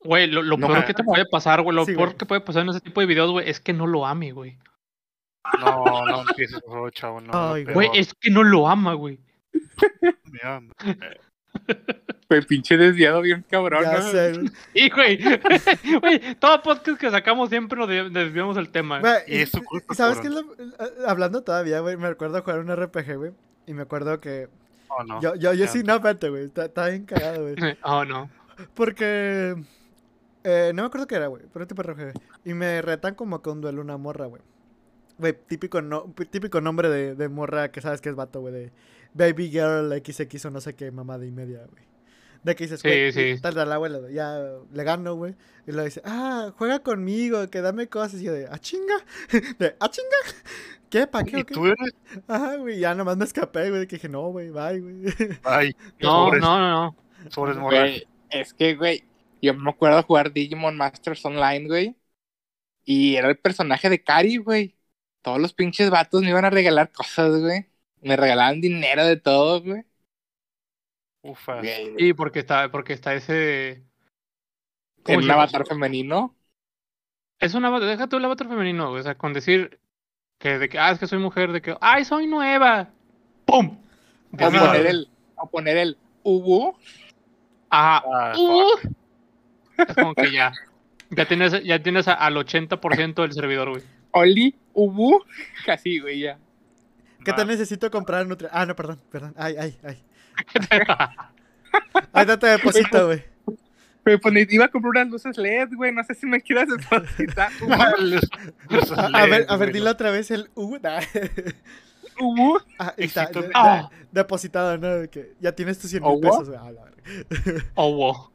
Güey, 0.03 0.27
lo, 0.27 0.41
lo 0.41 0.57
No, 0.57 0.67
peor 0.67 0.85
que 0.85 0.93
te 0.93 1.03
puede 1.03 1.25
pasar, 1.25 1.61
güey, 1.61 1.75
lo 1.75 1.85
Sí, 1.85 1.93
peor 1.93 2.07
güey. 2.09 2.17
que 2.17 2.25
puede 2.25 2.41
pasar 2.41 2.63
en 2.63 2.69
ese 2.69 2.81
tipo 2.81 3.01
de 3.01 3.07
videos, 3.07 3.31
güey, 3.31 3.49
es 3.49 3.59
que 3.59 3.73
no 3.73 3.85
lo 3.87 4.05
ame, 4.05 4.31
güey. 4.31 4.57
No, 5.59 6.05
no 6.05 6.21
empieces, 6.21 6.61
chavo. 6.93 7.19
No, 7.21 7.53
Ay, 7.53 7.63
Güey, 7.65 7.89
es 7.93 8.13
que 8.13 8.29
no 8.29 8.43
lo 8.43 8.67
ama, 8.67 8.93
güey. 8.93 9.19
Mira, 10.31 10.61
Pues 12.27 12.45
pinche 12.45 12.77
desviado 12.77 13.21
bien 13.21 13.43
cabrón, 13.49 13.83
Ya 13.83 13.97
¿no? 13.99 14.03
sé, 14.09 14.33
güey. 14.37 14.51
Y, 14.73 14.89
güey, 14.91 15.19
güey, 15.99 16.35
todo 16.39 16.61
podcast 16.61 16.99
que 16.99 17.11
sacamos 17.11 17.49
siempre 17.49 17.77
nos 17.77 17.89
de- 17.89 18.09
desviamos 18.09 18.55
el 18.57 18.69
tema. 18.69 18.99
Güey, 19.01 19.13
Y 19.27 19.35
es 19.41 19.49
su 19.49 19.61
culpa, 19.63 19.93
¿Sabes 19.93 20.19
qué? 20.19 20.29
lo- 20.29 20.39
eh, 20.39 20.75
Hablando 21.05 21.43
todavía, 21.43 21.81
güey, 21.81 21.97
me 21.97 22.07
recuerdo 22.09 22.41
jugar 22.41 22.59
un 22.59 22.73
RPG, 22.73 23.17
güey. 23.17 23.31
Y 23.67 23.73
me 23.73 23.81
acuerdo 23.81 24.19
que. 24.21 24.47
oh, 24.87 25.03
no. 25.03 25.21
Yo, 25.21 25.35
yo, 25.35 25.53
yo 25.53 25.67
sí, 25.67 25.83
no, 25.83 25.95
espérate, 25.95 26.29
güey. 26.29 26.45
Está, 26.45 26.65
está 26.65 26.87
bien 26.87 27.05
cagado, 27.05 27.41
güey. 27.43 27.55
Oh, 27.83 28.05
no. 28.05 28.29
Porque. 28.73 29.55
eh, 30.43 30.71
no 30.73 30.83
me 30.83 30.87
acuerdo 30.87 31.07
qué 31.07 31.15
era, 31.15 31.27
güey. 31.27 31.43
Pero 31.51 31.67
tipo 31.67 31.83
RPG. 31.83 32.13
Y 32.45 32.53
me 32.53 32.81
retan 32.81 33.15
como 33.15 33.41
que 33.41 33.49
un 33.49 33.59
duelo 33.61 33.81
una 33.81 33.97
morra, 33.97 34.27
güey. 34.27 34.41
Güey, 35.17 35.37
típico, 35.47 35.81
no, 35.81 36.13
típico 36.31 36.61
nombre 36.61 36.89
de, 36.89 37.13
de 37.15 37.29
morra 37.29 37.71
que 37.71 37.81
sabes 37.81 38.01
que 38.01 38.09
es 38.09 38.15
vato, 38.15 38.39
güey. 38.41 38.53
De 38.53 38.71
Baby 39.13 39.49
Girl 39.49 39.91
XX 39.93 40.45
o 40.45 40.51
no 40.51 40.61
sé 40.61 40.75
qué 40.75 40.91
mamada 40.91 41.25
y 41.25 41.31
media, 41.31 41.65
güey. 41.69 41.83
De 42.43 42.55
que 42.55 42.65
dices, 42.65 42.83
Sí, 42.83 42.89
güey, 42.89 43.11
sí. 43.11 43.41
tal, 43.41 43.55
tal, 43.55 43.71
abuelo, 43.71 44.09
ya 44.09 44.39
le 44.73 44.83
gano, 44.83 45.15
güey. 45.15 45.35
Y 45.67 45.71
lo 45.73 45.83
dice, 45.83 46.01
ah, 46.05 46.53
juega 46.57 46.79
conmigo, 46.81 47.49
que 47.49 47.61
dame 47.61 47.89
cosas. 47.89 48.21
Y 48.21 48.25
yo 48.25 48.33
de, 48.33 48.47
ah, 48.51 48.59
chinga. 48.59 48.95
De, 49.59 49.75
ah, 49.79 49.89
chinga. 49.89 50.17
¿Qué? 50.89 51.07
¿Para 51.07 51.25
qué? 51.25 51.37
¿Y 51.37 51.43
o 51.43 51.45
qué?" 51.45 51.55
tú 51.55 51.65
eres? 51.67 51.93
Ajá, 52.27 52.55
güey, 52.57 52.79
ya 52.79 52.95
nomás 52.95 53.17
me 53.17 53.25
escapé, 53.25 53.69
güey. 53.69 53.87
Que 53.87 53.95
dije, 53.97 54.09
no, 54.09 54.29
güey, 54.29 54.49
bye, 54.51 54.79
güey. 54.79 55.05
Ay, 55.43 55.75
No, 55.99 56.31
no, 56.35 56.59
no, 56.59 56.69
no. 56.71 56.95
sobres 57.29 57.57
moral. 57.57 57.93
Güey, 57.93 58.07
es 58.29 58.53
que, 58.53 58.75
güey, 58.75 59.03
yo 59.41 59.53
me 59.53 59.69
acuerdo 59.71 60.03
jugar 60.03 60.33
Digimon 60.33 60.77
Masters 60.77 61.23
Online, 61.25 61.67
güey. 61.67 61.97
Y 62.85 63.17
era 63.17 63.29
el 63.29 63.39
personaje 63.39 63.89
de 63.89 64.03
Kari, 64.03 64.37
güey. 64.39 64.77
Todos 65.23 65.39
los 65.41 65.53
pinches 65.53 65.91
vatos 65.91 66.23
me 66.23 66.29
iban 66.31 66.45
a 66.45 66.51
regalar 66.51 66.91
cosas, 66.93 67.41
güey. 67.41 67.70
Me 68.01 68.15
regalaban 68.15 68.61
dinero 68.61 69.05
de 69.05 69.17
todo, 69.17 69.61
güey. 69.61 69.83
Ufa. 71.23 71.59
Güey, 71.59 71.95
Sí, 71.97 72.13
porque 72.13 72.39
está, 72.39 72.71
porque 72.71 72.93
está 72.93 73.13
ese. 73.13 73.83
¿cómo 75.03 75.17
un 75.19 75.23
llama? 75.23 75.43
avatar 75.43 75.65
femenino. 75.67 76.35
Es 77.39 77.53
una 77.55 77.79
deja 77.79 78.07
tú 78.07 78.17
el 78.17 78.25
avatar 78.25 78.47
femenino, 78.47 78.89
güey, 78.89 79.01
o 79.01 79.03
sea, 79.03 79.17
con 79.17 79.33
decir 79.33 79.79
que 80.39 80.57
de 80.59 80.69
que 80.69 80.79
ah, 80.79 80.91
es 80.91 80.99
que 80.99 81.07
soy 81.07 81.19
mujer, 81.19 81.51
de 81.51 81.61
que 81.61 81.75
ay, 81.81 82.05
soy 82.05 82.27
nueva. 82.27 82.89
¡Pum! 83.45 83.77
Me- 84.31 84.37
poner 84.51 84.85
el, 84.87 85.09
o 85.35 85.49
poner 85.49 85.77
el 85.77 85.97
Ubu. 86.23 86.75
Ajá. 87.69 88.03
Ah, 88.05 88.33
Uh. 88.37 88.89
Es 89.77 89.95
como 89.95 90.13
que 90.13 90.31
ya. 90.31 90.51
Ya 91.09 91.25
tienes, 91.27 91.63
ya 91.63 91.81
tienes 91.81 92.07
a- 92.07 92.13
al 92.13 92.37
80% 92.37 93.21
del 93.23 93.33
servidor, 93.33 93.69
güey. 93.71 93.83
Oli, 94.11 94.55
Ubu. 94.73 95.23
Casi, 95.65 95.99
güey, 95.99 96.19
ya. 96.19 96.39
¿Qué 97.23 97.33
te 97.33 97.45
necesito 97.45 97.89
comprar? 97.91 98.25
Nutri 98.27 98.47
ah, 98.51 98.65
no, 98.65 98.75
perdón, 98.75 98.99
perdón. 99.11 99.33
Ay, 99.37 99.55
ay, 99.59 99.77
ay. 99.83 100.03
Ahí 102.13 102.25
te 102.25 102.47
deposito, 102.47 103.05
güey. 103.07 103.23
Pero 104.03 104.19
pues 104.19 104.51
iba 104.51 104.65
a 104.65 104.67
comprar 104.67 104.89
unas 104.91 105.09
luces 105.09 105.37
LED, 105.37 105.69
güey. 105.75 105.91
No 105.93 106.03
sé 106.03 106.15
si 106.15 106.25
me 106.25 106.41
quieras 106.41 106.67
depositar. 106.69 107.51
A, 108.97 109.21
a 109.21 109.25
ver, 109.27 109.45
a 109.47 109.55
ver, 109.57 109.71
dilo 109.71 109.91
otra 109.91 110.09
vez 110.11 110.31
el 110.31 110.49
U. 110.55 110.77
nah. 110.81 111.01
Ubu. 112.19 112.59
Ah, 112.77 112.93
ahí 112.97 113.05
está, 113.05 113.23
Éxito. 113.23 113.41
de- 113.41 113.47
de- 113.47 113.53
Ah. 113.55 113.89
depositado, 114.11 114.77
¿no? 114.77 115.09
Que 115.09 115.33
ya 115.39 115.51
tienes 115.53 115.79
tus 115.79 115.89
100 115.91 116.03
mil 116.03 116.19
pesos, 116.19 116.49
güey. 116.49 116.59
Ah. 116.61 116.71
Oh. 117.75 118.31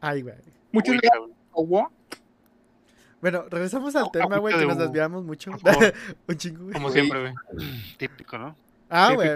Ay, 0.00 0.22
güey. 0.22 0.34
Muchos 0.72 0.90
Uy, 0.94 0.98
gracias, 1.00 1.12
cabrón. 1.12 1.32
Ubu. 1.52 1.88
Bueno, 3.20 3.44
regresamos 3.50 3.96
al 3.96 4.04
No, 4.04 4.10
tema, 4.10 4.38
güey, 4.38 4.56
que 4.56 4.66
nos 4.66 4.78
desviamos 4.78 5.24
mucho. 5.24 5.50
Un 6.28 6.36
chingo, 6.36 6.64
güey. 6.64 6.74
Como 6.74 6.90
siempre, 6.90 7.20
güey. 7.20 7.34
Típico, 7.96 8.38
¿no? 8.38 8.56
Ah, 8.88 9.12
güey. 9.14 9.30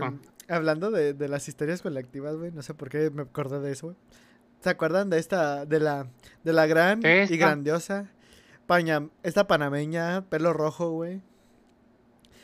Hablando 0.48 0.90
de, 0.90 1.14
de 1.14 1.28
las 1.28 1.48
historias 1.48 1.82
colectivas, 1.82 2.36
güey. 2.36 2.52
No 2.52 2.62
sé 2.62 2.74
por 2.74 2.88
qué 2.88 3.10
me 3.10 3.22
acordé 3.22 3.60
de 3.60 3.72
eso, 3.72 3.88
güey. 3.88 3.96
¿Se 4.60 4.70
acuerdan 4.70 5.10
de 5.10 5.18
esta, 5.18 5.66
de 5.66 5.80
la, 5.80 6.06
de 6.44 6.52
la 6.52 6.66
gran 6.66 7.00
y 7.04 7.36
grandiosa 7.36 8.08
paña, 8.66 9.08
esta 9.22 9.46
panameña, 9.46 10.22
pelo 10.28 10.52
rojo, 10.52 10.90
güey? 10.90 11.20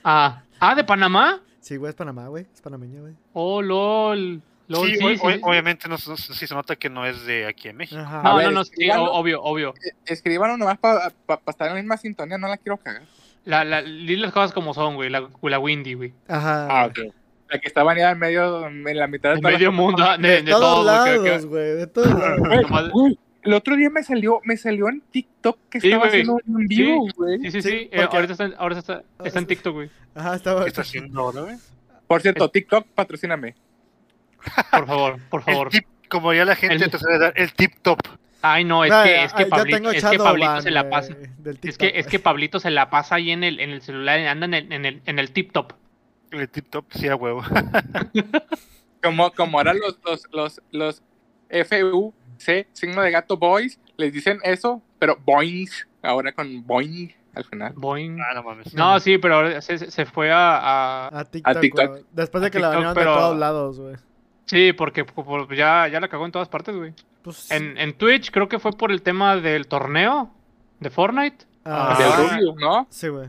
Ah, 0.05 0.43
ah, 0.61 0.75
de 0.75 0.85
Panamá. 0.85 1.41
Sí, 1.61 1.77
güey, 1.77 1.91
es 1.91 1.97
Panamá, 1.97 2.29
güey. 2.29 2.47
Es 2.53 2.61
panameña, 2.61 3.01
güey. 3.01 3.15
Oh, 3.33 3.63
lol. 3.63 4.43
Sí, 4.69 4.97
sí, 4.97 5.05
o- 5.05 5.09
sí, 5.09 5.19
o- 5.23 5.31
sí. 5.33 5.41
obviamente 5.43 5.89
no, 5.89 5.97
no- 6.07 6.17
sí 6.17 6.47
se 6.47 6.55
nota 6.55 6.77
que 6.77 6.91
no 6.91 7.07
es 7.07 7.25
de 7.25 7.47
aquí 7.47 7.69
en 7.69 7.77
México. 7.77 8.01
Ajá. 8.01 8.23
No, 8.23 8.37
ver, 8.37 8.47
no, 8.47 8.53
no, 8.53 8.65
sí, 8.65 8.89
obvio, 8.93 9.43
obvio. 9.43 9.75
Escríbanlo 10.07 10.57
nomás 10.57 10.79
para 10.79 11.13
estar 11.47 11.69
en 11.69 11.75
la 11.75 11.81
misma 11.81 11.97
sintonía. 11.97 12.37
No 12.39 12.49
la 12.49 12.57
quiero 12.59 12.77
cagar. 12.77 13.03
La, 13.45 13.65
la, 13.65 13.81
las 13.83 14.33
cosas 14.33 14.53
como 14.53 14.75
son, 14.75 14.97
güey. 14.97 15.09
La, 15.09 15.27
la 15.43 15.59
Windy, 15.59 15.95
güey. 15.95 16.13
Ajá. 16.29 16.67
Ah, 16.71 16.87
ok. 16.87 16.99
La 17.51 17.59
que 17.59 17.67
está 17.69 17.83
baneada 17.83 18.13
en 18.13 18.19
medio, 18.19 18.67
en 18.67 18.85
la 18.99 19.07
mitad 19.07 19.31
de 19.31 19.37
En 19.37 19.43
medio 19.43 19.73
mundo, 19.73 20.05
de, 20.19 20.29
De, 20.29 20.43
de 20.43 20.51
todos 20.51 20.61
todo, 20.85 21.01
güey, 21.03 21.23
que- 21.23 21.29
lados, 21.31 21.47
güey. 21.47 21.65
De 21.77 21.87
todos 21.87 22.09
lados. 22.71 22.93
El 23.43 23.55
otro 23.55 23.77
día 23.77 23.89
me 23.89 24.03
salió, 24.03 24.41
me 24.45 24.57
salió 24.59 24.89
en 24.91 25.01
TikTok 25.01 25.59
que 25.71 25.79
estaba 25.79 26.07
haciendo 26.09 26.35
un 26.47 26.61
en 26.61 26.67
vivo, 26.69 27.07
güey. 27.17 27.39
Sí, 27.39 27.51
sí, 27.53 27.63
Sí, 27.63 27.69
sí. 27.71 27.89
eh, 27.91 28.07
ahorita 28.13 28.33
está, 28.33 28.45
en- 28.45 28.55
ahora 28.59 28.79
está, 28.79 29.03
está 29.25 29.39
en 29.39 29.47
TikTok, 29.47 29.73
güey. 29.75 29.91
Ajá, 30.15 30.35
estaba. 30.35 30.63
¿Qué 30.65 30.69
está 30.69 30.83
haciendo 30.83 31.19
ahora, 31.21 31.41
güey? 31.43 31.57
Por 32.07 32.21
cierto, 32.21 32.51
TikTok, 32.51 32.87
patrocíname. 32.95 33.55
Por 34.71 34.87
favor, 34.87 35.19
por 35.31 35.43
favor. 35.43 35.67
El 35.69 35.73
tip, 35.73 35.87
como 36.09 36.33
ya 36.33 36.45
la 36.45 36.55
gente 36.57 36.85
El- 36.85 36.91
te 36.91 36.99
sabe 36.99 37.19
dar, 37.19 37.33
el 37.37 37.53
tip 37.53 37.73
top. 37.83 37.99
Ay, 38.41 38.63
no, 38.65 38.85
es 38.85 38.91
Güey, 38.93 39.03
que, 39.05 39.25
es 39.25 39.33
que 39.33 39.43
ay, 39.43 39.51
Pablito, 39.51 39.91
es 39.91 40.05
que 40.05 40.17
Pablito 40.19 40.61
se 40.63 40.71
la 40.71 40.89
pasa. 40.89 41.13
Es 41.13 41.61
TikTok, 41.61 41.81
que, 41.81 41.99
es 41.99 42.07
que 42.07 42.19
Pablito 42.21 42.61
se 42.61 42.71
la 42.71 42.89
pasa 42.89 43.17
ahí 43.17 43.33
en 43.33 43.43
el, 43.43 43.59
en 43.59 43.71
el 43.71 43.83
celular, 43.83 44.21
anda 44.21 44.47
en 44.47 44.55
el, 44.55 44.73
en 44.73 44.85
el, 44.87 45.03
en 45.07 45.19
el 45.19 45.33
tip 45.33 45.51
top. 45.53 45.73
El 46.31 46.49
tip 46.49 46.69
top, 46.71 46.85
sí, 46.91 47.09
a 47.09 47.17
huevo. 47.17 47.43
Como, 49.03 49.31
como 49.33 49.59
ahora 49.59 49.75
los, 49.75 49.99
los, 50.05 50.23
los, 50.33 50.63
los 50.73 51.03
FUC, 51.51 52.67
signo 52.73 53.03
de 53.03 53.11
gato 53.13 53.37
boys, 53.37 53.79
les 53.97 54.13
dicen 54.13 54.41
eso, 54.43 54.83
pero 54.99 55.17
boing, 55.25 55.69
ahora 56.03 56.33
con 56.33 56.67
boing 56.67 57.13
al 57.35 57.45
final. 57.45 57.73
Boing. 57.77 58.19
Ah, 58.21 58.35
no 58.35 58.43
mames. 58.43 58.75
No, 58.75 58.99
sí, 58.99 59.19
pero 59.19 59.37
ahora 59.37 59.61
se, 59.63 59.79
se- 59.91 60.05
fue 60.07 60.33
a, 60.33 60.57
a- 60.59 61.21
A 61.21 61.25
TikTok, 61.25 61.61
TikTok. 61.61 61.89
güey. 61.91 62.05
Después 62.13 62.41
de 62.43 62.49
A 62.49 62.51
que 62.51 62.59
la 62.59 62.71
TikTok, 62.71 62.85
banearon 62.87 62.95
pero- 62.95 63.11
de 63.15 63.17
todos 63.21 63.39
lados, 63.39 63.79
güey. 63.81 63.95
Sí, 64.49 64.73
porque 64.73 65.05
por- 65.05 65.25
por- 65.25 65.55
ya, 65.55 65.87
ya 65.89 66.01
la 66.01 66.09
cagó 66.09 66.25
en 66.27 66.33
todas 66.33 66.49
partes, 66.49 66.75
güey. 66.75 66.93
Pues, 67.23 67.51
En, 67.51 67.77
en 67.79 67.93
Twitch 67.95 68.31
creo 68.31 68.49
que 68.49 68.59
fue 68.59 68.73
por 68.73 68.91
el 68.91 69.03
tema 69.03 69.37
del 69.37 69.67
torneo 69.69 70.31
de 70.81 70.91
Fortnite, 70.91 71.45
ah, 71.65 71.95
Del 71.99 72.09
Ah. 72.13 72.17
Rubio, 72.17 72.55
¿no? 72.59 72.87
Sí, 72.91 73.09
güey. 73.09 73.29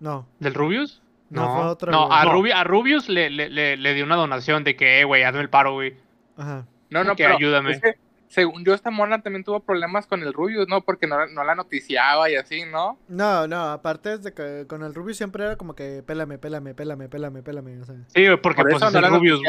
No. 0.00 0.26
del 0.40 0.54
Rubius. 0.54 1.00
No, 1.30 1.42
No, 1.46 1.54
fue 1.56 1.64
otro, 1.68 1.92
no, 1.92 2.12
a, 2.12 2.24
No. 2.24 2.32
Rubi- 2.32 2.52
a 2.52 2.64
Rubius 2.64 3.08
le, 3.08 3.30
le, 3.30 3.48
le, 3.48 3.76
le 3.76 3.94
dio 3.94 4.04
una 4.04 4.16
donación 4.16 4.64
de 4.64 4.76
que, 4.76 5.00
eh, 5.00 5.04
güey, 5.04 5.22
hazme 5.22 5.40
el 5.40 5.48
paro, 5.48 5.72
güey. 5.74 5.94
Ajá. 6.36 6.66
No, 6.90 7.04
no, 7.04 7.14
Que 7.16 7.22
pero 7.24 7.36
ayúdame. 7.36 7.70
es 7.72 7.80
que, 7.80 7.94
según 8.32 8.64
yo, 8.64 8.72
esta 8.72 8.90
mona 8.90 9.20
también 9.20 9.44
tuvo 9.44 9.60
problemas 9.60 10.06
con 10.06 10.22
el 10.22 10.32
Rubius, 10.32 10.66
¿no? 10.66 10.80
Porque 10.80 11.06
no, 11.06 11.26
no 11.26 11.44
la 11.44 11.54
noticiaba 11.54 12.30
y 12.30 12.36
así, 12.36 12.64
¿no? 12.64 12.98
No, 13.06 13.46
no, 13.46 13.72
aparte 13.72 14.14
es 14.14 14.22
de 14.22 14.32
que 14.32 14.64
con 14.66 14.82
el 14.82 14.94
Ruby 14.94 15.12
siempre 15.12 15.44
era 15.44 15.56
como 15.56 15.74
que 15.74 16.02
pélame, 16.02 16.38
pélame, 16.38 16.74
pélame, 16.74 17.10
pélame, 17.10 17.42
pélame. 17.42 17.78
O 17.80 17.84
sea. 17.84 17.94
Sí, 18.08 18.24
porque 18.42 18.62
Por 18.62 18.70
pues 18.70 18.82
es 18.82 18.92
no 18.94 18.98
el 19.00 19.06
Rubius, 19.06 19.40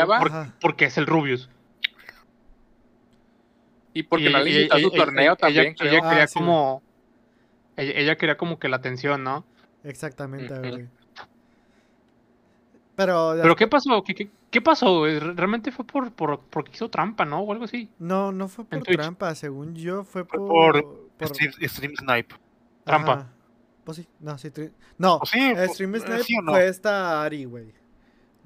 porque 0.60 0.86
es 0.86 0.98
el 0.98 1.08
Rubius. 1.08 1.50
Y 3.94 4.04
porque 4.04 4.26
Y- 4.30 4.34
no 4.34 4.40
le 4.40 4.82
su 4.82 4.92
torneo 4.92 5.24
ella- 5.32 5.36
también, 5.38 5.66
ella, 5.68 5.76
creo. 5.78 5.92
ella 5.94 6.10
quería 6.10 6.24
Ah, 6.26 6.28
sí, 6.28 6.40
como 6.40 6.84
ella, 7.78 7.92
ella 7.96 8.18
quería 8.18 8.36
como 8.38 8.60
que 8.60 8.68
la 8.68 8.76
atención, 8.78 9.24
¿no? 9.24 9.46
Exactamente, 9.86 10.60
güey. 10.60 10.90
Pero, 12.96 13.34
Pero 13.42 13.56
¿qué 13.56 13.68
pasó? 13.68 14.04
¿Qué, 14.04 14.14
qué, 14.14 14.30
qué 14.52 14.62
pasó? 14.62 15.06
Re- 15.06 15.20
Realmente 15.34 15.72
fue 15.72 15.86
por, 15.86 16.12
por 16.12 16.40
porque 16.42 16.72
hizo 16.74 16.90
trampa, 16.90 17.26
¿no? 17.26 17.40
O 17.42 17.52
algo 17.52 17.66
así. 17.66 17.90
no, 18.00 18.32
no 18.32 18.48
fue 18.48 18.66
por 18.66 18.84
trampa, 18.84 19.34
según 19.36 19.74
yo 19.76 20.04
fue 20.04 20.26
Fue 20.26 20.38
por... 20.40 20.48
por 20.74 21.10
por- 21.18 21.28
Stream, 21.30 21.52
Stream 21.64 21.96
Snipe. 21.96 22.36
Trampa. 22.84 23.12
Ajá. 23.14 23.30
Pues 23.84 23.98
sí, 23.98 24.08
no, 24.20 24.38
sí. 24.38 24.50
tri- 24.50 24.72
No, 24.98 25.20
eh, 25.34 25.56
¿O- 25.68 25.74
Stream 25.74 25.96
eh, 25.96 26.00
Snipe 26.00 26.24
sí 26.24 26.38
o 26.38 26.42
no? 26.44 26.52
fue 26.52 26.68
esta 26.68 27.24
Ari, 27.24 27.46
güey. 27.46 27.74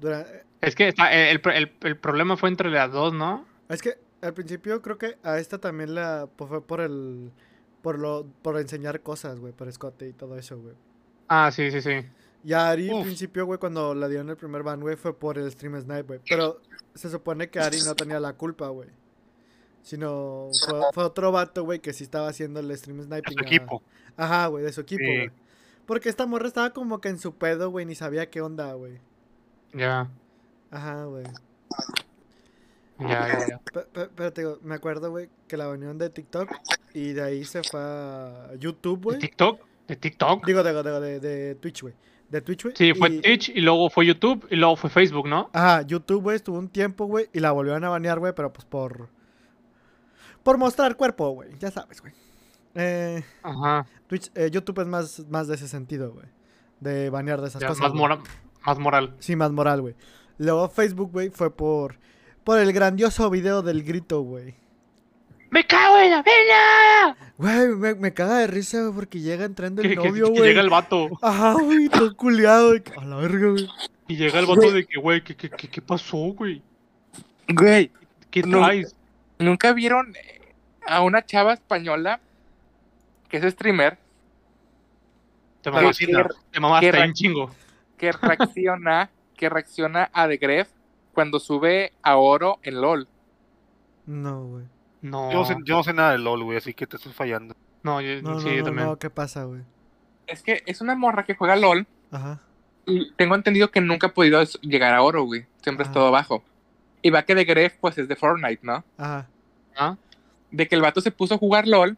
Dura- 0.00 0.26
Es 0.60 0.74
que 0.74 0.88
está- 0.88 1.12
el, 1.12 1.40
el- 1.44 1.52
el- 1.54 1.72
el 1.82 1.96
problema 1.98 2.36
fue 2.36 2.48
entre 2.48 2.70
las 2.70 2.90
dos, 2.90 3.12
¿no? 3.12 3.44
Es 3.68 3.82
que 3.82 3.98
al 4.22 4.32
principio 4.34 4.80
creo 4.82 4.96
que 4.98 5.16
a 5.22 5.38
esta 5.38 5.58
también 5.58 5.94
la 5.94 6.26
pues, 6.36 6.48
fue 6.48 6.66
por 6.66 6.80
el 6.80 7.30
por 7.82 7.98
lo 7.98 8.26
por 8.42 8.58
enseñar 8.58 9.00
cosas, 9.02 9.38
güey, 9.38 9.52
por 9.52 9.68
escote 9.68 10.08
y 10.08 10.12
todo 10.12 10.36
eso, 10.38 10.58
güey. 10.58 10.74
Ah, 11.28 11.50
sí, 11.52 11.70
sí, 11.70 11.80
sí. 11.82 12.00
Y 12.44 12.52
a 12.52 12.68
Ari 12.70 12.90
al 12.90 13.02
principio, 13.02 13.44
güey, 13.46 13.58
cuando 13.58 13.94
la 13.94 14.08
dieron 14.08 14.30
el 14.30 14.36
primer 14.36 14.62
ban, 14.62 14.80
güey, 14.80 14.96
fue 14.96 15.12
por 15.18 15.38
el 15.38 15.50
stream 15.50 15.80
snipe, 15.80 16.02
güey. 16.02 16.20
Pero 16.28 16.60
se 16.94 17.10
supone 17.10 17.50
que 17.50 17.58
Ari 17.60 17.78
no 17.84 17.94
tenía 17.94 18.20
la 18.20 18.32
culpa, 18.34 18.68
güey. 18.68 18.88
Sino 19.82 20.48
fue, 20.66 20.80
fue 20.92 21.04
otro 21.04 21.32
vato, 21.32 21.64
güey, 21.64 21.80
que 21.80 21.92
sí 21.92 22.04
estaba 22.04 22.28
haciendo 22.28 22.60
el 22.60 22.76
stream 22.76 22.98
De 22.98 23.04
sniping. 23.04 23.34
su 23.38 23.44
a- 23.44 23.46
equipo. 23.46 23.82
Ajá, 24.16 24.46
güey, 24.48 24.64
de 24.64 24.72
su 24.72 24.80
equipo, 24.82 25.02
Sí. 25.04 25.16
güey. 25.16 25.30
Porque 25.86 26.08
esta 26.08 26.26
morra 26.26 26.46
estaba 26.46 26.70
como 26.70 27.00
que 27.00 27.08
en 27.08 27.18
su 27.18 27.34
pedo, 27.34 27.70
güey, 27.70 27.86
ni 27.86 27.94
sabía 27.94 28.28
qué 28.30 28.40
onda, 28.40 28.72
güey. 28.74 28.98
Ya, 29.72 30.10
Ajá, 30.70 31.04
güey. 31.04 31.24
ya, 33.00 33.28
ya. 33.28 33.46
ya. 33.48 33.58
Pe- 33.72 33.86
pe- 33.92 34.08
Pero 34.14 34.32
te 34.32 34.40
digo, 34.42 34.58
me 34.62 34.74
acuerdo, 34.74 35.10
güey, 35.10 35.28
que 35.46 35.56
la 35.56 35.66
banearon 35.66 35.98
de 35.98 36.10
TikTok 36.10 36.50
y 36.94 37.12
de 37.12 37.22
ahí 37.22 37.44
se 37.44 37.62
fue 37.62 37.80
a 37.80 38.50
YouTube, 38.58 38.98
¿De 39.00 39.04
güey. 39.04 39.18
TikTok? 39.18 39.60
¿De 39.86 39.96
TikTok? 39.96 40.44
Digo, 40.46 40.62
de, 40.62 40.72
de, 40.82 41.00
de, 41.00 41.20
de 41.20 41.54
Twitch, 41.56 41.82
güey. 41.82 41.94
De 42.30 42.40
Twitch, 42.42 42.62
güey. 42.64 42.74
Sí, 42.76 42.92
fue 42.94 43.08
y- 43.10 43.20
Twitch 43.20 43.48
y 43.48 43.60
luego 43.62 43.88
fue 43.88 44.04
YouTube 44.06 44.46
y 44.50 44.56
luego 44.56 44.76
fue 44.76 44.90
Facebook, 44.90 45.26
¿no? 45.28 45.48
Ajá, 45.52 45.82
YouTube, 45.82 46.22
güey, 46.22 46.36
estuvo 46.36 46.58
un 46.58 46.68
tiempo, 46.68 47.06
güey, 47.06 47.28
y 47.32 47.40
la 47.40 47.52
volvieron 47.52 47.82
a 47.84 47.88
banear, 47.88 48.18
güey, 48.18 48.34
pero 48.34 48.52
pues 48.52 48.64
por... 48.66 49.08
Por 50.42 50.58
mostrar 50.58 50.96
cuerpo, 50.96 51.30
güey, 51.30 51.50
ya 51.58 51.70
sabes, 51.70 52.00
güey. 52.00 52.12
Eh, 52.74 53.22
Ajá. 53.42 53.86
Twitch, 54.06 54.30
eh, 54.34 54.50
YouTube 54.50 54.80
es 54.80 54.86
más, 54.86 55.26
más 55.28 55.48
de 55.48 55.54
ese 55.54 55.68
sentido, 55.68 56.12
güey. 56.12 56.26
De 56.80 57.10
banear 57.10 57.40
de 57.40 57.48
esas 57.48 57.60
Ya, 57.62 57.68
cosas. 57.68 57.82
más, 57.82 57.94
mora- 57.94 58.18
más 58.64 58.78
moral. 58.78 59.14
Sí, 59.18 59.34
más 59.34 59.50
moral, 59.50 59.80
güey. 59.80 59.94
Luego 60.38 60.68
Facebook, 60.68 61.10
güey, 61.12 61.30
fue 61.30 61.54
por... 61.54 61.96
Por 62.44 62.58
el 62.60 62.72
grandioso 62.72 63.28
video 63.30 63.62
del 63.62 63.82
grito, 63.82 64.20
güey. 64.22 64.54
¡Me 65.50 65.64
cago 65.66 65.98
en 65.98 66.10
la 66.10 66.22
pena! 66.22 67.16
Güey, 67.38 67.68
me, 67.68 67.94
me 67.94 68.12
caga 68.12 68.38
de 68.38 68.46
risa, 68.48 68.80
güey, 68.82 68.92
porque 68.94 69.20
llega 69.20 69.44
entrando 69.44 69.80
el 69.82 69.88
Que, 69.90 69.96
novio, 69.96 70.26
que 70.26 70.38
güey. 70.38 70.48
llega 70.50 70.60
el 70.60 70.70
vato. 70.70 71.08
Ajá, 71.22 71.54
güey, 71.54 71.88
todo 71.88 72.14
culiado, 72.16 72.68
güey. 72.70 72.82
A 72.96 73.04
la 73.04 73.16
verga, 73.16 73.50
güey. 73.50 73.68
Y 74.08 74.16
llega 74.16 74.38
el 74.40 74.46
vato 74.46 74.70
de 74.70 74.86
que, 74.86 74.98
güey, 75.00 75.22
¿qué, 75.22 75.36
qué, 75.36 75.48
qué, 75.50 75.68
qué 75.68 75.80
pasó, 75.82 76.16
güey? 76.34 76.62
Güey, 77.48 77.90
¿Qué 78.30 78.42
traes? 78.42 78.94
¿nunca 79.38 79.72
vieron 79.72 80.14
eh, 80.16 80.52
a 80.86 81.00
una 81.00 81.24
chava 81.24 81.54
española 81.54 82.20
que 83.28 83.36
es 83.38 83.52
streamer 83.52 83.96
Te 85.62 85.70
mamaste, 85.70 86.06
que, 86.06 86.12
te 86.50 86.60
mamaste 86.60 87.00
un 87.06 87.12
chingo. 87.14 87.50
que 87.96 88.12
reacciona 88.12 89.08
que 89.36 89.48
reacciona 89.48 90.10
a 90.12 90.26
The 90.28 90.36
Gref 90.38 90.68
cuando 91.14 91.38
sube 91.38 91.92
a 92.02 92.16
oro 92.16 92.58
en 92.62 92.80
LOL? 92.80 93.08
No, 94.06 94.44
güey. 94.44 94.64
No, 95.02 95.30
Yo 95.32 95.38
no, 95.38 95.44
sé, 95.44 95.56
yo 95.64 95.76
no 95.76 95.82
sé 95.84 95.92
nada 95.92 96.12
de 96.12 96.18
LOL, 96.18 96.42
güey, 96.44 96.58
así 96.58 96.74
que 96.74 96.86
te 96.86 96.96
estoy 96.96 97.12
fallando. 97.12 97.54
no, 97.82 98.00
yo, 98.00 98.20
No, 98.22 98.40
sí, 98.40 98.46
no, 98.48 98.54
yo 98.54 98.64
también. 98.64 98.86
no, 98.88 98.98
¿qué 98.98 99.10
pasa, 99.10 99.44
güey? 99.44 99.62
Es 100.26 100.42
que 100.42 100.62
es 100.66 100.80
una 100.80 100.94
morra 100.94 101.24
que 101.24 101.34
juega 101.36 101.56
LOL 101.56 101.86
Ajá. 102.10 102.40
y 102.86 103.12
tengo 103.12 103.34
entendido 103.34 103.70
que 103.70 103.80
nunca 103.80 104.08
ha 104.08 104.14
podido 104.14 104.42
llegar 104.60 104.94
a 104.94 105.02
oro, 105.02 105.22
güey. 105.24 105.46
Siempre 105.62 105.84
Ah. 105.84 105.88
es 105.88 105.92
todo 105.94 106.10
bajo. 106.10 106.42
Y 107.00 107.10
va 107.10 107.22
que 107.22 107.34
The 107.34 107.44
Gref 107.44 107.76
pues 107.80 107.96
es 107.98 108.08
de 108.08 108.16
Fortnite, 108.16 108.60
¿no? 108.62 108.84
Ajá. 108.98 109.28
¿Ah? 109.76 109.96
De 110.50 110.66
que 110.66 110.74
el 110.74 110.82
vato 110.82 111.00
se 111.00 111.10
puso 111.12 111.34
a 111.34 111.38
jugar 111.38 111.66
LOL 111.68 111.96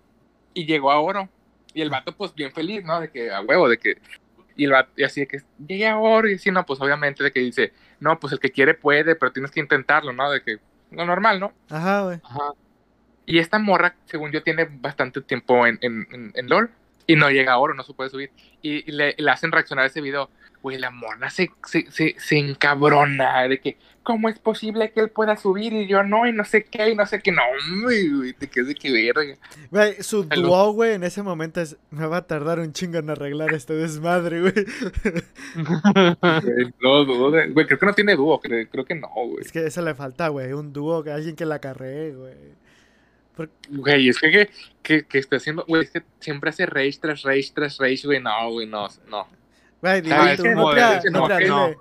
y 0.54 0.66
llegó 0.66 0.90
a 0.92 1.00
oro. 1.00 1.28
Y 1.72 1.80
el 1.82 1.90
vato 1.90 2.12
pues 2.14 2.34
bien 2.34 2.52
feliz, 2.52 2.84
¿no? 2.84 3.00
De 3.00 3.10
que 3.10 3.30
a 3.32 3.40
huevo, 3.40 3.68
de 3.68 3.78
que... 3.78 3.96
Y 4.56 4.64
el 4.64 4.72
vato, 4.72 4.90
y 4.96 5.04
así 5.04 5.20
de 5.20 5.26
que 5.28 5.38
llegué 5.66 5.88
a 5.88 5.96
oro 5.98 6.28
y 6.28 6.34
así, 6.34 6.50
no, 6.50 6.66
pues 6.66 6.80
obviamente 6.80 7.24
de 7.24 7.32
que 7.32 7.40
dice, 7.40 7.72
no, 7.98 8.20
pues 8.20 8.32
el 8.34 8.40
que 8.40 8.50
quiere 8.50 8.74
puede, 8.74 9.14
pero 9.16 9.32
tienes 9.32 9.50
que 9.52 9.60
intentarlo, 9.60 10.12
¿no? 10.12 10.30
De 10.30 10.42
que 10.42 10.58
lo 10.90 11.06
normal, 11.06 11.40
¿no? 11.40 11.52
Ajá, 11.70 12.02
güey. 12.02 12.20
Ajá. 12.22 12.50
Y 13.26 13.38
esta 13.38 13.58
morra, 13.58 13.94
según 14.06 14.32
yo, 14.32 14.42
tiene 14.42 14.68
bastante 14.70 15.20
tiempo 15.20 15.66
en, 15.66 15.78
en, 15.82 16.32
en, 16.34 16.48
LOL 16.48 16.70
y 17.06 17.16
no 17.16 17.30
llega 17.30 17.52
a 17.52 17.58
oro, 17.58 17.74
no 17.74 17.82
se 17.84 17.94
puede 17.94 18.10
subir. 18.10 18.30
Y, 18.62 18.88
y 18.88 18.92
le, 18.92 19.14
le 19.16 19.30
hacen 19.30 19.52
reaccionar 19.52 19.84
a 19.84 19.88
ese 19.88 20.00
video. 20.00 20.30
Güey, 20.62 20.78
la 20.78 20.90
morra 20.90 21.30
se, 21.30 21.50
se, 21.66 21.90
se, 21.90 22.16
se 22.18 22.36
encabrona 22.36 23.48
de 23.48 23.60
que, 23.60 23.78
¿cómo 24.02 24.28
es 24.28 24.38
posible 24.38 24.90
que 24.92 25.00
él 25.00 25.08
pueda 25.08 25.36
subir 25.36 25.72
y 25.72 25.86
yo 25.86 26.02
no? 26.02 26.26
Y 26.26 26.32
no 26.32 26.44
sé 26.44 26.64
qué, 26.64 26.90
y 26.90 26.94
no 26.94 27.06
sé 27.06 27.20
qué. 27.20 27.32
No, 27.32 27.42
güey, 27.82 28.34
te 28.34 28.48
quedes 28.48 28.68
de 28.68 28.74
que 28.74 28.92
verga. 28.92 29.38
Güey, 29.70 30.02
su 30.02 30.24
dúo, 30.24 30.72
güey, 30.72 30.94
en 30.94 31.04
ese 31.04 31.22
momento 31.22 31.62
es... 31.62 31.78
Me 31.90 32.06
va 32.06 32.18
a 32.18 32.26
tardar 32.26 32.58
un 32.58 32.72
chingo 32.72 32.98
en 32.98 33.08
arreglar 33.08 33.54
este 33.54 33.72
desmadre, 33.72 34.40
güey. 34.40 34.52
No 36.82 37.04
dude. 37.04 37.48
Güey, 37.48 37.66
creo 37.66 37.78
que 37.78 37.86
no 37.86 37.94
tiene 37.94 38.16
dúo, 38.16 38.38
creo, 38.40 38.68
creo 38.68 38.84
que 38.84 38.94
no, 38.94 39.08
güey. 39.08 39.44
es 39.44 39.52
que 39.52 39.66
eso 39.66 39.80
le 39.80 39.94
falta, 39.94 40.28
güey. 40.28 40.52
Un 40.52 40.72
dúo, 40.72 41.02
que 41.02 41.10
alguien 41.10 41.36
que 41.36 41.46
la 41.46 41.58
carree, 41.58 42.12
güey. 42.12 42.34
Güey, 43.68 44.08
es 44.08 44.18
que, 44.18 44.30
que, 44.30 44.50
que, 44.82 45.06
que 45.06 45.18
estoy 45.18 45.38
haciendo, 45.38 45.64
güey, 45.66 45.84
es 45.84 45.90
que 45.90 46.02
siempre 46.18 46.50
hace 46.50 46.66
rage 46.66 46.98
tras 47.00 47.22
rage 47.22 47.52
tras 47.54 47.78
rage, 47.78 48.02
güey. 48.04 48.20
No, 48.20 48.50
güey, 48.50 48.66
no, 48.66 48.88
no. 49.08 49.28
Güey, 49.80 50.02
tú, 50.02 50.08
no, 50.08 50.16
no, 50.16 50.34
no 50.34 51.28
no, 51.28 51.38
dile, 51.38 51.48
no. 51.48 51.74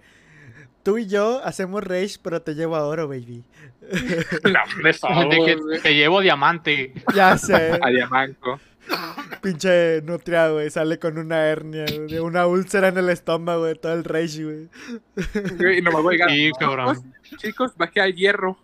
Tú 0.84 0.98
y 0.98 1.08
yo 1.08 1.42
hacemos 1.44 1.84
rage, 1.84 2.16
pero 2.24 2.42
te 2.42 2.56
llevo 2.56 2.76
a 2.76 2.86
oro, 2.86 3.08
baby. 3.08 3.44
No, 4.44 4.60
me 4.84 4.92
de 5.30 5.46
que 5.46 5.56
güey. 5.56 5.80
te 5.82 5.96
llevo 5.96 6.22
diamante. 6.22 6.94
Ya 7.14 7.38
sé. 7.38 7.80
A 7.82 7.90
Diamanco. 7.90 8.60
Pinche 9.42 10.02
nutria, 10.04 10.50
güey. 10.50 10.70
Sale 10.70 11.00
con 11.00 11.18
una 11.18 11.46
hernia, 11.48 11.86
güey, 11.86 12.20
una 12.20 12.48
úlcera 12.48 12.88
en 12.90 12.98
el 12.98 13.10
estómago, 13.10 13.62
güey. 13.62 13.76
Todo 13.76 13.94
el 13.94 14.04
rage, 14.04 14.44
güey. 14.44 14.70
Güey, 15.58 15.80
y 15.80 15.82
nomás 15.82 16.04
voy 16.04 16.16
a 16.16 16.18
llegar. 16.18 16.30
Sí, 16.32 16.52
cabrón. 16.60 16.96
Chicos, 17.24 17.42
chicos, 17.42 17.78
bajé 17.78 18.02
al 18.02 18.16
hierro. 18.16 18.58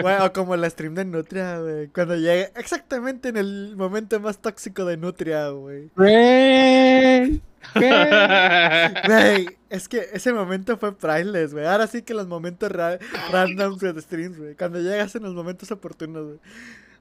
Güey, 0.00 0.16
o 0.20 0.32
como 0.32 0.56
la 0.56 0.68
stream 0.68 0.94
de 0.94 1.04
Nutria, 1.04 1.58
güey. 1.58 1.88
Cuando 1.88 2.16
llegue 2.16 2.50
exactamente 2.56 3.28
en 3.28 3.36
el 3.36 3.74
momento 3.76 4.18
más 4.20 4.38
tóxico 4.38 4.84
de 4.84 4.96
Nutria, 4.96 5.48
güey. 5.48 5.90
Güey. 5.96 7.40
Güey, 7.74 9.58
es 9.70 9.88
que 9.88 10.08
ese 10.12 10.32
momento 10.32 10.76
fue 10.76 10.96
priceless, 10.96 11.52
güey. 11.52 11.66
Ahora 11.66 11.86
sí 11.86 12.02
que 12.02 12.14
los 12.14 12.26
momentos 12.26 12.70
ra 12.70 12.98
randoms 13.30 13.80
de 13.80 14.00
streams, 14.00 14.38
güey. 14.38 14.54
Cuando 14.56 14.80
llegas 14.80 15.14
en 15.14 15.22
los 15.22 15.34
momentos 15.34 15.70
oportunos, 15.70 16.26
güey. 16.26 16.38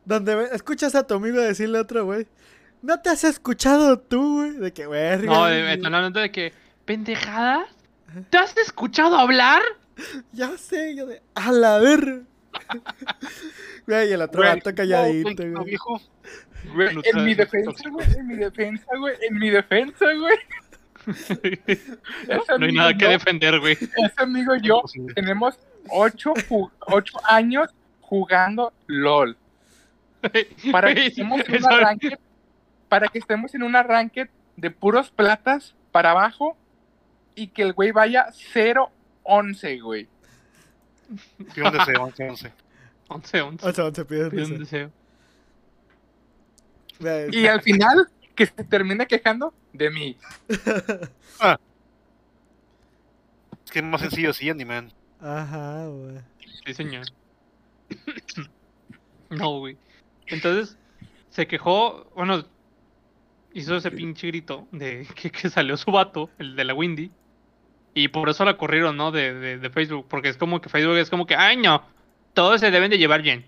Donde 0.05 0.49
escuchas 0.53 0.95
a 0.95 1.05
tu 1.05 1.15
amigo 1.15 1.39
decirle 1.39 1.77
a 1.77 1.81
otro, 1.81 2.05
güey. 2.05 2.27
¿No 2.81 2.99
te 2.99 3.09
has 3.09 3.23
escuchado 3.23 3.99
tú, 3.99 4.39
güey? 4.39 4.51
De 4.53 4.73
que, 4.73 4.85
güey. 4.85 5.19
No, 5.19 5.45
de, 5.45 5.73
están 5.73 5.93
hablando 5.93 6.19
de 6.19 6.31
que, 6.31 6.53
¿pendejadas? 6.85 7.67
¿Te 8.29 8.37
has 8.37 8.57
escuchado 8.57 9.17
hablar? 9.17 9.61
Ya 10.31 10.57
sé, 10.57 10.95
yo 10.95 11.05
de. 11.05 11.21
A 11.35 11.51
la 11.51 11.77
ver. 11.77 12.23
Güey, 13.87 14.09
y 14.09 14.13
el 14.13 14.21
otro 14.21 14.41
Güey, 14.41 14.55
vato 14.55 14.75
calladito, 14.75 15.43
No, 15.45 15.59
güey. 15.59 15.69
viejo. 15.69 16.01
Güey, 16.73 16.93
Nutria 16.95 17.13
en 17.17 17.25
mi 17.25 17.33
defensa, 17.33 17.89
güey, 17.89 18.07
en 18.17 18.27
mi 18.27 18.35
defensa, 18.35 18.85
güey, 18.97 19.15
en 19.27 19.39
mi 19.39 19.49
defensa, 19.49 20.05
güey. 20.13 20.37
Ese 21.65 21.97
No 22.59 22.65
hay 22.65 22.71
nada 22.73 22.93
que 22.93 23.05
yo- 23.05 23.09
defender, 23.09 23.59
güey. 23.59 23.73
Ese 23.73 24.13
amigo 24.17 24.55
y 24.55 24.61
yo 24.61 24.81
tenemos 25.15 25.57
ocho, 25.89 26.33
ocho 26.87 27.17
años 27.25 27.69
jugando 28.01 28.71
LOL. 28.87 29.35
Para 30.71 30.93
que 30.93 31.07
estemos 31.07 31.41
en 31.47 31.55
un 31.65 31.73
arranque, 31.73 32.19
para 32.87 33.07
que 33.07 33.17
estemos 33.19 33.55
en 33.55 33.63
un 33.63 33.75
arranque 33.75 34.29
de 34.55 34.69
puros 34.69 35.09
platas 35.09 35.73
para 35.91 36.11
abajo 36.11 36.55
y 37.33 37.47
que 37.47 37.63
el 37.63 37.73
güey 37.73 37.91
vaya 37.91 38.27
0-11, 38.53 39.81
güey. 39.81 40.07
Pido 41.55 41.67
un 41.71 41.73
deseo, 41.77 42.13
11, 43.11 43.41
11. 43.41 43.41
11, 43.41 43.41
11. 43.41 43.67
O 43.67 43.73
sea, 43.73 43.93
se 43.93 44.05
pide 44.05 44.29
Pide 44.29 44.45
un 44.45 44.59
deseo. 44.59 44.91
Y 47.31 47.47
al 47.47 47.61
final, 47.61 48.07
que 48.35 48.45
se 48.45 48.63
termine 48.63 49.07
quejando 49.07 49.53
de 49.73 49.89
mí. 49.89 50.17
Es 53.63 53.71
que 53.71 53.79
es 53.79 53.85
más 53.85 54.01
sencillo 54.01 54.31
así, 54.31 54.49
Andy, 54.49 54.65
man. 54.65 54.91
Ajá, 55.21 55.87
güey. 55.87 56.17
Sí, 56.65 56.73
señor. 56.73 57.05
No, 59.29 59.59
güey. 59.59 59.77
Entonces, 60.27 60.77
se 61.29 61.47
quejó, 61.47 62.11
bueno, 62.17 62.43
hizo 63.53 63.77
ese 63.77 63.89
pinche 63.89 64.27
grito 64.27 64.67
de 64.73 65.07
que, 65.15 65.31
que 65.31 65.49
salió 65.49 65.77
su 65.77 65.89
vato, 65.89 66.29
el 66.37 66.57
de 66.57 66.65
la 66.65 66.73
Windy. 66.73 67.11
Y 67.93 68.09
por 68.09 68.27
eso 68.27 68.43
la 68.43 68.57
corrieron, 68.57 68.97
¿no? 68.97 69.11
De, 69.11 69.33
de, 69.33 69.57
de 69.57 69.69
Facebook. 69.69 70.05
Porque 70.09 70.27
es 70.27 70.35
como 70.35 70.59
que 70.59 70.67
Facebook 70.67 70.97
es 70.97 71.09
como 71.09 71.25
que, 71.25 71.35
ay, 71.37 71.55
no, 71.55 71.81
todos 72.33 72.59
se 72.61 72.71
deben 72.71 72.89
de 72.91 72.97
llevar 72.97 73.21
bien. 73.21 73.45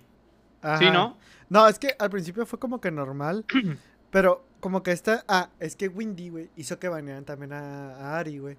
¿Sí, 0.79 0.89
no? 0.89 1.17
No, 1.49 1.67
es 1.67 1.77
que 1.77 1.95
al 1.99 2.09
principio 2.09 2.45
fue 2.45 2.59
como 2.59 2.79
que 2.81 2.89
normal. 2.91 3.45
pero 4.11 4.45
como 4.59 4.81
que 4.83 4.91
esta. 4.91 5.23
Ah, 5.27 5.49
es 5.59 5.75
que 5.75 5.87
Windy, 5.87 6.29
güey, 6.29 6.49
hizo 6.55 6.79
que 6.79 6.87
banearan 6.87 7.25
también 7.25 7.53
a, 7.53 7.95
a 7.95 8.19
Ari, 8.19 8.37
güey. 8.39 8.57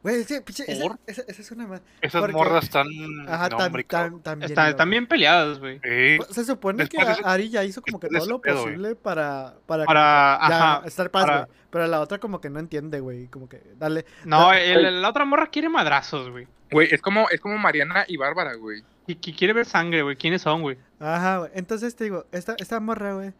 Güey, 0.00 0.20
es 0.20 0.28
que, 0.28 0.40
pinche, 0.42 0.64
esa, 0.70 0.82
¿Por? 0.84 0.98
esa, 1.06 1.22
esa 1.26 1.42
es 1.42 1.50
una 1.50 1.66
más. 1.66 1.82
Esas 2.00 2.20
Porque- 2.20 2.32
morras 2.36 2.64
están. 2.64 2.86
Ajá, 3.26 3.48
no, 3.48 3.56
tan, 3.56 3.66
hombre, 3.66 3.82
tan, 3.84 4.20
tan 4.20 4.38
bien 4.38 4.52
están 4.52 4.90
bien 4.90 5.06
peleadas, 5.08 5.58
güey. 5.58 5.80
Sí. 5.82 6.18
Se 6.30 6.44
supone 6.44 6.86
que 6.88 6.96
Después 6.98 7.06
de 7.06 7.12
ese- 7.22 7.28
Ari 7.28 7.48
ya 7.50 7.64
hizo 7.64 7.82
como 7.82 7.98
que 7.98 8.06
todo 8.08 8.26
lo 8.26 8.40
pedo, 8.40 8.62
posible 8.62 8.94
para. 8.94 9.54
Para, 9.66 9.84
Para, 9.86 10.36
como 10.38 10.46
que 10.46 10.52
ya 10.54 10.74
ajá, 10.76 10.86
estar 10.86 11.10
paz, 11.10 11.24
para- 11.24 11.38
güey. 11.46 11.58
Pero 11.70 11.86
la 11.88 12.00
otra 12.00 12.18
como 12.18 12.40
que 12.40 12.48
no 12.48 12.60
entiende, 12.60 13.00
güey. 13.00 13.26
Como 13.26 13.48
que, 13.48 13.60
dale. 13.76 14.04
No, 14.24 14.52
el- 14.52 15.02
la 15.02 15.08
otra 15.08 15.24
morra 15.24 15.48
quiere 15.48 15.68
madrazos, 15.68 16.30
güey. 16.30 16.46
Güey, 16.70 16.88
es 16.94 17.02
como, 17.02 17.28
es 17.30 17.40
como 17.40 17.58
Mariana 17.58 18.04
y 18.06 18.16
Bárbara, 18.18 18.54
güey. 18.54 18.84
Y 19.08 19.14
que 19.14 19.34
quiere 19.34 19.54
ver 19.54 19.64
sangre, 19.64 20.02
güey. 20.02 20.16
¿Quiénes 20.16 20.42
son, 20.42 20.60
güey? 20.60 20.76
Ajá, 21.00 21.38
güey. 21.38 21.50
Entonces 21.54 21.96
te 21.96 22.04
digo, 22.04 22.26
esta, 22.30 22.54
esta 22.58 22.78
morra, 22.78 23.14
güey, 23.14 23.32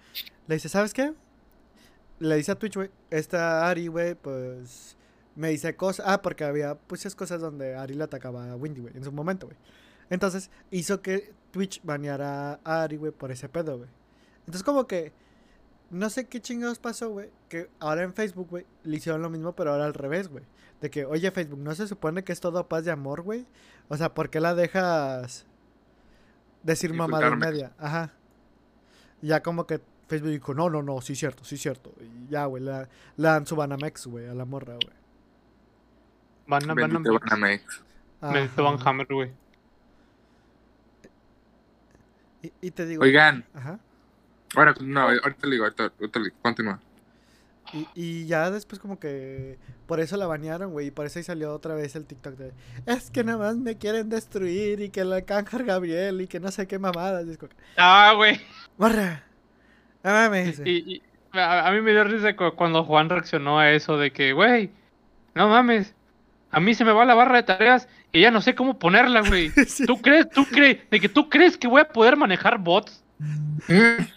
le 0.46 0.54
dice, 0.54 0.70
¿sabes 0.70 0.94
qué? 0.94 1.12
Le 2.20 2.36
dice 2.36 2.52
a 2.52 2.54
Twitch, 2.54 2.74
güey, 2.74 2.88
esta 3.10 3.68
Ari, 3.68 3.88
güey, 3.88 4.14
pues 4.14 4.96
me 5.36 5.50
dice 5.50 5.76
cosas. 5.76 6.06
Ah, 6.08 6.22
porque 6.22 6.44
había 6.44 6.78
muchas 6.88 7.14
cosas 7.14 7.42
donde 7.42 7.76
Ari 7.76 7.92
le 7.92 8.04
atacaba 8.04 8.50
a 8.50 8.56
Windy, 8.56 8.80
güey, 8.80 8.96
en 8.96 9.04
su 9.04 9.12
momento, 9.12 9.46
güey. 9.46 9.58
Entonces 10.08 10.50
hizo 10.70 11.02
que 11.02 11.34
Twitch 11.50 11.82
baneara 11.82 12.60
a 12.64 12.82
Ari, 12.82 12.96
güey, 12.96 13.12
por 13.12 13.30
ese 13.30 13.50
pedo, 13.50 13.76
güey. 13.76 13.90
Entonces, 14.40 14.62
como 14.62 14.86
que 14.86 15.12
no 15.90 16.08
sé 16.08 16.28
qué 16.28 16.40
chingados 16.40 16.78
pasó, 16.78 17.10
güey, 17.10 17.28
que 17.50 17.68
ahora 17.78 18.04
en 18.04 18.14
Facebook, 18.14 18.48
güey, 18.48 18.64
le 18.84 18.96
hicieron 18.96 19.20
lo 19.20 19.28
mismo, 19.28 19.54
pero 19.54 19.72
ahora 19.72 19.84
al 19.84 19.92
revés, 19.92 20.28
güey. 20.28 20.44
De 20.80 20.88
que, 20.88 21.04
oye, 21.04 21.30
Facebook, 21.30 21.58
¿no 21.58 21.74
se 21.74 21.86
supone 21.86 22.24
que 22.24 22.32
es 22.32 22.40
todo 22.40 22.66
paz 22.68 22.86
y 22.86 22.90
amor, 22.90 23.20
güey? 23.20 23.44
O 23.88 23.98
sea, 23.98 24.14
¿por 24.14 24.30
qué 24.30 24.40
la 24.40 24.54
dejas 24.54 25.44
decir 26.62 26.92
mamada 26.94 27.34
media? 27.36 27.72
Ajá. 27.78 28.12
Ya 29.20 29.42
como 29.42 29.66
que 29.66 29.80
Facebook 30.08 30.30
dijo, 30.30 30.54
no, 30.54 30.70
no, 30.70 30.82
no, 30.82 31.00
sí 31.00 31.14
cierto, 31.14 31.44
sí 31.44 31.56
cierto. 31.56 31.92
Y 32.00 32.30
ya, 32.30 32.46
güey, 32.46 32.62
la, 32.62 32.88
la 33.16 33.32
dan 33.32 33.46
su 33.46 33.56
Banamex, 33.56 34.06
güey, 34.06 34.26
a 34.26 34.34
la 34.34 34.44
morra, 34.44 34.74
güey. 34.74 34.96
Van 36.46 36.64
a, 36.64 36.74
van 36.74 36.78
a, 36.78 36.86
Bendito 36.86 37.18
Banamex. 37.20 37.82
Bendito 38.20 38.64
Van. 38.64 38.78
Hammer, 38.84 39.06
güey. 39.10 39.32
Y, 42.42 42.52
y 42.60 42.70
te 42.70 42.86
digo... 42.86 43.02
Oigan, 43.02 43.44
Ajá. 43.52 43.78
ahora, 44.54 44.74
no, 44.80 45.00
ahorita 45.00 45.46
le 45.46 45.50
digo, 45.50 45.64
ahorita, 45.64 45.92
ahorita 45.98 46.18
le 46.20 46.24
digo, 46.26 46.36
continúa. 46.40 46.80
Y, 47.74 47.86
y 47.94 48.26
ya 48.26 48.50
después 48.50 48.78
como 48.80 48.98
que 48.98 49.58
por 49.86 50.00
eso 50.00 50.16
la 50.16 50.26
banearon, 50.26 50.72
güey, 50.72 50.86
y 50.86 50.90
por 50.90 51.06
eso 51.06 51.18
ahí 51.18 51.22
salió 51.22 51.52
otra 51.52 51.74
vez 51.74 51.94
el 51.96 52.06
TikTok 52.06 52.34
de 52.34 52.52
es 52.86 53.10
que 53.10 53.24
nada 53.24 53.38
más 53.38 53.56
me 53.56 53.76
quieren 53.76 54.08
destruir 54.08 54.80
y 54.80 54.90
que 54.90 55.04
la 55.04 55.22
cáncer 55.22 55.64
Gabriel 55.64 56.20
y 56.20 56.26
que 56.28 56.40
no 56.40 56.50
sé 56.50 56.66
qué 56.66 56.78
mamadas. 56.78 57.26
Ah, 57.76 58.12
güey. 58.16 58.40
Morra, 58.78 59.24
no 60.02 60.10
mames. 60.10 60.60
Y, 60.64 60.94
y 60.96 61.02
a, 61.32 61.68
a 61.68 61.72
mí 61.72 61.80
me 61.82 61.90
dio 61.92 62.04
risa 62.04 62.34
cu- 62.36 62.54
cuando 62.56 62.84
Juan 62.84 63.08
reaccionó 63.10 63.58
a 63.58 63.70
eso 63.72 63.98
de 63.98 64.12
que, 64.12 64.32
güey, 64.32 64.70
no 65.34 65.48
mames. 65.48 65.94
A 66.50 66.60
mí 66.60 66.74
se 66.74 66.84
me 66.86 66.92
va 66.92 67.04
la 67.04 67.14
barra 67.14 67.36
de 67.36 67.42
tareas 67.42 67.88
y 68.12 68.22
ya 68.22 68.30
no 68.30 68.40
sé 68.40 68.54
cómo 68.54 68.78
ponerla, 68.78 69.20
güey. 69.20 69.50
Sí. 69.66 69.84
¿Tú 69.84 70.00
crees, 70.00 70.30
tú 70.30 70.46
crees, 70.46 70.78
de 70.90 71.00
que 71.00 71.08
tú 71.10 71.28
crees 71.28 71.58
que 71.58 71.68
voy 71.68 71.82
a 71.82 71.88
poder 71.88 72.16
manejar 72.16 72.58
bots? 72.58 73.04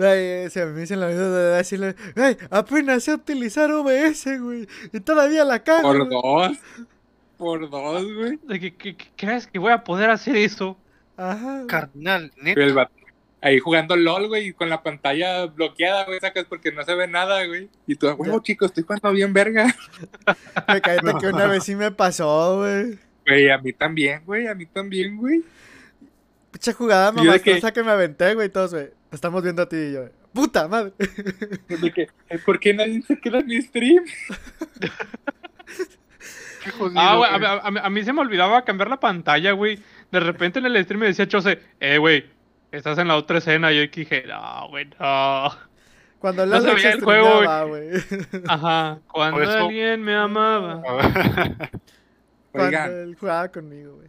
Güey, 0.00 0.48
se 0.48 0.64
me 0.64 0.80
dicen 0.80 0.98
la 0.98 1.08
vida 1.08 1.30
de 1.30 1.56
decirle, 1.58 1.94
güey, 2.16 2.34
apenas 2.50 3.04
sé 3.04 3.12
utilizar 3.12 3.70
OBS, 3.70 4.38
güey, 4.40 4.66
y 4.94 5.00
todavía 5.00 5.44
la 5.44 5.62
cago. 5.62 5.82
Por 5.82 5.98
güey". 6.08 6.08
dos. 6.22 6.58
Por 7.36 7.68
dos, 7.68 8.04
güey. 8.14 8.38
Que- 8.60 8.74
que 8.74 8.96
crees 9.14 9.46
que 9.46 9.58
voy 9.58 9.72
a 9.72 9.84
poder 9.84 10.08
hacer 10.08 10.36
eso. 10.36 10.78
Ajá. 11.18 11.64
Carnal, 11.68 12.32
neta. 12.40 12.90
Ahí 13.42 13.58
jugando 13.58 13.94
LOL, 13.96 14.28
güey, 14.28 14.48
y 14.48 14.52
con 14.54 14.70
la 14.70 14.82
pantalla 14.82 15.44
bloqueada, 15.46 16.04
güey, 16.06 16.18
sacas 16.20 16.44
porque 16.46 16.72
no 16.72 16.82
se 16.84 16.94
ve 16.94 17.06
nada, 17.06 17.44
güey. 17.46 17.68
Y 17.86 17.94
tú, 17.96 18.14
bueno, 18.16 18.36
Ya. 18.36 18.42
chicos, 18.42 18.68
estoy 18.70 18.84
jugando 18.84 19.12
bien 19.12 19.32
verga. 19.34 19.66
Me 20.68 20.80
cállate 20.80 21.12
que 21.20 21.26
una 21.28 21.46
vez 21.46 21.64
sí 21.64 21.74
me 21.76 21.90
pasó, 21.90 22.58
güey. 22.58 22.98
Güey, 23.26 23.50
a 23.50 23.58
mí 23.58 23.72
también, 23.74 24.22
güey, 24.24 24.46
a 24.46 24.54
mí 24.54 24.64
también, 24.64 25.16
güey. 25.18 25.42
Picha 26.50 26.72
jugada 26.72 27.12
de 27.12 27.40
que- 27.40 27.60
que 27.72 27.82
me 27.82 27.90
aventé, 27.90 28.34
güey, 28.34 28.48
todos, 28.48 28.72
güey. 28.74 28.88
Estamos 29.12 29.42
viendo 29.42 29.62
a 29.62 29.68
ti 29.68 29.76
y 29.76 29.92
yo, 29.94 30.04
puta 30.32 30.68
madre. 30.68 30.92
"Ay, 32.30 32.38
¿por 32.46 32.60
qué 32.60 32.72
nadie 32.74 33.02
se 33.02 33.18
queda 33.18 33.40
en 33.40 33.46
mi 33.46 33.60
stream? 33.60 34.04
Qué 36.62 36.70
jodido, 36.72 37.00
Ah, 37.00 37.16
güey, 37.16 37.30
a, 37.30 37.52
a- 37.54 37.86
a 37.86 37.90
mí- 37.90 38.04
se 38.04 38.12
me 38.12 38.20
olvidaba 38.20 38.64
cambiar 38.64 38.90
la 38.90 39.00
pantalla, 39.00 39.52
güey. 39.52 39.78
De 40.12 40.20
repente 40.20 40.58
en 40.58 40.66
el 40.66 40.84
stream 40.84 41.00
me 41.00 41.06
decía 41.06 41.26
Chose, 41.26 41.58
eh, 41.80 41.96
güey, 41.98 42.26
estás 42.70 42.98
en 42.98 43.08
la 43.08 43.16
otra 43.16 43.38
escena. 43.38 43.72
Y 43.72 43.76
yo 43.76 43.90
dije, 43.90 44.24
no, 44.28 44.68
güey, 44.68 44.84
no. 44.98 45.48
Cuando 46.18 46.44
No 46.44 46.56
el 46.56 46.66
Alex 46.66 46.74
veía 46.74 46.92
el 46.92 47.00
juego, 47.02 47.66
güey. 47.68 47.88
Ajá, 48.46 48.98
cuando 49.10 49.42
eso- 49.42 49.52
alguien 49.52 50.02
me 50.02 50.14
amaba. 50.14 50.82
Cuando 52.52 52.66
Oigan, 52.66 52.90
él 52.92 53.16
jugaba 53.18 53.48
conmigo, 53.48 53.94
güey. 53.94 54.08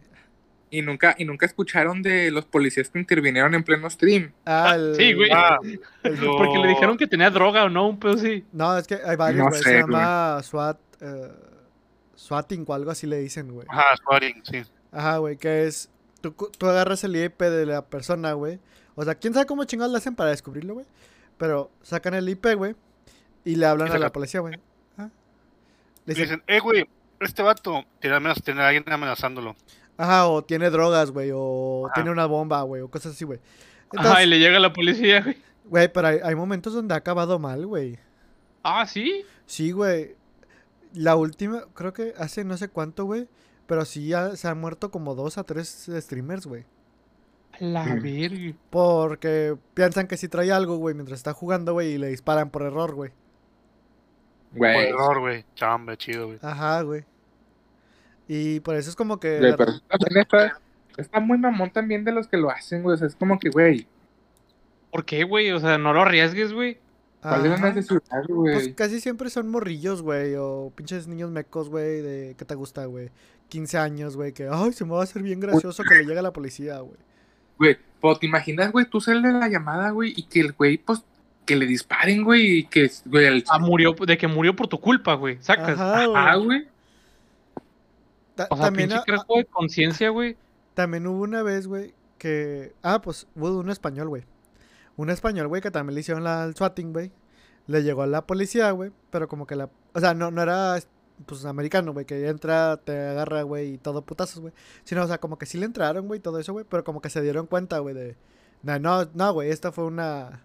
Y 0.72 0.82
nunca, 0.82 1.14
y 1.18 1.24
nunca 1.24 1.46
escucharon 1.46 2.02
de 2.02 2.30
los 2.32 2.46
policías 2.46 2.88
que 2.90 2.98
intervinieron 2.98 3.54
en 3.54 3.62
pleno 3.62 3.88
stream. 3.90 4.32
Ah, 4.46 4.70
Ah, 4.70 4.74
el- 4.74 4.96
sí, 4.96 5.12
güey. 5.12 5.30
Ah, 5.32 5.58
el- 6.02 6.20
no. 6.20 6.36
Porque 6.38 6.58
le 6.58 6.66
dijeron 6.68 6.96
que 6.96 7.06
tenía 7.06 7.30
droga 7.30 7.64
o 7.64 7.68
no, 7.68 7.86
un 7.88 8.00
pedo 8.00 8.14
así. 8.14 8.44
No, 8.52 8.76
es 8.76 8.86
que 8.88 8.94
hay 9.04 9.14
varios, 9.16 9.44
No 9.44 9.50
güey. 9.50 9.62
sé, 9.62 9.68
Se 9.70 9.78
llama 9.80 10.42
SWAT. 10.42 10.78
eh, 11.02 11.30
SWATing 12.16 12.64
o 12.66 12.74
algo 12.74 12.90
así 12.90 13.06
le 13.06 13.18
dicen, 13.18 13.52
güey. 13.52 13.66
Ajá, 13.70 13.96
squatting, 13.96 14.42
sí. 14.44 14.62
Ajá, 14.90 15.18
güey, 15.18 15.36
que 15.36 15.66
es. 15.66 15.90
Tú, 16.20 16.34
cu- 16.34 16.50
tú 16.56 16.66
agarras 16.66 17.02
el 17.04 17.16
IP 17.16 17.42
de 17.50 17.66
la 17.66 17.82
persona, 17.84 18.32
güey. 18.32 18.58
O 18.94 19.04
sea, 19.04 19.14
quién 19.14 19.34
sabe 19.34 19.46
cómo 19.46 19.64
chingados 19.64 19.92
le 19.92 19.98
hacen 19.98 20.14
para 20.14 20.30
descubrirlo, 20.30 20.74
güey. 20.74 20.86
Pero 21.38 21.70
sacan 21.82 22.14
el 22.14 22.28
IP, 22.28 22.54
güey. 22.54 22.74
Y 23.44 23.56
le 23.56 23.66
hablan 23.66 23.88
Y 23.88 23.90
a 23.92 23.98
la 23.98 24.12
policía, 24.12 24.40
güey. 24.40 24.54
Ajá. 24.96 25.10
Le 26.06 26.12
Y 26.12 26.14
dicen, 26.14 26.24
dicen, 26.24 26.42
eh, 26.46 26.60
güey, 26.60 26.88
este 27.20 27.42
vato 27.42 27.84
tiene, 28.00 28.16
amenaz- 28.16 28.42
tiene 28.42 28.62
a 28.62 28.68
alguien 28.68 28.84
amenazándolo. 28.86 29.56
Ajá, 29.96 30.26
o 30.28 30.42
tiene 30.42 30.70
drogas, 30.70 31.10
güey. 31.10 31.30
O 31.34 31.86
Ajá. 31.86 31.94
tiene 31.94 32.10
una 32.10 32.26
bomba, 32.26 32.62
güey. 32.62 32.82
O 32.82 32.90
cosas 32.90 33.12
así, 33.14 33.24
güey. 33.24 33.38
Ajá, 33.38 33.48
y 33.92 33.96
Entonces, 33.98 34.28
le 34.28 34.38
llega 34.38 34.58
la 34.58 34.72
policía, 34.72 35.22
güey. 35.22 35.36
güey, 35.64 35.92
pero 35.92 36.08
hay, 36.08 36.18
hay 36.22 36.34
momentos 36.34 36.72
donde 36.74 36.94
ha 36.94 36.98
acabado 36.98 37.38
mal, 37.38 37.66
güey. 37.66 37.98
Ah, 38.62 38.86
sí. 38.86 39.24
Sí, 39.46 39.72
güey. 39.72 40.16
La 40.94 41.16
última, 41.16 41.64
creo 41.74 41.92
que 41.92 42.14
hace 42.18 42.44
no 42.44 42.56
sé 42.56 42.68
cuánto, 42.68 43.04
güey. 43.04 43.28
Pero 43.66 43.84
sí 43.84 44.08
ya 44.08 44.36
se 44.36 44.48
han 44.48 44.60
muerto 44.60 44.90
como 44.90 45.14
dos 45.14 45.38
a 45.38 45.44
tres 45.44 45.88
streamers, 45.90 46.46
güey. 46.46 46.64
La 47.58 47.84
verga. 47.94 48.54
Porque 48.70 49.56
piensan 49.74 50.06
que 50.08 50.16
si 50.16 50.28
trae 50.28 50.50
algo, 50.52 50.76
güey, 50.78 50.94
mientras 50.94 51.18
está 51.20 51.32
jugando, 51.32 51.74
güey, 51.74 51.92
y 51.92 51.98
le 51.98 52.08
disparan 52.08 52.50
por 52.50 52.62
error, 52.62 52.94
güey. 52.94 53.12
Por 54.56 54.66
error, 54.66 55.20
güey. 55.20 55.44
Chamba, 55.54 55.96
chido, 55.96 56.26
güey. 56.26 56.38
Ajá, 56.42 56.82
güey. 56.82 57.04
Y 58.28 58.60
por 58.60 58.76
eso 58.76 58.90
es 58.90 58.96
como 58.96 59.18
que... 59.20 59.38
Güey, 59.38 59.56
pero 59.56 59.72
también 59.88 60.22
está, 60.22 60.60
está 60.96 61.20
muy 61.20 61.38
mamón 61.38 61.70
también 61.70 62.04
de 62.04 62.12
los 62.12 62.28
que 62.28 62.36
lo 62.36 62.50
hacen, 62.50 62.82
güey. 62.82 62.94
O 62.94 62.96
sea, 62.96 63.06
es 63.08 63.16
como 63.16 63.38
que, 63.38 63.50
güey, 63.50 63.86
¿Por 64.90 65.04
qué, 65.06 65.24
güey? 65.24 65.50
O 65.52 65.58
sea, 65.58 65.78
no 65.78 65.92
lo 65.94 66.02
arriesgues, 66.02 66.52
güey. 66.52 66.78
¿cuál 67.22 67.46
es 67.46 67.60
la 67.60 67.70
necesidad, 67.72 68.00
Pues 68.26 68.28
güey? 68.28 68.74
casi 68.74 69.00
siempre 69.00 69.30
son 69.30 69.48
morrillos, 69.48 70.02
güey, 70.02 70.34
o 70.36 70.72
pinches 70.74 71.06
niños 71.08 71.30
mecos, 71.30 71.68
güey, 71.68 72.02
de... 72.02 72.34
¿Qué 72.36 72.44
te 72.44 72.54
gusta, 72.56 72.84
güey? 72.86 73.10
15 73.48 73.78
años, 73.78 74.16
güey, 74.16 74.32
que... 74.32 74.48
Ay, 74.50 74.72
se 74.72 74.84
me 74.84 74.90
va 74.92 75.00
a 75.00 75.04
hacer 75.04 75.22
bien 75.22 75.40
gracioso 75.40 75.82
que 75.84 75.94
le 75.94 76.04
llegue 76.04 76.20
la 76.20 76.32
policía, 76.32 76.80
güey. 76.80 76.96
Güey, 77.58 77.78
pues 78.00 78.18
te 78.18 78.26
imaginas, 78.26 78.70
güey, 78.72 78.84
tú 78.86 79.00
sales 79.00 79.22
de 79.22 79.32
la 79.32 79.48
llamada, 79.48 79.90
güey, 79.90 80.12
y 80.16 80.24
que 80.24 80.40
el 80.40 80.52
güey, 80.52 80.78
pues, 80.78 81.04
que 81.46 81.56
le 81.56 81.64
disparen, 81.66 82.24
güey, 82.24 82.58
y 82.58 82.64
que, 82.64 82.90
güey, 83.06 83.26
el... 83.26 83.44
Ah, 83.48 83.58
murió, 83.60 83.94
de 83.94 84.18
que 84.18 84.26
murió 84.26 84.54
por 84.56 84.66
tu 84.68 84.78
culpa, 84.80 85.14
güey. 85.14 85.38
Sacas. 85.40 85.78
Ajá, 85.80 86.04
Ah, 86.14 86.36
güey. 86.36 86.66
O 88.50 88.56
sea, 88.56 88.66
también, 88.66 88.88
pinche 88.90 89.04
a- 89.12 89.36
de 89.36 89.44
conciencia, 89.46 90.08
güey. 90.10 90.36
también 90.74 91.06
hubo 91.06 91.20
una 91.22 91.42
vez, 91.42 91.66
güey, 91.66 91.94
que... 92.18 92.74
Ah, 92.82 93.00
pues 93.02 93.26
hubo 93.36 93.58
un 93.58 93.70
español, 93.70 94.08
güey. 94.08 94.24
Un 94.96 95.10
español, 95.10 95.48
güey, 95.48 95.60
que 95.62 95.70
también 95.70 95.94
le 95.94 96.00
hicieron 96.00 96.24
la, 96.24 96.44
el 96.44 96.54
swatting, 96.54 96.92
güey. 96.92 97.12
Le 97.66 97.82
llegó 97.82 98.02
a 98.02 98.06
la 98.06 98.26
policía, 98.26 98.70
güey, 98.72 98.90
pero 99.10 99.28
como 99.28 99.46
que 99.46 99.56
la... 99.56 99.70
O 99.94 100.00
sea, 100.00 100.14
no, 100.14 100.30
no 100.30 100.42
era, 100.42 100.78
pues, 101.26 101.44
americano, 101.44 101.92
güey, 101.92 102.06
que 102.06 102.26
entra, 102.28 102.78
te 102.78 102.98
agarra, 103.08 103.42
güey, 103.42 103.74
y 103.74 103.78
todo 103.78 104.02
putazos, 104.04 104.40
güey. 104.40 104.52
Sino, 104.84 105.02
o 105.04 105.06
sea, 105.06 105.18
como 105.18 105.38
que 105.38 105.46
sí 105.46 105.58
le 105.58 105.66
entraron, 105.66 106.06
güey, 106.08 106.20
todo 106.20 106.38
eso, 106.38 106.52
güey, 106.52 106.64
pero 106.68 106.84
como 106.84 107.00
que 107.00 107.10
se 107.10 107.20
dieron 107.22 107.46
cuenta, 107.46 107.78
güey, 107.78 107.94
de... 107.94 108.16
No, 108.62 108.78
no, 108.78 109.04
no, 109.14 109.32
güey, 109.32 109.50
esta 109.50 109.72
fue 109.72 109.84
una... 109.84 110.44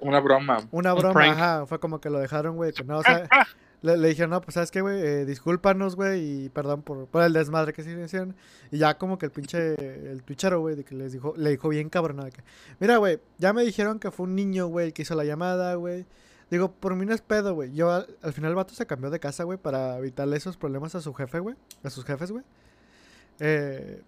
Una 0.00 0.20
broma. 0.20 0.58
Una 0.70 0.94
Un 0.94 1.00
broma, 1.00 1.14
prank. 1.14 1.32
ajá, 1.36 1.66
fue 1.66 1.78
como 1.80 2.00
que 2.00 2.10
lo 2.10 2.18
dejaron, 2.18 2.56
güey, 2.56 2.72
no, 2.86 2.98
o 2.98 3.02
sea, 3.02 3.28
le, 3.82 3.96
le 3.96 4.08
dijeron, 4.08 4.30
no, 4.30 4.40
pues, 4.40 4.54
¿sabes 4.54 4.70
qué, 4.70 4.80
güey? 4.80 5.00
Eh, 5.00 5.24
discúlpanos, 5.24 5.96
güey, 5.96 6.44
y 6.44 6.48
perdón 6.48 6.82
por, 6.82 7.06
por 7.06 7.22
el 7.22 7.32
desmadre 7.32 7.72
que 7.72 7.82
se 7.82 7.92
hicieron. 7.92 8.34
Y 8.70 8.78
ya 8.78 8.96
como 8.98 9.18
que 9.18 9.26
el 9.26 9.32
pinche, 9.32 9.74
el 10.10 10.22
twitchero, 10.22 10.60
güey, 10.60 10.76
de 10.76 10.84
que 10.84 10.94
les 10.94 11.12
dijo, 11.12 11.34
le 11.36 11.50
dijo 11.50 11.68
bien 11.68 11.88
cabrón, 11.90 12.24
de 12.24 12.30
que, 12.32 12.42
mira, 12.78 12.96
güey, 12.96 13.20
ya 13.38 13.52
me 13.52 13.62
dijeron 13.62 13.98
que 13.98 14.10
fue 14.10 14.24
un 14.26 14.34
niño, 14.34 14.66
güey, 14.68 14.86
el 14.86 14.92
que 14.92 15.02
hizo 15.02 15.14
la 15.14 15.24
llamada, 15.24 15.74
güey. 15.74 16.06
Digo, 16.50 16.72
por 16.72 16.96
mí 16.96 17.06
no 17.06 17.14
es 17.14 17.20
pedo, 17.20 17.54
güey. 17.54 17.72
Yo, 17.72 17.92
al, 17.92 18.06
al 18.22 18.32
final 18.32 18.50
el 18.50 18.56
vato 18.56 18.74
se 18.74 18.84
cambió 18.86 19.08
de 19.10 19.20
casa, 19.20 19.44
güey, 19.44 19.56
para 19.56 19.96
evitarle 19.98 20.36
esos 20.36 20.56
problemas 20.56 20.94
a 20.96 21.00
su 21.00 21.14
jefe, 21.14 21.38
güey, 21.38 21.54
a 21.84 21.90
sus 21.90 22.04
jefes, 22.04 22.32
güey. 22.32 22.42
Eh, 23.38 24.02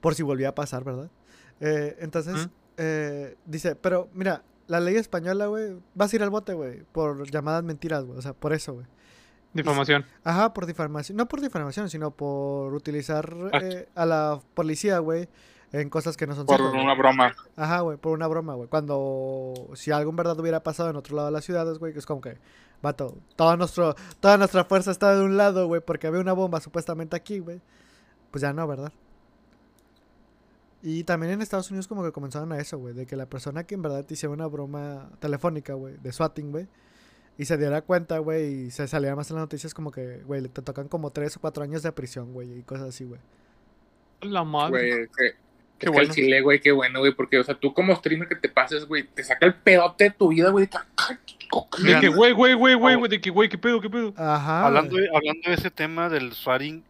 por 0.00 0.14
si 0.14 0.22
volvía 0.22 0.50
a 0.50 0.54
pasar, 0.54 0.84
¿verdad? 0.84 1.10
Eh, 1.60 1.96
entonces, 2.00 2.48
eh, 2.76 3.36
dice, 3.46 3.74
pero 3.74 4.08
mira, 4.14 4.42
la 4.66 4.80
ley 4.80 4.96
española, 4.96 5.46
güey, 5.46 5.76
vas 5.94 6.12
a 6.12 6.16
ir 6.16 6.22
al 6.22 6.30
bote, 6.30 6.54
güey, 6.54 6.82
por 6.92 7.30
llamadas 7.30 7.62
mentiras, 7.64 8.04
güey, 8.04 8.18
o 8.18 8.22
sea, 8.22 8.32
por 8.32 8.52
eso, 8.52 8.74
güey. 8.74 8.86
Difamación. 9.52 10.04
Ajá, 10.24 10.52
por 10.52 10.66
difamación, 10.66 11.16
no 11.16 11.28
por 11.28 11.40
difamación, 11.40 11.88
sino 11.88 12.10
por 12.10 12.74
utilizar 12.74 13.32
eh, 13.62 13.88
a 13.94 14.04
la 14.04 14.40
policía, 14.54 14.98
güey, 14.98 15.28
en 15.72 15.90
cosas 15.90 16.16
que 16.16 16.26
no 16.26 16.34
son 16.34 16.46
Por 16.46 16.56
ciertas, 16.56 16.82
una 16.82 16.94
broma. 16.94 17.34
Ajá, 17.56 17.80
güey, 17.80 17.96
por 17.96 18.12
una 18.12 18.26
broma, 18.26 18.54
güey. 18.54 18.68
Cuando, 18.68 19.54
si 19.74 19.92
algo 19.92 20.10
en 20.10 20.16
verdad 20.16 20.38
hubiera 20.40 20.62
pasado 20.62 20.90
en 20.90 20.96
otro 20.96 21.14
lado 21.14 21.26
de 21.26 21.32
las 21.32 21.44
ciudades, 21.44 21.78
güey, 21.78 21.92
que 21.92 22.00
es 22.00 22.06
como 22.06 22.20
que, 22.20 22.38
vato, 22.82 23.16
todo 23.36 23.56
nuestro, 23.56 23.94
toda 24.18 24.36
nuestra 24.38 24.64
fuerza 24.64 24.90
está 24.90 25.14
de 25.14 25.22
un 25.22 25.36
lado, 25.36 25.68
güey, 25.68 25.80
porque 25.80 26.08
había 26.08 26.20
una 26.20 26.32
bomba 26.32 26.60
supuestamente 26.60 27.14
aquí, 27.14 27.38
güey. 27.38 27.60
Pues 28.32 28.42
ya 28.42 28.52
no, 28.52 28.66
¿verdad? 28.66 28.92
Y 30.86 31.04
también 31.04 31.32
en 31.32 31.40
Estados 31.40 31.70
Unidos 31.70 31.88
como 31.88 32.04
que 32.04 32.12
comenzaron 32.12 32.52
a 32.52 32.58
eso, 32.58 32.76
güey, 32.76 32.92
de 32.92 33.06
que 33.06 33.16
la 33.16 33.24
persona 33.24 33.64
que 33.64 33.74
en 33.74 33.80
verdad 33.80 34.04
te 34.04 34.12
hiciera 34.12 34.34
una 34.34 34.46
broma 34.46 35.08
telefónica, 35.18 35.72
güey, 35.72 35.96
de 35.96 36.12
swatting, 36.12 36.50
güey, 36.52 36.66
y 37.38 37.46
se 37.46 37.56
diera 37.56 37.80
cuenta, 37.80 38.18
güey, 38.18 38.66
y 38.66 38.70
se 38.70 38.86
saliera 38.86 39.16
más 39.16 39.30
en 39.30 39.36
las 39.36 39.44
noticias 39.44 39.72
como 39.72 39.90
que, 39.90 40.18
güey, 40.26 40.42
le 40.42 40.50
te 40.50 40.60
tocan 40.60 40.88
como 40.88 41.10
tres 41.10 41.36
o 41.38 41.40
cuatro 41.40 41.62
años 41.64 41.82
de 41.82 41.90
prisión, 41.90 42.34
güey, 42.34 42.58
y 42.58 42.62
cosas 42.64 42.90
así, 42.90 43.04
güey. 43.04 43.18
La 44.20 44.44
madre. 44.44 44.70
Güey, 44.90 45.06
que, 45.08 45.34
Qué 45.78 45.86
que 45.86 45.88
bueno. 45.88 46.02
el 46.08 46.14
chile, 46.14 46.40
güey, 46.42 46.60
qué 46.60 46.70
bueno, 46.70 47.00
güey, 47.00 47.12
porque, 47.14 47.38
o 47.38 47.44
sea, 47.44 47.54
tú 47.58 47.72
como 47.72 47.96
streamer 47.96 48.28
que 48.28 48.36
te 48.36 48.50
pases, 48.50 48.84
güey, 48.86 49.04
te 49.04 49.24
saca 49.24 49.46
el 49.46 49.54
pedote 49.54 50.04
de 50.04 50.10
tu 50.10 50.28
vida, 50.28 50.50
güey. 50.50 50.66
de 50.66 50.70
que- 50.70 51.82
De 51.82 52.00
que, 52.00 52.08
güey, 52.08 52.32
güey, 52.32 52.52
güey, 52.54 52.74
güey, 52.74 52.94
güey, 52.96 53.10
de 53.10 53.20
que, 53.22 53.30
güey, 53.30 53.48
qué 53.48 53.56
pedo, 53.58 53.80
qué 53.80 53.88
pedo. 53.88 54.12
Ajá. 54.18 54.66
hablando, 54.66 54.90
güey. 54.92 55.04
de, 55.04 55.08
hablando 55.16 55.40
de 55.48 55.54
ese 55.54 55.70
tema 55.70 56.08
del 56.10 56.32
swatting, 56.34 56.84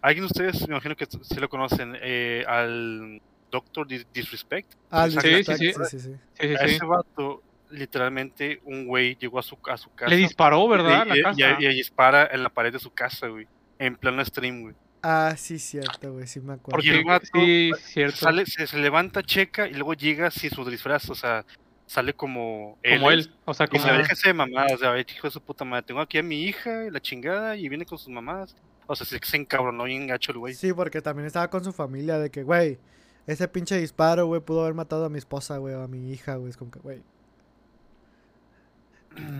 alguien 0.00 0.22
de 0.22 0.26
ustedes, 0.26 0.60
me 0.66 0.74
imagino 0.74 0.96
que 0.96 1.04
sí 1.06 1.36
lo 1.38 1.48
conocen, 1.50 1.94
eh, 2.00 2.42
al 2.48 3.20
Doctor 3.54 3.86
Dis- 3.86 4.06
Disrespect. 4.12 4.74
Ah. 4.90 5.08
Sí, 5.08 5.18
sí, 5.44 5.72
sí, 5.88 5.98
sí, 6.00 6.12
A 6.40 6.64
ese 6.64 6.84
vato, 6.84 7.42
literalmente, 7.70 8.60
un 8.64 8.86
güey 8.86 9.16
llegó 9.16 9.38
a 9.38 9.42
su, 9.42 9.56
a 9.70 9.76
su 9.76 9.92
casa. 9.94 10.10
Le 10.10 10.16
disparó, 10.16 10.66
¿verdad? 10.68 11.04
y, 11.06 11.08
La 11.08 11.16
y- 11.18 11.22
casa. 11.22 11.56
y- 11.60 11.66
y 11.66 11.68
dispara 11.74 12.28
en 12.32 12.42
la 12.42 12.48
pared 12.48 12.72
de 12.72 12.78
su 12.78 12.90
casa, 12.90 13.28
güey. 13.28 13.46
En 13.78 13.96
pleno 13.96 14.24
stream, 14.24 14.62
güey. 14.62 14.74
Ah, 15.02 15.34
sí, 15.36 15.58
cierto, 15.58 16.12
güey, 16.14 16.26
sí 16.26 16.40
me 16.40 16.54
acuerdo. 16.54 16.70
Porque 16.76 16.90
el 16.90 17.04
vato 17.04 17.26
sí, 17.34 17.70
cierto. 17.80 18.16
Sale, 18.16 18.46
se, 18.46 18.66
se 18.66 18.78
levanta, 18.78 19.22
checa 19.22 19.68
y 19.68 19.74
luego 19.74 19.92
llega 19.94 20.30
sin 20.30 20.50
su 20.50 20.64
disfraz. 20.68 21.10
O 21.10 21.14
sea, 21.14 21.44
sale 21.86 22.14
como 22.14 22.78
como 22.82 23.10
él. 23.10 23.30
O 23.44 23.52
sea, 23.52 23.66
Y 23.66 23.68
como 23.68 23.82
se 23.82 23.90
Ajá. 23.90 23.98
deja 23.98 24.14
de 24.24 24.32
mamá, 24.34 24.66
o 24.72 24.78
sea, 24.78 24.98
hijo 24.98 25.26
de 25.26 25.30
su 25.30 25.40
puta 25.42 25.64
madre. 25.64 25.84
Tengo 25.86 26.00
aquí 26.00 26.16
a 26.18 26.22
mi 26.22 26.42
hija, 26.44 26.70
la 26.90 27.00
chingada, 27.00 27.54
y 27.56 27.68
viene 27.68 27.84
con 27.84 27.98
sus 27.98 28.08
mamás. 28.08 28.56
O 28.86 28.94
sea, 28.96 29.06
se, 29.06 29.18
se 29.22 29.36
encabronó 29.36 29.84
bien 29.84 30.06
gacho 30.06 30.32
el 30.32 30.38
güey. 30.38 30.54
Sí, 30.54 30.72
porque 30.72 31.00
también 31.02 31.26
estaba 31.26 31.48
con 31.50 31.62
su 31.64 31.72
familia 31.72 32.18
de 32.18 32.30
que, 32.30 32.42
güey, 32.42 32.78
ese 33.26 33.48
pinche 33.48 33.76
disparo, 33.78 34.26
güey, 34.26 34.40
pudo 34.40 34.62
haber 34.62 34.74
matado 34.74 35.04
a 35.04 35.08
mi 35.08 35.18
esposa, 35.18 35.56
güey, 35.58 35.74
o 35.74 35.82
a 35.82 35.88
mi 35.88 36.12
hija, 36.12 36.36
güey. 36.36 36.50
Es 36.50 36.56
como 36.56 36.70
que, 36.70 36.78
güey. 36.80 37.02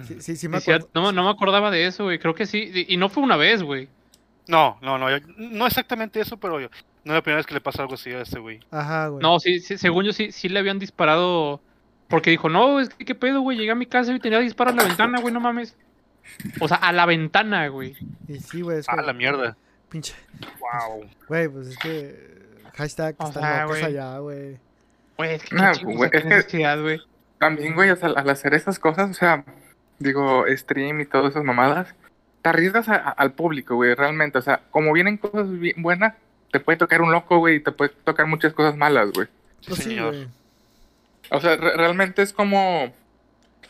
Sí, 0.07 0.20
sí, 0.20 0.37
sí 0.37 0.49
me 0.49 0.59
acuerdo. 0.59 0.89
no, 0.95 1.11
no 1.11 1.24
me 1.24 1.30
acordaba 1.30 1.70
de 1.70 1.87
eso, 1.87 2.05
güey. 2.05 2.18
Creo 2.18 2.35
que 2.35 2.47
sí. 2.47 2.87
Y 2.89 2.97
no 2.97 3.09
fue 3.09 3.22
una 3.22 3.37
vez, 3.37 3.62
güey. 3.62 3.89
No, 4.47 4.78
no, 4.82 4.99
no, 4.99 5.11
yo- 5.11 5.26
no 5.37 5.66
exactamente 5.66 6.20
eso, 6.20 6.37
pero 6.37 6.61
yo- 6.61 6.68
no 7.05 7.12
es 7.12 7.16
la 7.16 7.22
primera 7.22 7.39
vez 7.39 7.47
que 7.47 7.55
le 7.55 7.61
pasa 7.61 7.82
algo 7.82 7.95
así 7.95 8.11
a 8.11 8.20
este 8.22 8.39
güey. 8.39 8.61
Ajá, 8.70 9.09
güey. 9.09 9.22
No, 9.22 9.41
sí, 9.41 9.59
sí, 9.61 9.76
según 9.78 10.05
yo 10.05 10.12
sí, 10.12 10.30
sí 10.32 10.49
le 10.49 10.59
habían 10.61 10.78
disparado. 10.78 11.61
Porque 12.09 12.30
dijo, 12.30 12.49
no, 12.51 12.80
es 12.80 12.91
que 12.91 13.05
qué 13.05 13.14
pedo, 13.14 13.41
güey. 13.41 13.57
Llegué 13.59 13.70
a 13.72 13.74
mi 13.74 13.87
casa 13.87 14.12
y 14.14 14.20
tenía 14.20 14.39
disparo 14.39 14.70
a 14.70 14.74
la 14.74 14.85
ventana, 14.85 15.20
güey, 15.20 15.32
no 15.35 15.41
mames. 15.41 15.76
O 16.61 16.68
sea, 16.68 16.76
a 16.76 16.93
la 16.93 17.07
ventana, 17.07 17.66
güey. 17.68 17.97
Y 18.28 18.39
sí, 18.39 18.61
güey, 18.61 18.78
es 18.78 18.89
Ah, 18.89 18.93
como, 18.97 19.07
la 19.07 19.12
mierda. 19.12 19.57
pinche. 19.89 20.14
Wow. 20.61 21.05
Güey, 21.26 21.49
pues 21.49 21.68
es 21.68 21.78
que. 21.78 22.44
Hashtag 22.75 23.14
O 23.18 23.29
están 23.29 23.43
sea, 23.43 23.62
locos 23.62 23.79
güey. 23.81 23.85
allá, 23.85 24.18
güey. 24.18 24.59
Güey, 25.16 25.35
es 25.35 25.43
que 25.45 25.57
es 25.57 26.11
que- 26.11 26.25
necesidad, 26.25 26.81
güey. 26.81 27.01
También, 27.39 27.75
güey, 27.75 27.91
o 27.91 27.97
sea, 27.97 28.09
al 28.11 28.29
hacer 28.31 28.55
esas 28.55 28.79
cosas, 28.79 29.11
o 29.11 29.14
sea, 29.14 29.45
digo, 29.99 30.45
stream 30.49 31.01
y 31.01 31.07
todas 31.07 31.31
esas 31.33 31.45
mamadas, 31.45 31.95
te 32.43 32.49
arriesgas 32.49 32.89
a- 32.89 32.95
a- 32.97 33.11
al 33.11 33.33
público, 33.33 33.75
güey, 33.77 33.95
realmente. 33.95 34.39
O 34.39 34.43
sea, 34.43 34.61
como 34.70 34.93
vienen 34.93 35.16
cosas 35.18 35.51
bien 35.51 35.83
buenas, 35.83 36.14
te 36.53 36.61
puede 36.61 36.79
tocar 36.79 37.03
un 37.03 37.12
loco, 37.12 37.39
güey, 37.39 37.57
y 37.57 37.61
te 37.61 37.72
puede 37.72 37.91
tocar 38.05 38.27
muchas 38.27 38.53
cosas 38.55 38.77
malas, 38.77 39.11
güey. 39.12 39.27
Sí, 39.61 39.66
Pues 39.68 39.79
sí, 39.81 39.85
señor. 39.91 40.29
O 41.31 41.41
sea, 41.41 41.57
re- 41.57 41.77
realmente 41.77 42.22
es 42.22 42.33
como 42.33 42.93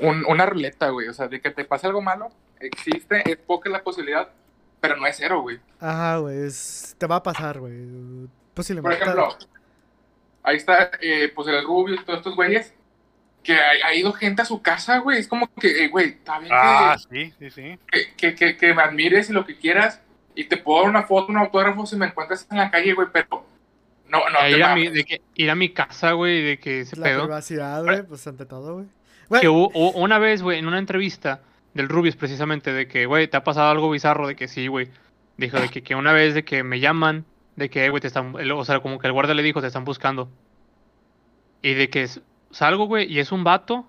un- 0.01 0.25
una 0.27 0.47
ruleta, 0.47 0.89
güey. 0.91 1.09
O 1.09 1.15
sea, 1.15 1.29
de 1.29 1.41
que 1.41 1.51
te 1.51 1.65
pase 1.65 1.87
algo 1.87 2.03
malo, 2.03 2.29
existe, 2.61 3.23
es 3.31 3.37
poca 3.37 3.71
la 3.71 3.83
posibilidad, 3.83 4.29
pero 4.81 4.97
no 4.97 5.07
es 5.07 5.17
cero, 5.17 5.41
güey. 5.43 5.61
Ajá, 5.81 6.19
güey. 6.19 6.49
Te 6.99 7.07
va 7.07 7.17
a 7.17 7.23
pasar, 7.23 7.61
güey. 7.61 8.29
Por 8.55 8.93
ejemplo, 8.93 9.37
ahí 10.43 10.57
está, 10.57 10.91
eh, 11.01 11.31
pues 11.35 11.49
el 11.49 11.63
Rubio 11.65 11.95
y 11.95 12.05
todos 12.05 12.19
estos 12.21 12.35
güeyes, 12.37 12.75
que 13.43 13.55
ha, 13.55 13.87
ha 13.89 13.95
ido 13.95 14.13
gente 14.13 14.43
a 14.43 14.45
su 14.47 14.63
casa, 14.63 14.99
güey. 14.99 15.19
Es 15.19 15.29
como 15.29 15.53
que, 15.55 15.85
eh, 15.85 15.89
güey, 15.89 16.09
está 16.11 16.39
bien 16.39 16.53
Ah, 16.55 16.97
sí, 17.11 17.33
sí, 17.39 17.51
sí. 17.51 17.79
que, 17.91 18.15
que, 18.17 18.35
que, 18.35 18.57
que 18.57 18.75
me 18.75 18.83
admires 18.83 19.29
y 19.29 19.33
lo 19.33 19.45
que 19.45 19.57
quieras, 19.59 20.01
y 20.35 20.45
te 20.45 20.57
puedo 20.57 20.81
dar 20.83 20.91
una 20.91 21.03
foto, 21.03 21.31
un 21.31 21.39
autógrafo 21.39 21.85
si 21.87 21.97
me 21.97 22.07
encuentras 22.07 22.47
en 22.51 22.59
la 22.59 22.71
calle, 22.71 22.95
güey, 22.95 23.09
pero 23.13 23.47
no, 24.09 24.19
no 24.31 24.39
te 24.39 24.51
ir, 24.51 24.63
a 24.65 24.75
mi, 24.75 24.89
de 24.89 25.05
que, 25.05 25.21
ir 25.35 25.51
a 25.51 25.55
mi 25.55 25.71
casa, 25.71 26.13
güey, 26.13 26.43
de 26.43 26.59
que 26.59 26.81
ese 26.81 26.97
La 26.97 27.05
pedo. 27.07 27.23
privacidad, 27.25 27.83
güey, 27.85 28.03
pues 28.03 28.27
ante 28.27 28.47
todo, 28.47 28.75
güey. 28.75 28.87
Güey, 29.29 29.41
Que 29.41 29.49
hubo, 29.49 29.71
hubo 29.75 29.91
una 29.99 30.19
vez, 30.19 30.43
güey, 30.43 30.59
en 30.59 30.67
una 30.67 30.79
entrevista 30.79 31.43
del 31.75 31.89
Rubius, 31.89 32.17
precisamente, 32.17 32.73
de 32.73 32.87
que, 32.87 33.07
güey, 33.07 33.27
te 33.29 33.37
ha 33.37 33.45
pasado 33.45 33.71
algo 33.71 33.91
bizarro, 33.91 34.27
de 34.29 34.37
que 34.37 34.49
sí, 34.49 34.69
güey. 34.69 34.89
Dijo 35.37 35.59
de 35.59 35.69
que, 35.69 35.83
que 35.83 35.95
una 35.97 36.13
vez 36.13 36.35
de 36.35 36.45
que 36.45 36.63
me 36.63 36.79
llaman, 36.79 37.25
de 37.57 37.71
que, 37.71 37.89
güey, 37.91 38.01
te 38.01 38.07
están. 38.09 38.35
el- 38.39 38.53
O 38.53 38.65
sea, 38.65 38.81
como 38.81 38.99
que 38.99 39.07
el 39.07 39.13
guardia 39.13 39.35
le 39.35 39.43
dijo, 39.43 39.61
te 39.61 39.67
están 39.69 39.85
buscando. 39.85 40.29
Y 41.63 41.75
de 41.75 41.89
que 41.89 42.03
es- 42.03 42.21
salgo, 42.51 42.87
güey, 42.87 43.11
y 43.13 43.19
es 43.21 43.33
un 43.33 43.45
vato. 43.45 43.87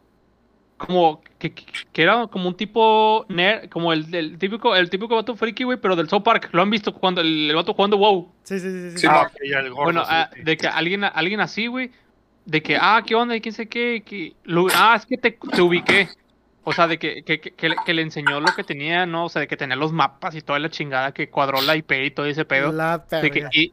Como 0.78 1.22
que, 1.39 1.53
que- 1.53 2.03
era 2.03 2.28
como 2.28 2.49
un 2.49 2.55
tipo 2.57 3.26
nerd, 3.30 3.70
como 3.70 3.93
el, 3.93 4.13
el 4.13 4.38
típico, 4.38 4.76
el 4.76 4.89
típico 4.89 5.16
vato 5.16 5.34
friki, 5.38 5.63
güey, 5.63 5.78
pero 5.80 5.95
del 5.95 6.09
South 6.09 6.24
Park. 6.24 6.49
Lo 6.51 6.61
han 6.61 6.70
visto 6.70 6.93
cuando 6.93 7.22
el, 7.22 7.49
el 7.49 7.55
vato 7.55 7.74
jugando 7.74 7.97
WoW. 7.97 8.30
Sí, 8.43 8.59
sí, 8.59 8.70
sí. 8.70 8.82
sí, 8.82 8.91
Sí, 8.91 8.97
sí. 8.99 9.07
no. 9.07 9.13
Ah, 9.13 9.32
el 9.41 9.70
gordo, 9.70 9.84
Bueno, 9.86 10.01
sí, 10.01 10.07
ah, 10.11 10.30
sí. 10.34 10.41
de 10.43 10.57
que 10.57 10.68
alguien, 10.68 11.05
alguien 11.05 11.39
así, 11.39 11.68
güey, 11.68 11.91
de 12.45 12.61
que, 12.61 12.78
ah, 12.80 13.01
¿qué 13.05 13.16
onda? 13.16 13.36
¿Y 13.38 13.41
quién 13.41 13.53
sé 13.53 13.68
qué? 13.70 14.03
Que, 14.05 14.36
lo- 14.43 14.68
ah, 14.76 14.95
es 14.97 15.05
que 15.05 15.18
te, 15.18 15.32
te 15.32 15.61
ubiqué. 15.61 16.09
O 16.68 16.74
sea, 16.74 16.88
de 16.88 16.97
que, 16.97 17.24
que, 17.24 17.39
que, 17.39 17.51
que 17.86 17.93
le- 17.93 18.01
enseñó 18.01 18.39
lo 18.39 18.47
que 18.55 18.63
tenía, 18.63 19.05
¿no? 19.05 19.26
O 19.26 19.30
sea, 19.30 19.39
de 19.41 19.47
que 19.47 19.55
tenía 19.55 19.76
los 19.76 19.93
mapas 19.93 20.34
y 20.36 20.41
toda 20.41 20.57
la 20.59 20.70
chingada, 20.70 21.13
que 21.13 21.30
cuadró 21.30 21.61
la 21.61 21.76
IP 21.76 21.91
y 21.91 22.11
todo 22.11 22.26
ese 22.26 22.43
pedo. 22.43 22.72
La 22.72 22.97
De 22.97 23.30
que, 23.32 23.47
y, 23.51 23.72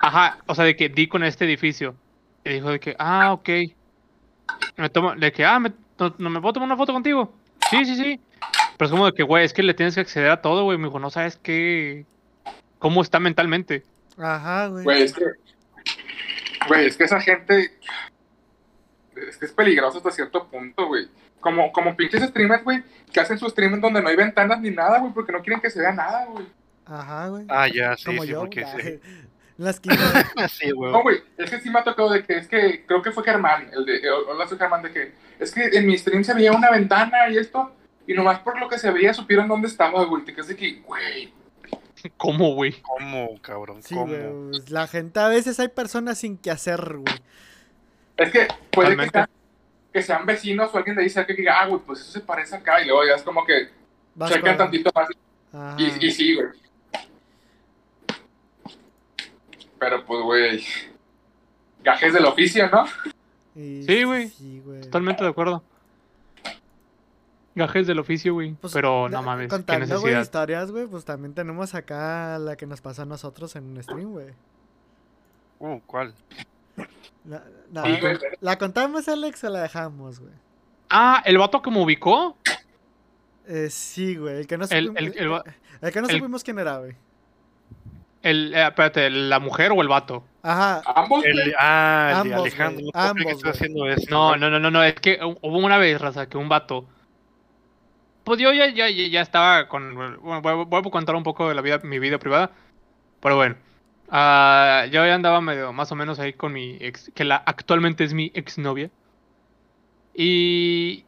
ajá, 0.00 0.38
o 0.46 0.54
sea, 0.54 0.64
de 0.64 0.74
que 0.76 0.88
di 0.88 1.06
con 1.06 1.22
este 1.22 1.44
edificio. 1.44 1.94
Y 2.44 2.50
dijo 2.54 2.70
de 2.70 2.80
que, 2.80 2.96
ah, 2.98 3.32
ok. 3.32 3.48
Me 4.76 4.88
tomo, 4.90 5.14
de 5.14 5.30
que, 5.32 5.44
ah, 5.44 5.58
me, 5.60 5.72
no, 5.98 6.14
no 6.18 6.30
me 6.30 6.40
puedo 6.40 6.54
tomar 6.54 6.66
una 6.68 6.76
foto 6.76 6.92
contigo. 6.92 7.34
Sí, 7.70 7.84
sí, 7.84 7.94
sí. 7.94 8.20
Pero 8.76 8.86
es 8.86 8.90
como 8.90 9.06
de 9.06 9.12
que, 9.12 9.22
güey, 9.22 9.44
es 9.44 9.52
que 9.52 9.62
le 9.62 9.74
tienes 9.74 9.94
que 9.94 10.00
acceder 10.00 10.30
a 10.30 10.40
todo, 10.42 10.64
güey. 10.64 10.78
Me 10.78 10.86
dijo, 10.86 10.98
no 10.98 11.10
sabes 11.10 11.36
qué. 11.36 12.04
¿Cómo 12.78 13.02
está 13.02 13.20
mentalmente? 13.20 13.84
Ajá, 14.16 14.66
güey. 14.68 14.84
Güey, 14.84 15.02
es 15.02 15.12
que, 15.12 15.24
güey, 16.68 16.86
es 16.86 16.96
que 16.96 17.04
esa 17.04 17.20
gente, 17.20 17.72
es 19.28 19.36
que 19.36 19.46
es 19.46 19.52
peligroso 19.52 19.98
hasta 19.98 20.10
cierto 20.12 20.46
punto, 20.48 20.86
güey. 20.86 21.06
Como, 21.40 21.72
como 21.72 21.96
pinches 21.96 22.22
streamers, 22.22 22.64
güey, 22.64 22.82
que 23.12 23.20
hacen 23.20 23.38
su 23.38 23.48
stream 23.48 23.74
en 23.74 23.80
donde 23.80 24.02
no 24.02 24.08
hay 24.08 24.16
ventanas 24.16 24.60
ni 24.60 24.70
nada, 24.70 24.98
güey, 24.98 25.12
porque 25.12 25.32
no 25.32 25.40
quieren 25.40 25.60
que 25.60 25.70
se 25.70 25.80
vea 25.80 25.92
nada, 25.92 26.26
güey. 26.26 26.46
Ajá, 26.84 27.28
güey. 27.28 27.44
Ah, 27.48 27.68
ya, 27.68 27.96
sí, 27.96 28.06
Como 28.06 28.22
sí, 28.22 28.28
yo, 28.28 28.40
porque 28.40 28.64
sí. 28.64 29.00
En 29.58 29.64
la 29.64 29.70
esquina. 29.70 29.96
sí, 30.48 30.70
güey. 30.70 30.92
No, 30.92 31.02
güey, 31.02 31.18
es 31.36 31.50
que 31.50 31.60
sí 31.60 31.68
me 31.68 31.80
ha 31.80 31.84
tocado 31.84 32.10
de 32.10 32.22
que 32.22 32.38
es 32.38 32.48
que, 32.48 32.86
creo 32.86 33.02
que 33.02 33.10
fue 33.10 33.24
Germán, 33.24 33.68
el 33.72 33.84
de, 33.84 33.96
eh, 33.96 34.10
hola, 34.10 34.46
soy 34.46 34.56
Germán, 34.56 34.82
de 34.82 34.92
que, 34.92 35.12
es 35.38 35.52
que 35.52 35.64
en 35.64 35.86
mi 35.86 35.98
stream 35.98 36.22
se 36.22 36.34
veía 36.34 36.52
una 36.52 36.70
ventana 36.70 37.28
y 37.28 37.38
esto, 37.38 37.72
y 38.06 38.14
nomás 38.14 38.38
por 38.38 38.58
lo 38.60 38.68
que 38.68 38.78
se 38.78 38.90
veía 38.92 39.12
supieron 39.12 39.48
dónde 39.48 39.66
estaba, 39.66 40.04
güey, 40.04 40.24
te 40.24 40.32
quedas 40.32 40.48
de 40.48 40.56
que, 40.56 40.80
güey, 40.86 41.32
¿Cómo, 42.16 42.54
güey? 42.54 42.80
¿Cómo, 42.82 43.38
cabrón? 43.40 43.82
Sí, 43.82 43.94
pues, 43.94 44.70
La 44.70 44.86
gente, 44.86 45.18
a 45.20 45.28
veces 45.28 45.58
hay 45.58 45.68
personas 45.68 46.18
sin 46.18 46.38
que 46.38 46.50
hacer, 46.50 46.96
güey. 46.96 47.14
es 48.16 48.30
que 48.30 48.48
puede 48.70 48.90
que, 48.90 48.96
Totalmente. 48.96 49.12
sean, 49.12 49.28
que 49.92 50.02
sean 50.02 50.26
vecinos 50.26 50.70
o 50.72 50.76
alguien 50.78 50.96
de 50.96 51.02
ahí 51.02 51.08
cerca 51.08 51.34
que 51.34 51.40
diga, 51.40 51.60
ah, 51.60 51.66
güey, 51.66 51.80
pues 51.80 52.00
eso 52.00 52.12
se 52.12 52.20
parece 52.20 52.56
acá, 52.56 52.82
y 52.82 52.86
luego 52.86 53.04
ya 53.06 53.14
es 53.14 53.22
como 53.22 53.44
que 53.44 53.68
con- 54.16 54.56
tantito 54.56 54.90
más. 54.94 55.08
Y, 55.78 56.06
y 56.06 56.10
sí, 56.10 56.34
güey. 56.34 56.48
Pero 59.78 60.04
pues, 60.04 60.22
güey. 60.22 60.64
Gajes 61.82 62.12
del 62.12 62.26
oficio, 62.26 62.68
¿no? 62.68 62.84
Sí, 63.54 64.04
güey. 64.04 64.28
Sí, 64.28 64.60
güey. 64.64 64.80
Totalmente 64.82 65.22
de 65.24 65.30
acuerdo. 65.30 65.62
Gajes 67.54 67.86
del 67.86 67.98
oficio, 67.98 68.34
güey. 68.34 68.54
Pues, 68.54 68.72
Pero 68.72 69.08
no 69.08 69.22
mames, 69.22 69.46
qué 69.46 69.56
Contando, 69.56 70.00
güey, 70.00 70.20
historias, 70.20 70.70
güey, 70.70 70.86
pues 70.86 71.04
también 71.04 71.34
tenemos 71.34 71.74
acá 71.74 72.38
la 72.38 72.56
que 72.56 72.66
nos 72.66 72.80
pasó 72.80 73.02
a 73.02 73.04
nosotros 73.04 73.56
en 73.56 73.64
un 73.64 73.82
stream, 73.82 74.12
güey. 74.12 74.28
Uh, 75.58 75.80
¿cuál? 75.86 76.14
La, 77.24 77.42
la- 77.72 77.84
Sí, 77.84 78.00
güey. 78.00 78.18
¿la 78.40 78.56
contamos, 78.58 79.08
Alex, 79.08 79.44
o 79.44 79.50
la 79.50 79.62
dejamos, 79.62 80.20
güey? 80.20 80.32
Ah, 80.90 81.22
el 81.26 81.36
vato 81.38 81.60
que 81.60 81.70
me 81.70 81.82
ubicó. 81.82 82.36
Eh, 83.46 83.68
sí, 83.70 84.16
güey. 84.16 84.38
El 84.38 84.46
que 84.46 84.56
no 84.58 84.64
El- 84.64 84.86
supimos, 84.86 84.96
el- 84.98 85.06
el 85.82 85.92
que 85.92 86.00
no 86.00 86.08
el- 86.08 86.16
supimos 86.16 86.44
quién 86.44 86.58
era, 86.58 86.78
güey. 86.78 86.94
El, 88.22 88.52
eh, 88.54 88.66
espérate, 88.66 89.10
¿la 89.10 89.38
mujer 89.38 89.70
o 89.72 89.80
el 89.80 89.88
vato? 89.88 90.24
Ajá. 90.42 90.82
Ambos, 90.94 91.24
El, 91.24 91.54
ah, 91.58 92.22
el 92.22 92.28
de 92.28 92.34
Ambos, 92.34 92.46
Alejandro. 92.46 92.86
ambos, 92.94 93.24
que 93.24 93.30
está 93.30 93.42
güey. 93.48 93.52
haciendo 93.52 93.88
esto. 93.88 94.10
No, 94.10 94.36
no, 94.36 94.50
no, 94.50 94.58
no, 94.58 94.70
no, 94.70 94.82
es 94.82 94.94
que 94.94 95.20
hu- 95.20 95.38
hubo 95.42 95.58
una 95.58 95.78
vez, 95.78 96.00
raza, 96.00 96.28
que 96.28 96.36
un 96.36 96.48
vato. 96.48 96.86
Pues 98.24 98.40
yo 98.40 98.52
ya, 98.52 98.66
ya, 98.68 98.88
ya 98.90 99.20
estaba 99.22 99.68
con. 99.68 99.94
Bueno, 99.94 100.18
voy, 100.20 100.52
a- 100.52 100.64
voy 100.64 100.80
a 100.80 100.90
contar 100.90 101.14
un 101.14 101.22
poco 101.22 101.48
de 101.48 101.54
la 101.54 101.62
vida, 101.62 101.78
mi 101.84 101.98
vida 101.98 102.18
privada. 102.18 102.50
Pero 103.20 103.36
bueno. 103.36 103.56
Ah, 104.10 104.84
yo 104.90 105.04
ya 105.06 105.14
andaba 105.14 105.40
medio 105.40 105.72
más 105.72 105.90
o 105.92 105.94
menos 105.94 106.18
ahí 106.18 106.32
con 106.32 106.52
mi 106.52 106.76
ex, 106.80 107.10
que 107.14 107.24
la, 107.24 107.36
actualmente 107.36 108.04
es 108.04 108.14
mi 108.14 108.30
exnovia. 108.34 108.90
Y. 110.14 111.04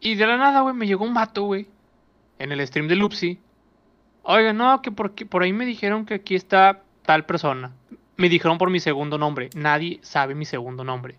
Y 0.00 0.14
de 0.14 0.26
la 0.26 0.36
nada, 0.36 0.60
güey, 0.60 0.74
me 0.74 0.86
llegó 0.86 1.04
un 1.04 1.14
vato, 1.14 1.44
güey. 1.44 1.66
En 2.38 2.52
el 2.52 2.64
stream 2.66 2.86
de 2.86 2.96
Lupsi. 2.96 3.38
Oiga, 4.22 4.52
no, 4.52 4.82
que 4.82 4.90
por, 4.92 5.14
por 5.28 5.42
ahí 5.42 5.52
me 5.52 5.64
dijeron 5.64 6.04
que 6.04 6.14
aquí 6.14 6.34
está 6.34 6.82
tal 7.04 7.24
persona. 7.24 7.72
Me 8.16 8.28
dijeron 8.28 8.58
por 8.58 8.70
mi 8.70 8.80
segundo 8.80 9.18
nombre. 9.18 9.50
Nadie 9.54 9.98
sabe 10.02 10.34
mi 10.34 10.44
segundo 10.44 10.84
nombre. 10.84 11.16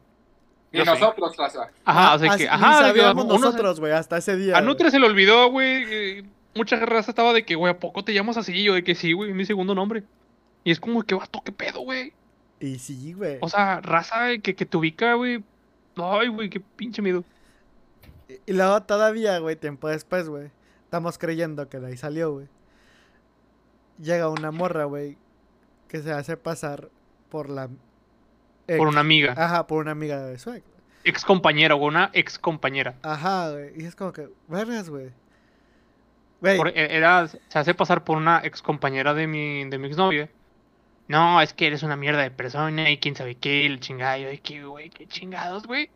Sí. 0.72 0.80
nosotros, 0.86 1.36
Traza. 1.36 1.70
Ajá, 1.86 2.16
o 2.16 2.20
sea 2.20 2.32
así- 2.32 2.38
que, 2.40 2.44
ni 2.44 2.50
ajá, 2.50 2.74
sabíamos 2.82 3.26
nosotros, 3.26 3.80
güey, 3.80 3.94
hasta 3.94 4.18
ese 4.18 4.36
día. 4.36 4.58
a. 4.58 4.62
Nutre 4.62 4.92
se 4.92 5.00
le 5.00 5.08
olvidó, 5.08 5.50
güey. 5.50 5.84
eh, 5.88 6.24
Mucha 6.54 6.76
raza 6.78 7.12
estaba 7.12 7.34
de 7.34 7.46
que, 7.46 7.56
güey, 7.56 7.72
¿a 7.74 7.80
poco 7.80 8.04
te 8.04 8.14
llamas 8.14 8.36
así? 8.38 8.52
Y 8.54 8.64
yo 8.64 8.74
de 8.74 8.84
que 8.84 8.96
sí, 8.96 9.14
güey, 9.14 9.32
mi 9.34 9.46
segundo 9.46 9.74
nombre. 9.76 10.04
Y 10.68 10.72
es 10.72 10.82
como 10.82 11.02
que, 11.04 11.16
vato, 11.16 11.42
qué 11.46 11.54
pedo, 11.54 11.80
güey. 11.80 12.12
Y 12.60 12.78
sí, 12.78 13.14
güey. 13.14 13.38
O 13.40 13.48
sea, 13.48 13.80
raza 13.80 14.38
que, 14.44 14.54
que 14.54 14.66
te 14.66 14.76
ubica, 14.76 15.14
güey. 15.14 15.42
Ay, 15.96 16.28
güey, 16.28 16.50
qué 16.50 16.60
pinche 16.60 17.02
miedo. 17.02 17.24
Y 18.46 18.52
luego 18.52 18.84
todavía, 18.84 19.40
güey, 19.40 19.56
tiempo 19.56 19.88
después, 19.88 20.28
güey. 20.28 20.52
Estamos 20.84 21.18
creyendo 21.18 21.70
que 21.70 21.80
de 21.80 21.88
ahí 21.88 21.96
salió, 21.96 22.34
güey. 22.34 22.50
Llega 23.98 24.28
una 24.28 24.52
morra, 24.52 24.84
güey, 24.84 25.18
que 25.88 26.02
se 26.02 26.12
hace 26.12 26.36
pasar 26.36 26.90
por 27.30 27.50
la 27.50 27.70
ex. 28.68 28.78
Por 28.78 28.90
una 28.90 29.00
amiga. 29.00 29.36
Ajá, 29.38 29.68
por 29.68 29.82
una 29.82 29.92
amiga 29.92 30.22
de 30.26 30.38
su 30.38 30.52
ex. 30.52 30.66
Ex 31.06 31.24
compañera 31.24 31.76
o 31.76 31.78
una 31.88 32.10
ex 32.12 32.38
compañera. 32.38 32.96
Ajá, 33.04 33.52
güey. 33.52 33.72
Y 33.82 33.86
es 33.86 33.96
como 33.96 34.12
que, 34.12 34.28
vergas, 34.50 34.90
güey. 34.90 35.12
Güey, 36.42 36.58
Por- 36.58 36.68
e- 36.68 36.98
era, 36.98 37.26
se 37.30 37.40
hace 37.54 37.74
pasar 37.74 38.04
por 38.04 38.18
una 38.18 38.42
ex 38.44 38.62
compañera 38.62 39.14
de 39.14 39.28
mi, 39.28 39.64
de 39.70 39.78
mi 39.78 39.88
exnovia. 39.88 40.30
No, 41.08 41.42
es 41.42 41.54
que 41.54 41.68
eres 41.68 41.84
una 41.84 41.96
mierda 41.96 42.22
de 42.22 42.32
persona 42.32 42.90
y 42.90 42.98
quién 43.00 43.16
sabe 43.16 43.36
qué, 43.36 43.66
el 43.66 43.80
chingado. 43.80 44.24
de 44.26 44.40
que, 44.42 44.64
güey, 44.66 44.90
qué 44.90 45.08
chingados, 45.08 45.66
güey. 45.66 45.90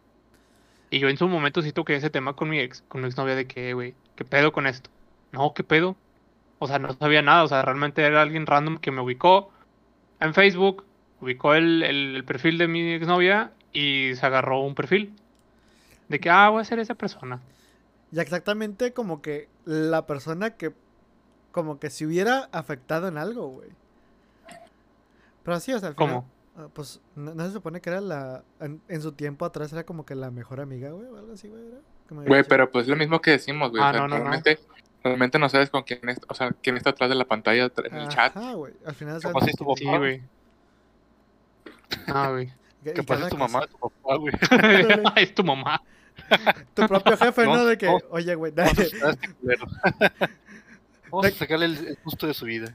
Y 0.90 1.00
yo 1.00 1.10
en 1.10 1.18
su 1.18 1.28
momento 1.28 1.62
sí 1.62 1.72
toqué 1.74 1.96
ese 1.96 2.10
tema 2.10 2.36
con 2.36 2.50
mi 2.50 2.60
ex, 2.60 2.84
con 2.88 3.02
mi 3.02 3.08
exnovia 3.08 3.36
de 3.36 3.48
que, 3.48 3.74
güey, 3.74 3.96
¿qué 4.16 4.26
pedo 4.26 4.52
con 4.52 4.68
esto? 4.68 4.90
No, 5.32 5.54
¿qué 5.54 5.64
pedo? 5.64 5.96
O 6.60 6.68
sea, 6.68 6.80
no 6.80 6.94
sabía 6.94 7.22
nada, 7.22 7.44
o 7.44 7.48
sea, 7.48 7.62
realmente 7.64 8.04
era 8.04 8.22
alguien 8.22 8.46
random 8.48 8.78
que 8.80 8.92
me 8.92 9.02
ubicó 9.02 9.52
en 10.20 10.34
Facebook, 10.34 10.86
ubicó 11.22 11.56
el, 11.56 11.84
el- 11.84 12.16
el 12.18 12.26
perfil 12.26 12.58
de 12.58 12.68
mi 12.68 12.94
exnovia 12.94 13.54
y 13.74 14.14
se 14.16 14.26
agarró 14.26 14.62
un 14.62 14.76
perfil. 14.76 15.16
De 16.10 16.20
que, 16.20 16.30
ah, 16.30 16.50
voy 16.50 16.62
a 16.62 16.66
ser 16.66 16.80
esa 16.80 16.96
persona. 16.96 17.42
y 18.12 18.20
exactamente 18.20 18.94
como 18.94 19.22
que 19.22 19.50
la 19.66 20.06
persona 20.08 20.52
que, 20.58 20.74
como 21.52 21.80
que 21.80 21.90
se 21.90 22.06
hubiera 22.06 22.50
afectado 22.54 23.08
en 23.08 23.18
algo, 23.18 23.48
güey. 23.50 23.70
Pero 25.44 25.60
sí, 25.60 25.74
o 25.74 25.80
sea, 25.80 25.90
al 25.90 25.96
final, 25.96 26.10
¿Cómo? 26.24 26.30
ah, 26.58 26.68
pues, 26.74 27.02
no, 27.16 27.34
no 27.34 27.46
se 27.46 27.52
supone 27.54 27.82
que 27.82 27.90
era 27.90 28.02
la, 28.02 28.44
en, 28.60 28.82
en 28.88 29.02
su 29.02 29.12
tiempo 29.14 29.46
atrás 29.46 29.72
era 29.74 29.84
como 29.86 30.06
que 30.06 30.16
la 30.16 30.32
mejor 30.32 30.60
amiga, 30.62 30.90
güey, 30.92 31.08
o 31.08 31.18
algo 31.18 31.34
así, 31.34 31.48
güey. 31.48 31.64
Güey, 32.10 32.44
pero 32.44 32.70
pues 32.70 32.84
es 32.84 32.90
lo 32.90 32.98
mismo 32.98 33.22
que 33.22 33.32
decimos, 33.32 33.72
güey. 33.72 33.82
Ah, 33.82 33.90
o 33.90 33.92
sea, 33.94 34.02
no, 34.02 34.08
no, 34.10 34.18
no. 34.18 34.22
realmente, 34.24 34.60
realmente 35.04 35.40
no 35.40 35.48
sabes 35.50 35.70
con 35.70 35.84
quién 35.84 36.08
es, 36.10 36.20
o 36.28 36.34
sea, 36.34 36.52
quién 36.62 36.76
está 36.76 36.90
atrás 36.92 37.10
de 37.10 37.16
la 37.16 37.26
pantalla, 37.26 37.72
en 37.86 37.96
el 37.96 38.08
chat. 38.10 38.36
Ajá, 38.36 38.54
güey. 38.54 38.74
Al 38.86 38.94
final, 38.96 39.16
o 39.16 39.20
sea, 39.22 39.32
Capaz 39.32 39.48
es 39.48 39.56
tu 39.56 39.66
Sí, 39.76 39.86
papá. 39.86 39.98
güey. 39.98 40.22
Ah, 42.08 42.30
güey. 42.32 42.52
Capaz 42.96 43.16
cada 43.16 43.28
es 43.28 43.30
tu 43.30 43.38
mamá, 43.38 43.68
tu 43.68 43.78
papá, 43.78 44.16
güey. 44.18 44.34
es 45.16 45.36
tu 45.36 45.44
mamá. 45.44 45.82
Tu 46.74 46.88
propio 46.88 47.18
jefe, 47.18 47.46
¿no? 47.46 47.56
No, 47.56 47.66
De 47.66 47.78
que, 47.78 47.88
oye, 48.10 48.36
güey, 48.36 48.54
este 48.58 49.34
culero. 49.40 49.66
Vamos 51.10 51.26
a 51.26 51.32
sacarle 51.32 51.66
el 51.66 51.98
gusto 52.04 52.28
de 52.28 52.34
su 52.34 52.46
vida. 52.46 52.74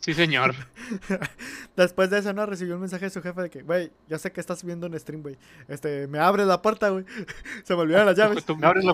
Sí, 0.00 0.14
señor. 0.14 0.54
Después 1.76 2.10
de 2.10 2.18
eso, 2.18 2.32
¿no? 2.32 2.46
Recibió 2.46 2.74
un 2.74 2.80
mensaje 2.80 3.04
de 3.06 3.10
su 3.10 3.22
jefe 3.22 3.42
de 3.42 3.50
que, 3.50 3.62
güey, 3.62 3.92
yo 4.08 4.18
sé 4.18 4.32
que 4.32 4.40
estás 4.40 4.64
viendo 4.64 4.86
un 4.86 4.98
stream, 4.98 5.22
güey. 5.22 5.36
Este, 5.68 6.06
me 6.08 6.18
abres 6.18 6.46
la 6.46 6.60
puerta, 6.62 6.88
güey. 6.88 7.04
Se 7.64 7.74
me 7.74 7.82
olvidaron 7.82 8.06
las 8.06 8.16
llaves. 8.16 8.44
Me 8.58 8.66
abres 8.66 8.84
la 8.84 8.92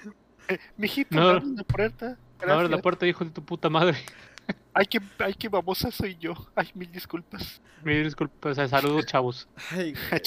eh, 0.48 0.58
mijito, 0.76 1.14
No. 1.14 1.22
me 1.22 1.28
abres 1.30 1.48
la 1.48 1.64
puerta. 1.64 2.06
Me 2.06 2.12
abres 2.44 2.48
la 2.48 2.56
Gracias. 2.56 2.82
puerta, 2.82 3.06
hijo 3.06 3.24
de 3.24 3.30
tu 3.30 3.44
puta 3.44 3.70
madre. 3.70 3.96
Ay, 4.74 4.86
qué, 4.86 5.00
ay, 5.18 5.32
qué 5.34 5.48
babosa 5.48 5.90
soy 5.90 6.16
yo. 6.18 6.34
Ay, 6.54 6.70
mil 6.74 6.92
disculpas. 6.92 7.62
Mil 7.82 8.04
disculpas, 8.04 8.56
sea, 8.56 8.68
saludos, 8.68 9.06
chavos. 9.06 9.48
Ay, 9.70 9.92
güey. 9.94 10.22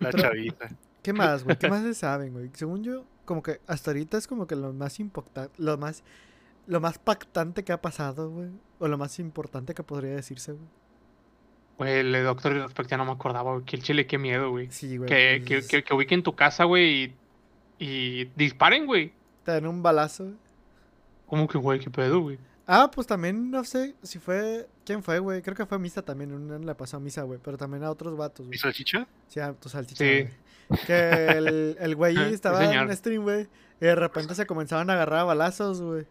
La 0.00 0.10
Pero- 0.10 0.22
chavita. 0.22 0.68
¿Qué 1.02 1.12
más, 1.12 1.44
güey? 1.44 1.56
¿Qué 1.58 1.68
más 1.68 1.82
se 1.82 1.94
saben, 1.94 2.32
güey? 2.32 2.50
Según 2.54 2.84
yo, 2.84 3.04
como 3.24 3.42
que 3.42 3.60
hasta 3.66 3.90
ahorita 3.90 4.18
es 4.18 4.26
como 4.26 4.46
que 4.46 4.54
lo 4.54 4.72
más 4.74 5.00
importante, 5.00 5.52
lo 5.58 5.76
más, 5.78 6.02
lo 6.66 6.80
más 6.80 6.98
pactante 6.98 7.64
que 7.64 7.72
ha 7.72 7.80
pasado, 7.80 8.30
güey. 8.30 8.48
O 8.78 8.88
lo 8.88 8.98
más 8.98 9.18
importante 9.18 9.74
que 9.74 9.82
podría 9.82 10.14
decirse, 10.14 10.52
güey. 10.52 10.66
Güey, 11.78 11.98
el 12.00 12.24
Doctor 12.24 12.52
Respect 12.52 12.90
ya 12.90 12.96
no 12.96 13.04
me 13.04 13.12
acordaba, 13.12 13.52
güey. 13.52 13.64
Que 13.64 13.76
el 13.76 13.82
chile, 13.82 14.06
qué 14.06 14.18
miedo, 14.18 14.50
güey. 14.50 14.70
Sí, 14.70 14.96
güey. 14.96 15.08
Que, 15.08 15.42
que, 15.44 15.56
pues, 15.56 15.68
que, 15.68 15.82
que 15.84 15.94
ubiquen 15.94 16.22
tu 16.22 16.34
casa, 16.36 16.64
güey, 16.64 17.04
y, 17.04 17.14
y 17.78 18.24
disparen, 18.36 18.86
güey. 18.86 19.12
Te 19.44 19.52
dan 19.52 19.66
un 19.66 19.82
balazo, 19.82 20.24
güey. 20.24 20.36
¿Cómo 21.26 21.48
que, 21.48 21.58
güey? 21.58 21.80
¿Qué 21.80 21.90
pedo, 21.90 22.20
güey? 22.20 22.38
Ah, 22.66 22.90
pues 22.94 23.06
también, 23.06 23.50
no 23.50 23.62
sé 23.64 23.94
si 24.02 24.18
fue... 24.18 24.68
¿Quién 24.86 25.02
fue, 25.02 25.18
güey? 25.18 25.42
Creo 25.42 25.54
que 25.56 25.66
fue 25.66 25.78
Misa 25.78 26.02
también. 26.02 26.32
Una 26.32 26.58
le 26.58 26.74
pasó 26.74 26.96
a 26.96 27.00
Misa, 27.00 27.22
güey. 27.22 27.38
Pero 27.42 27.56
también 27.58 27.82
a 27.84 27.90
otros 27.90 28.16
vatos, 28.16 28.44
¿Y 28.46 28.48
güey. 28.48 28.58
salchicha? 28.58 29.06
Sí, 29.28 29.40
a 29.40 29.52
tu 29.52 29.68
salchicha, 29.68 30.04
Sí. 30.04 30.28
güey. 30.68 30.80
Que 30.86 31.26
el, 31.28 31.76
el 31.78 31.96
güey 31.96 32.14
Sí, 32.28 32.34
estaba 32.34 32.62
en 32.64 32.70
señor. 32.70 32.86
un 32.86 32.96
stream, 32.96 33.22
güey. 33.22 33.48
Y 33.80 33.84
de 33.84 33.94
repente 33.94 34.34
se 34.34 34.46
comenzaban 34.46 34.88
a 34.90 34.94
agarrar 34.94 35.20
a 35.20 35.24
balazos, 35.24 35.82
güey. 35.82 36.06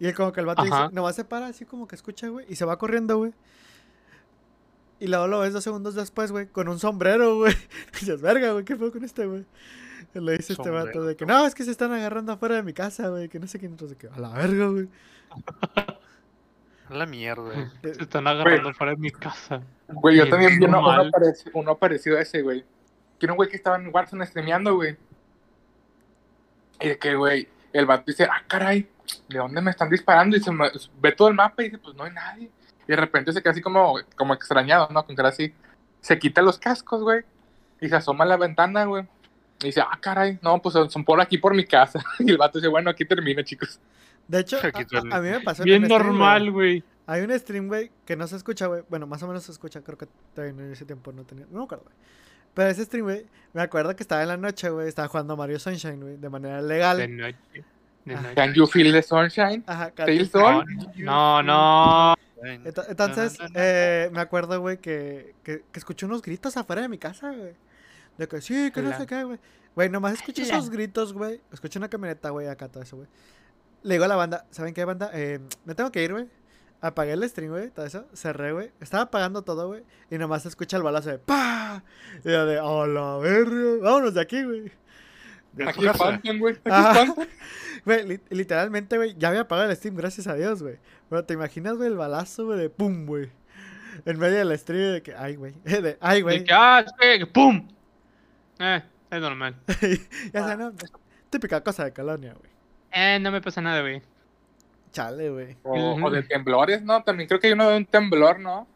Y 0.00 0.06
él 0.06 0.14
como 0.14 0.32
que 0.32 0.40
el 0.40 0.46
vato 0.46 0.62
Ajá. 0.62 0.84
dice, 0.84 0.94
nomás 0.94 1.14
se 1.14 1.24
para 1.24 1.46
así 1.46 1.66
como 1.66 1.86
que 1.86 1.94
escucha, 1.94 2.26
güey. 2.28 2.46
Y 2.48 2.56
se 2.56 2.64
va 2.64 2.78
corriendo, 2.78 3.18
güey. 3.18 3.34
Y 4.98 5.06
luego 5.06 5.28
lo 5.28 5.40
ves 5.40 5.52
dos 5.52 5.62
segundos 5.62 5.94
después, 5.94 6.32
güey, 6.32 6.46
con 6.46 6.68
un 6.68 6.78
sombrero, 6.78 7.36
güey. 7.38 7.52
Y 7.52 8.00
dices, 8.00 8.22
verga, 8.22 8.52
güey, 8.52 8.64
¿qué 8.64 8.76
fue 8.76 8.90
con 8.90 9.04
este, 9.04 9.26
güey? 9.26 9.44
Le 10.14 10.38
dice 10.38 10.54
este 10.54 10.70
vato 10.70 10.86
Sombrero, 10.86 11.04
de 11.04 11.16
que, 11.16 11.26
no, 11.26 11.46
es 11.46 11.54
que 11.54 11.62
se 11.62 11.70
están 11.70 11.92
agarrando 11.92 12.32
afuera 12.32 12.56
de 12.56 12.62
mi 12.62 12.72
casa, 12.72 13.08
güey. 13.08 13.28
Que 13.28 13.38
no 13.38 13.46
sé 13.46 13.58
quién. 13.58 13.72
Entonces, 13.72 13.96
que, 13.96 14.08
a 14.08 14.18
la 14.18 14.30
verga, 14.30 14.66
güey. 14.68 14.88
A 16.88 16.94
la 16.94 17.06
mierda. 17.06 17.70
Eh, 17.82 17.94
Se 17.94 18.02
están 18.02 18.26
agarrando 18.26 18.72
fuera 18.74 18.94
de 18.94 18.98
mi 18.98 19.10
casa. 19.10 19.62
Güey, 19.86 20.16
yo 20.16 20.28
también 20.28 20.58
vi 20.58 20.64
uno, 20.64 20.82
uno 21.54 21.78
parecido 21.78 22.18
a 22.18 22.22
ese, 22.22 22.42
güey. 22.42 22.64
Que 23.18 23.26
era 23.26 23.34
un 23.34 23.36
güey 23.36 23.48
que 23.48 23.56
estaba 23.56 23.76
en 23.76 23.94
Warzone 23.94 24.26
streameando, 24.26 24.74
güey. 24.74 24.96
Y 26.80 26.88
de 26.88 26.98
que, 26.98 27.14
güey, 27.14 27.48
el 27.72 27.86
vato 27.86 28.04
dice, 28.06 28.24
ah, 28.24 28.42
caray, 28.46 28.88
¿de 29.28 29.38
dónde 29.38 29.60
me 29.60 29.70
están 29.70 29.88
disparando? 29.90 30.36
Y 30.36 30.40
se 30.40 30.50
me- 30.50 30.70
ve 31.00 31.12
todo 31.12 31.28
el 31.28 31.34
mapa 31.34 31.62
y 31.62 31.66
dice, 31.66 31.78
pues 31.78 31.94
no 31.96 32.04
hay 32.04 32.12
nadie. 32.12 32.50
Y 32.86 32.90
de 32.90 32.96
repente 32.96 33.32
se 33.32 33.40
queda 33.42 33.52
así 33.52 33.60
como, 33.60 33.96
como 34.16 34.34
extrañado, 34.34 34.88
¿no? 34.90 35.04
Con 35.04 35.14
cara 35.14 35.28
así. 35.28 35.52
Se 36.00 36.18
quita 36.18 36.42
los 36.42 36.58
cascos, 36.58 37.02
güey. 37.02 37.22
Y 37.80 37.88
se 37.88 37.96
asoma 37.96 38.24
a 38.24 38.28
la 38.28 38.36
ventana, 38.36 38.84
güey. 38.84 39.04
Y 39.62 39.66
dice, 39.66 39.80
ah, 39.80 39.98
caray, 40.00 40.38
no, 40.42 40.60
pues 40.60 40.74
son 40.90 41.04
por 41.04 41.20
aquí, 41.20 41.38
por 41.38 41.54
mi 41.54 41.64
casa. 41.64 42.02
Y 42.18 42.30
el 42.30 42.38
vato 42.38 42.58
dice, 42.58 42.68
bueno, 42.68 42.90
aquí 42.90 43.04
termina, 43.04 43.44
chicos. 43.44 43.78
De 44.26 44.40
hecho, 44.40 44.58
a, 45.12 45.16
a- 45.16 45.20
mí 45.20 45.28
me 45.30 45.40
pasó 45.40 45.62
en 45.62 45.66
Bien 45.66 45.82
normal, 45.88 46.50
güey. 46.50 46.82
Hay 47.06 47.22
un 47.22 47.36
stream, 47.38 47.66
güey, 47.66 47.90
que 48.06 48.14
no 48.16 48.26
se 48.28 48.36
escucha, 48.36 48.66
güey. 48.66 48.82
Bueno, 48.88 49.06
más 49.06 49.22
o 49.22 49.26
menos 49.26 49.42
se 49.42 49.50
escucha, 49.52 49.80
creo 49.82 49.98
que 49.98 50.06
todavía 50.34 50.54
en 50.64 50.72
ese 50.72 50.84
tiempo 50.84 51.10
no 51.12 51.24
tenía. 51.24 51.44
No 51.50 51.58
me 51.58 51.64
acuerdo, 51.64 51.84
güey. 51.84 51.96
Pero 52.54 52.68
ese 52.70 52.84
stream, 52.84 53.04
güey, 53.04 53.26
me 53.52 53.62
acuerdo 53.62 53.94
que 53.96 54.02
estaba 54.02 54.22
en 54.22 54.28
la 54.28 54.36
noche, 54.36 54.68
güey. 54.70 54.88
Estaba 54.88 55.08
jugando 55.08 55.36
Mario 55.36 55.58
Sunshine, 55.58 56.00
güey, 56.00 56.16
de 56.16 56.28
manera 56.28 56.60
legal. 56.60 56.98
De 56.98 57.08
noche. 57.08 57.64
De 58.04 58.14
noche. 58.14 58.34
Can 58.34 58.54
you 58.54 58.66
feel 58.66 58.92
the 58.92 59.02
sunshine? 59.02 59.62
Ajá? 59.66 59.92
No, 60.96 61.42
no. 61.42 62.14
Entonces, 62.42 63.38
No, 63.38 63.46
no, 63.46 63.52
no. 63.54 63.60
eh, 63.60 64.10
me 64.12 64.20
acuerdo, 64.20 64.60
güey, 64.60 64.78
que, 64.78 65.34
que, 65.44 65.62
que 65.70 65.78
escuché 65.78 66.06
unos 66.06 66.22
gritos 66.22 66.56
afuera 66.56 66.82
de 66.82 66.88
mi 66.88 66.98
casa, 66.98 67.30
güey. 67.32 67.52
De 68.16 68.28
que 68.28 68.40
sí, 68.40 68.70
que 68.72 68.82
no 68.82 68.96
sé 68.96 69.06
qué, 69.06 69.24
güey. 69.24 69.38
Güey, 69.74 69.88
nomás 69.88 70.14
escuché 70.14 70.42
esos 70.42 70.68
gritos, 70.70 71.12
güey. 71.12 71.40
Escuché 71.52 71.78
una 71.78 71.88
camioneta, 71.88 72.30
güey, 72.30 72.48
acá, 72.48 72.68
todo 72.68 72.82
eso, 72.82 72.96
güey. 72.96 73.08
Le 73.82 73.94
digo 73.94 74.04
a 74.04 74.08
la 74.08 74.16
banda, 74.16 74.44
¿saben 74.50 74.74
qué, 74.74 74.84
banda? 74.84 75.10
Eh, 75.14 75.38
me 75.64 75.74
tengo 75.74 75.90
que 75.90 76.02
ir, 76.02 76.12
güey. 76.12 76.26
Apagué 76.82 77.12
el 77.12 77.28
stream, 77.28 77.50
güey, 77.50 77.70
todo 77.70 77.84
eso. 77.86 78.06
Cerré, 78.14 78.52
güey. 78.52 78.70
Estaba 78.80 79.04
apagando 79.04 79.42
todo, 79.42 79.68
güey. 79.68 79.84
Y 80.10 80.16
nomás 80.18 80.42
se 80.42 80.48
escucha 80.48 80.76
el 80.78 80.82
balazo 80.82 81.10
de 81.10 81.18
¡Pah! 81.18 81.82
Y 82.24 82.30
yo 82.30 82.46
de, 82.46 82.58
¡oh, 82.60 82.86
la 82.86 83.18
verga! 83.18 83.82
Vámonos 83.82 84.14
de 84.14 84.20
aquí, 84.22 84.42
güey. 84.42 84.72
De 85.52 85.68
Aquí 85.68 85.86
espantan, 85.86 86.38
güey. 86.38 86.56
Aquí. 86.64 87.12
Güey, 87.84 88.06
li- 88.06 88.20
literalmente, 88.28 88.98
güey, 88.98 89.14
ya 89.16 89.28
había 89.28 89.40
apagado 89.40 89.70
el 89.70 89.74
stream, 89.74 89.96
gracias 89.96 90.26
a 90.26 90.34
Dios, 90.34 90.62
güey. 90.62 90.76
Pero 91.08 91.24
te 91.24 91.32
imaginas, 91.32 91.76
güey, 91.78 91.88
el 91.88 91.96
balazo, 91.96 92.44
güey, 92.44 92.58
de 92.58 92.68
pum, 92.68 93.06
güey. 93.06 93.30
En 94.04 94.18
medio 94.18 94.36
del 94.46 94.58
stream 94.58 94.92
de 94.92 95.02
que, 95.02 95.14
ay, 95.14 95.36
güey. 95.36 95.54
De, 95.64 95.96
ay, 96.00 96.16
De 96.18 96.22
güey. 96.22 96.44
que, 96.44 96.52
ah, 96.52 96.84
que, 97.00 97.26
¡pum! 97.26 97.66
Eh, 98.58 98.82
es 99.10 99.20
normal. 99.20 99.56
ya 100.32 100.46
sé, 100.46 100.56
¿no? 100.58 100.74
Típica 101.30 101.62
cosa 101.64 101.84
de 101.86 101.92
colonia, 101.94 102.34
güey. 102.34 102.50
Eh, 102.92 103.18
no 103.18 103.30
me 103.32 103.40
pasa 103.40 103.62
nada, 103.62 103.80
güey. 103.80 104.02
Chale, 104.92 105.30
güey. 105.30 105.56
O, 105.62 105.94
o 106.02 106.10
de 106.10 106.22
temblores, 106.22 106.82
¿no? 106.82 107.02
También 107.02 107.28
creo 107.28 107.40
que 107.40 107.48
hay 107.48 107.52
uno 107.52 107.68
de 107.70 107.76
un 107.76 107.86
temblor, 107.86 108.40
¿no? 108.40 108.66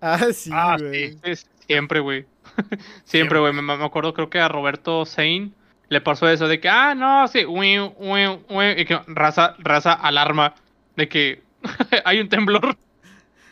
Ah, 0.00 0.18
sí, 0.32 0.50
Ah, 0.52 0.76
güey. 0.78 1.18
sí. 1.34 1.46
Siempre, 1.66 2.00
güey. 2.00 2.24
siempre, 3.04 3.38
güey. 3.38 3.52
Me, 3.52 3.62
me 3.62 3.72
acuerdo, 3.84 4.14
creo 4.14 4.30
que 4.30 4.40
a 4.40 4.48
Roberto 4.48 5.04
Zane 5.04 5.50
le 5.88 6.00
pasó 6.00 6.28
eso 6.28 6.48
de 6.48 6.60
que, 6.60 6.68
ah, 6.68 6.94
no, 6.94 7.26
sí, 7.28 7.44
ui, 7.44 7.78
ui, 7.78 8.20
ui, 8.48 8.66
y 8.76 8.84
que 8.84 8.98
raza, 9.06 9.54
raza 9.58 9.92
alarma 9.92 10.54
de 10.96 11.08
que 11.08 11.42
hay 12.04 12.20
un 12.20 12.28
temblor. 12.28 12.76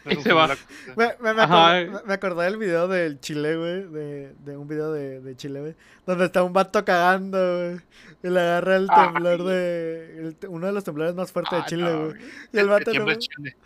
Y 0.08 0.16
se 0.22 0.32
va. 0.32 0.48
Me, 0.96 1.14
me, 1.20 1.34
me, 1.34 1.42
acordé, 1.42 1.86
me- 1.90 2.02
me 2.04 2.14
acordé 2.14 2.44
del 2.44 2.56
video 2.58 2.88
del 2.88 3.18
Chile, 3.20 3.56
güey. 3.56 3.82
De, 3.90 4.34
de 4.44 4.56
un 4.56 4.68
video 4.68 4.92
de, 4.92 5.20
de 5.20 5.36
Chile, 5.36 5.60
güey. 5.60 5.74
Donde 6.06 6.26
está 6.26 6.42
un 6.42 6.52
vato 6.52 6.84
cagando, 6.84 7.38
güey. 7.38 7.80
Y 8.22 8.28
le 8.28 8.40
agarra 8.40 8.76
el 8.76 8.86
Ay. 8.90 9.04
temblor 9.06 9.44
de. 9.44 10.18
el 10.18 10.36
uno 10.48 10.66
de 10.66 10.72
los 10.72 10.84
temblores 10.84 11.14
más 11.14 11.32
fuertes 11.32 11.52
de 11.52 11.58
Ah, 11.58 11.66
Chile, 11.66 11.82
no, 11.90 12.04
güey. 12.10 12.20
Y 12.52 12.58
el 12.58 12.68
vato 12.68 12.92
nomás, 12.94 13.18
Chile. 13.18 13.56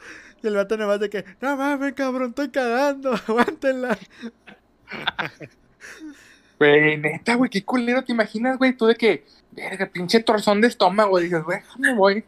y 0.43 0.47
el 0.47 0.55
vato 0.55 0.77
nomás 0.77 1.01
de 1.01 1.11
que, 1.11 1.25
no 1.41 1.57
mames, 1.57 1.93
cabrón, 1.95 2.31
estoy 2.31 2.49
cagando, 2.51 3.13
aguántenla. 3.29 3.99
Güey, 6.59 6.99
neta, 6.99 7.35
güey, 7.37 7.49
qué 7.51 7.65
culero 7.65 8.05
te 8.05 8.13
imaginas, 8.13 8.59
güey, 8.59 8.75
tú 8.77 8.87
de 8.87 8.95
que, 8.95 9.25
verga, 9.53 9.87
pinche 9.87 10.21
torzón 10.21 10.61
de 10.61 10.69
estómago, 10.69 11.19
y 11.19 11.25
dices, 11.25 11.43
güey, 11.43 11.59
déjame 11.61 11.95
voy. 11.95 12.25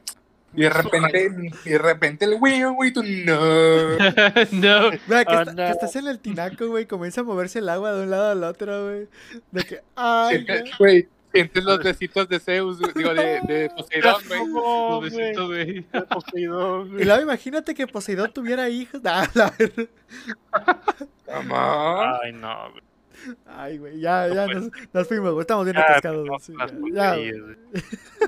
Y 0.55 0.63
de 0.63 0.71
repente, 0.71 1.31
y 1.65 1.71
de 1.71 1.79
repente 1.79 2.25
el 2.27 2.39
güey, 2.39 2.63
güey, 2.65 2.93
tú 2.93 3.03
no. 3.03 3.41
no. 4.53 4.91
Mira, 5.07 5.25
que, 5.25 5.35
Oh, 5.37 5.41
está- 5.41 5.45
que 5.47 5.53
no. 5.55 5.69
estás 5.69 5.97
en 5.97 6.07
el 6.09 6.19
tinaco, 6.19 6.67
güey, 6.69 6.87
comienza 6.87 7.23
a 7.23 7.25
moverse 7.25 7.61
el 7.61 7.69
agua 7.71 7.93
de 7.93 8.03
un 8.05 8.11
lado 8.11 8.31
al 8.33 8.45
otro, 8.45 8.85
güey. 8.85 9.09
De 9.51 9.63
que, 9.65 9.81
ay, 9.97 10.47
güey. 10.79 11.09
sientes 11.33 11.65
los 11.65 11.79
besitos 11.83 12.29
de 12.29 12.39
Zeus, 12.39 12.79
digo, 12.95 13.15
de, 13.15 13.41
de 13.47 13.71
Poseidón, 13.77 14.23
güey. 14.29 14.47
No, 14.47 15.01
Los 15.01 15.05
besitos, 15.11 15.47
güey. 15.47 15.87
güey. 15.91 16.07
Poseidón, 16.07 16.87
Y 16.87 16.91
güey. 16.93 17.05
luego 17.07 17.23
imagínate 17.23 17.75
que 17.75 17.87
Poseidón 17.87 18.31
tuviera 18.33 18.69
hijos. 18.69 19.01
Ah, 19.07 19.27
la. 19.33 19.55
Mamá. 21.29 22.19
Ay, 22.23 22.33
no, 22.33 22.71
güey. 22.73 22.83
Ay, 23.47 23.79
güey, 23.79 24.01
ya, 24.01 24.27
ya 24.29 24.47
No 24.49 24.55
nos, 24.61 24.71
nos 24.93 25.09
fuimos, 25.09 25.31
güey. 25.33 25.43
Estamos 25.43 25.65
bien 25.65 25.77
atascados. 25.79 26.27
no, 26.27 26.39
sí, 26.41 26.53
ya, 26.93 27.17
ya, 27.17 27.17
güey. 27.17 27.57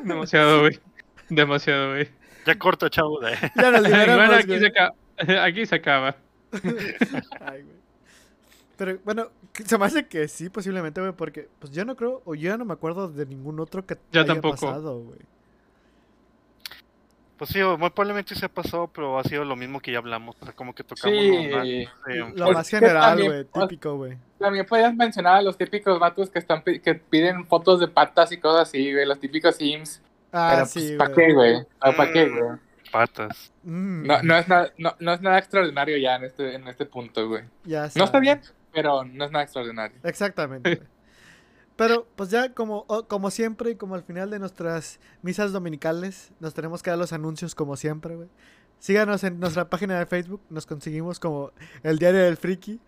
Demasiado, 0.05 0.61
güey. 0.61 0.81
Demasiado, 1.29 1.91
güey. 1.91 2.09
Ya 2.47 2.59
corto, 2.59 2.89
chavo. 2.89 3.27
eh. 3.27 3.37
ya 3.57 3.71
nos 3.71 3.83
liberamos, 3.83 4.17
bueno, 4.17 4.35
aquí 4.35 4.59
se, 4.59 4.67
acaba, 4.67 4.95
aquí 5.45 5.67
se 5.67 5.75
acaba. 5.77 6.17
Ay, 7.41 7.63
güey. 7.63 7.85
Pero 8.77 8.99
bueno, 9.05 9.29
se 9.65 9.79
me 9.79 9.85
hace 9.87 10.07
que 10.09 10.27
sí, 10.29 10.49
posiblemente, 10.51 11.01
güey, 11.01 11.13
porque 11.13 11.49
pues 11.61 11.73
yo 11.73 11.85
no 11.85 11.95
creo, 11.97 12.23
o 12.25 12.35
yo 12.35 12.51
ya 12.51 12.57
no 12.57 12.65
me 12.65 12.73
acuerdo 12.73 13.09
de 13.09 13.25
ningún 13.25 13.61
otro 13.61 13.87
que 13.87 13.97
Yo 14.13 14.21
haya 14.23 14.27
tampoco. 14.33 14.57
pasado, 14.67 14.99
güey. 15.01 15.21
Pues 17.37 17.51
sí, 17.51 17.59
muy 17.61 17.91
probablemente 17.91 18.35
se 18.37 18.47
ha 18.47 18.49
pasado, 18.49 18.89
pero 18.89 19.19
ha 19.19 19.25
sido 19.25 19.45
lo 19.45 19.57
mismo 19.57 19.81
que 19.81 19.91
ya 19.91 19.99
hablamos. 19.99 20.37
O 20.41 20.45
sea, 20.45 20.55
como 20.55 20.73
que 20.75 20.85
tocamos 20.85 21.17
Sí. 21.19 21.49
lo 21.49 21.57
más, 21.59 21.67
eh, 21.67 21.89
Lo 22.35 22.45
Pues 22.47 22.57
más 22.57 22.69
general, 22.69 23.23
güey, 23.25 23.45
pues, 23.45 23.69
típico, 23.69 23.97
güey. 23.97 24.17
También 24.39 24.65
podías 24.67 24.95
mencionar 24.95 25.37
a 25.37 25.43
los 25.43 25.59
típicos 25.59 25.99
vatos 25.99 26.31
que 26.31 26.39
están 26.39 26.63
que 26.63 26.95
piden 26.95 27.45
fotos 27.47 27.81
de 27.81 27.89
patas 27.89 28.31
y 28.31 28.39
cosas 28.39 28.69
así, 28.69 28.93
güey, 28.93 29.05
los 29.05 29.19
típicos 29.19 29.57
sims. 29.57 30.01
Ah, 30.37 30.51
pero 30.55 30.67
sí, 30.67 30.81
pues. 30.81 30.99
¿para 30.99 31.15
qué, 31.15 31.33
güey? 31.33 31.67
¿Para 31.79 32.13
qué, 32.13 32.27
Mm. 32.27 32.39
güey? 32.39 32.59
patas. 32.93 33.53
Mm, 33.65 34.07
No, 34.07 34.23
no, 34.23 34.37
es 34.39 34.47
nada, 34.49 34.73
no, 34.79 34.95
no 35.01 35.13
es 35.15 35.21
nada 35.21 35.39
extraordinario 35.39 35.97
ya 35.97 36.17
en 36.17 36.25
este, 36.25 36.55
en 36.55 36.69
este 36.69 36.87
punto, 36.87 37.29
güey. 37.29 37.43
ya 37.65 37.89
No 37.97 38.05
está 38.05 38.21
bien, 38.21 38.41
pero 38.73 39.05
no 39.05 39.25
es 39.25 39.31
nada 39.33 39.43
extraordinario. 39.45 39.97
Exactamente. 40.05 40.77
güey. 40.77 40.89
Pero, 41.77 42.07
pues 42.15 42.31
ya 42.31 42.53
como, 42.55 42.85
o- 42.87 43.09
como 43.09 43.33
siempre 43.33 43.71
y 43.73 43.75
como 43.75 43.97
al 43.97 44.05
final 44.05 44.31
de 44.31 44.39
nuestras 44.39 45.01
misas 45.23 45.51
dominicales, 45.51 46.31
nos 46.39 46.55
tenemos 46.55 46.85
que 46.85 46.91
dar 46.91 46.99
los 47.01 47.13
anuncios 47.13 47.57
como 47.57 47.77
siempre, 47.77 48.15
güey. 48.15 48.29
Síganos 48.79 49.25
en 49.25 49.41
nuestra 49.41 49.69
página 49.69 49.99
de 49.99 50.07
Facebook, 50.07 50.41
nos 50.51 50.67
conseguimos 50.67 51.19
como 51.19 51.51
el 51.83 51.99
diario 51.99 52.21
del 52.23 52.37
friki. 52.37 52.81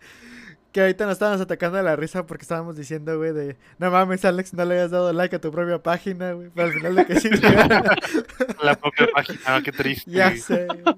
Que 0.77 0.81
ahorita 0.81 1.05
nos 1.05 1.13
estábamos 1.13 1.41
atacando 1.41 1.77
de 1.77 1.83
la 1.83 1.95
risa 1.95 2.27
porque 2.27 2.43
estábamos 2.43 2.75
diciendo, 2.75 3.17
güey, 3.17 3.33
de 3.33 3.57
no 3.79 3.89
mames, 3.89 4.23
Alex, 4.25 4.53
no 4.53 4.63
le 4.63 4.75
hayas 4.75 4.91
dado 4.91 5.11
like 5.11 5.35
a 5.35 5.41
tu 5.41 5.51
propia 5.51 5.81
página, 5.81 6.33
güey. 6.33 6.51
Pero 6.53 6.67
al 6.67 6.73
final 6.73 6.95
de 6.95 7.05
que 7.07 7.19
sí, 7.19 7.29
La 8.61 8.75
propia 8.75 9.07
página, 9.11 9.63
qué 9.63 9.71
triste. 9.71 10.11
ya 10.11 10.37
sé. 10.37 10.67
güey. 10.67 10.95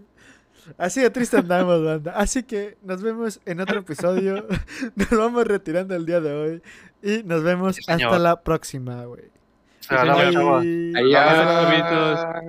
Así 0.77 0.99
de 0.99 1.09
triste 1.11 1.37
andamos, 1.37 1.81
banda. 1.81 2.11
Así 2.17 2.43
que 2.43 2.77
nos 2.81 3.01
vemos 3.01 3.39
en 3.45 3.61
otro 3.61 3.79
episodio. 3.79 4.45
Nos 4.97 5.11
vamos 5.11 5.47
retirando 5.47 5.95
el 5.95 6.05
día 6.05 6.19
de 6.19 6.33
hoy. 6.33 6.61
Y 7.01 7.23
nos 7.23 7.41
vemos 7.41 7.77
Sí, 7.77 7.83
hasta 7.87 8.19
la 8.19 8.41
próxima, 8.41 9.05
güey. 9.05 9.31
Sea, 9.79 10.03
la. 10.03 10.13
Ahí 10.19 10.35
Adiós, 10.93 11.09
ya. 11.09 12.41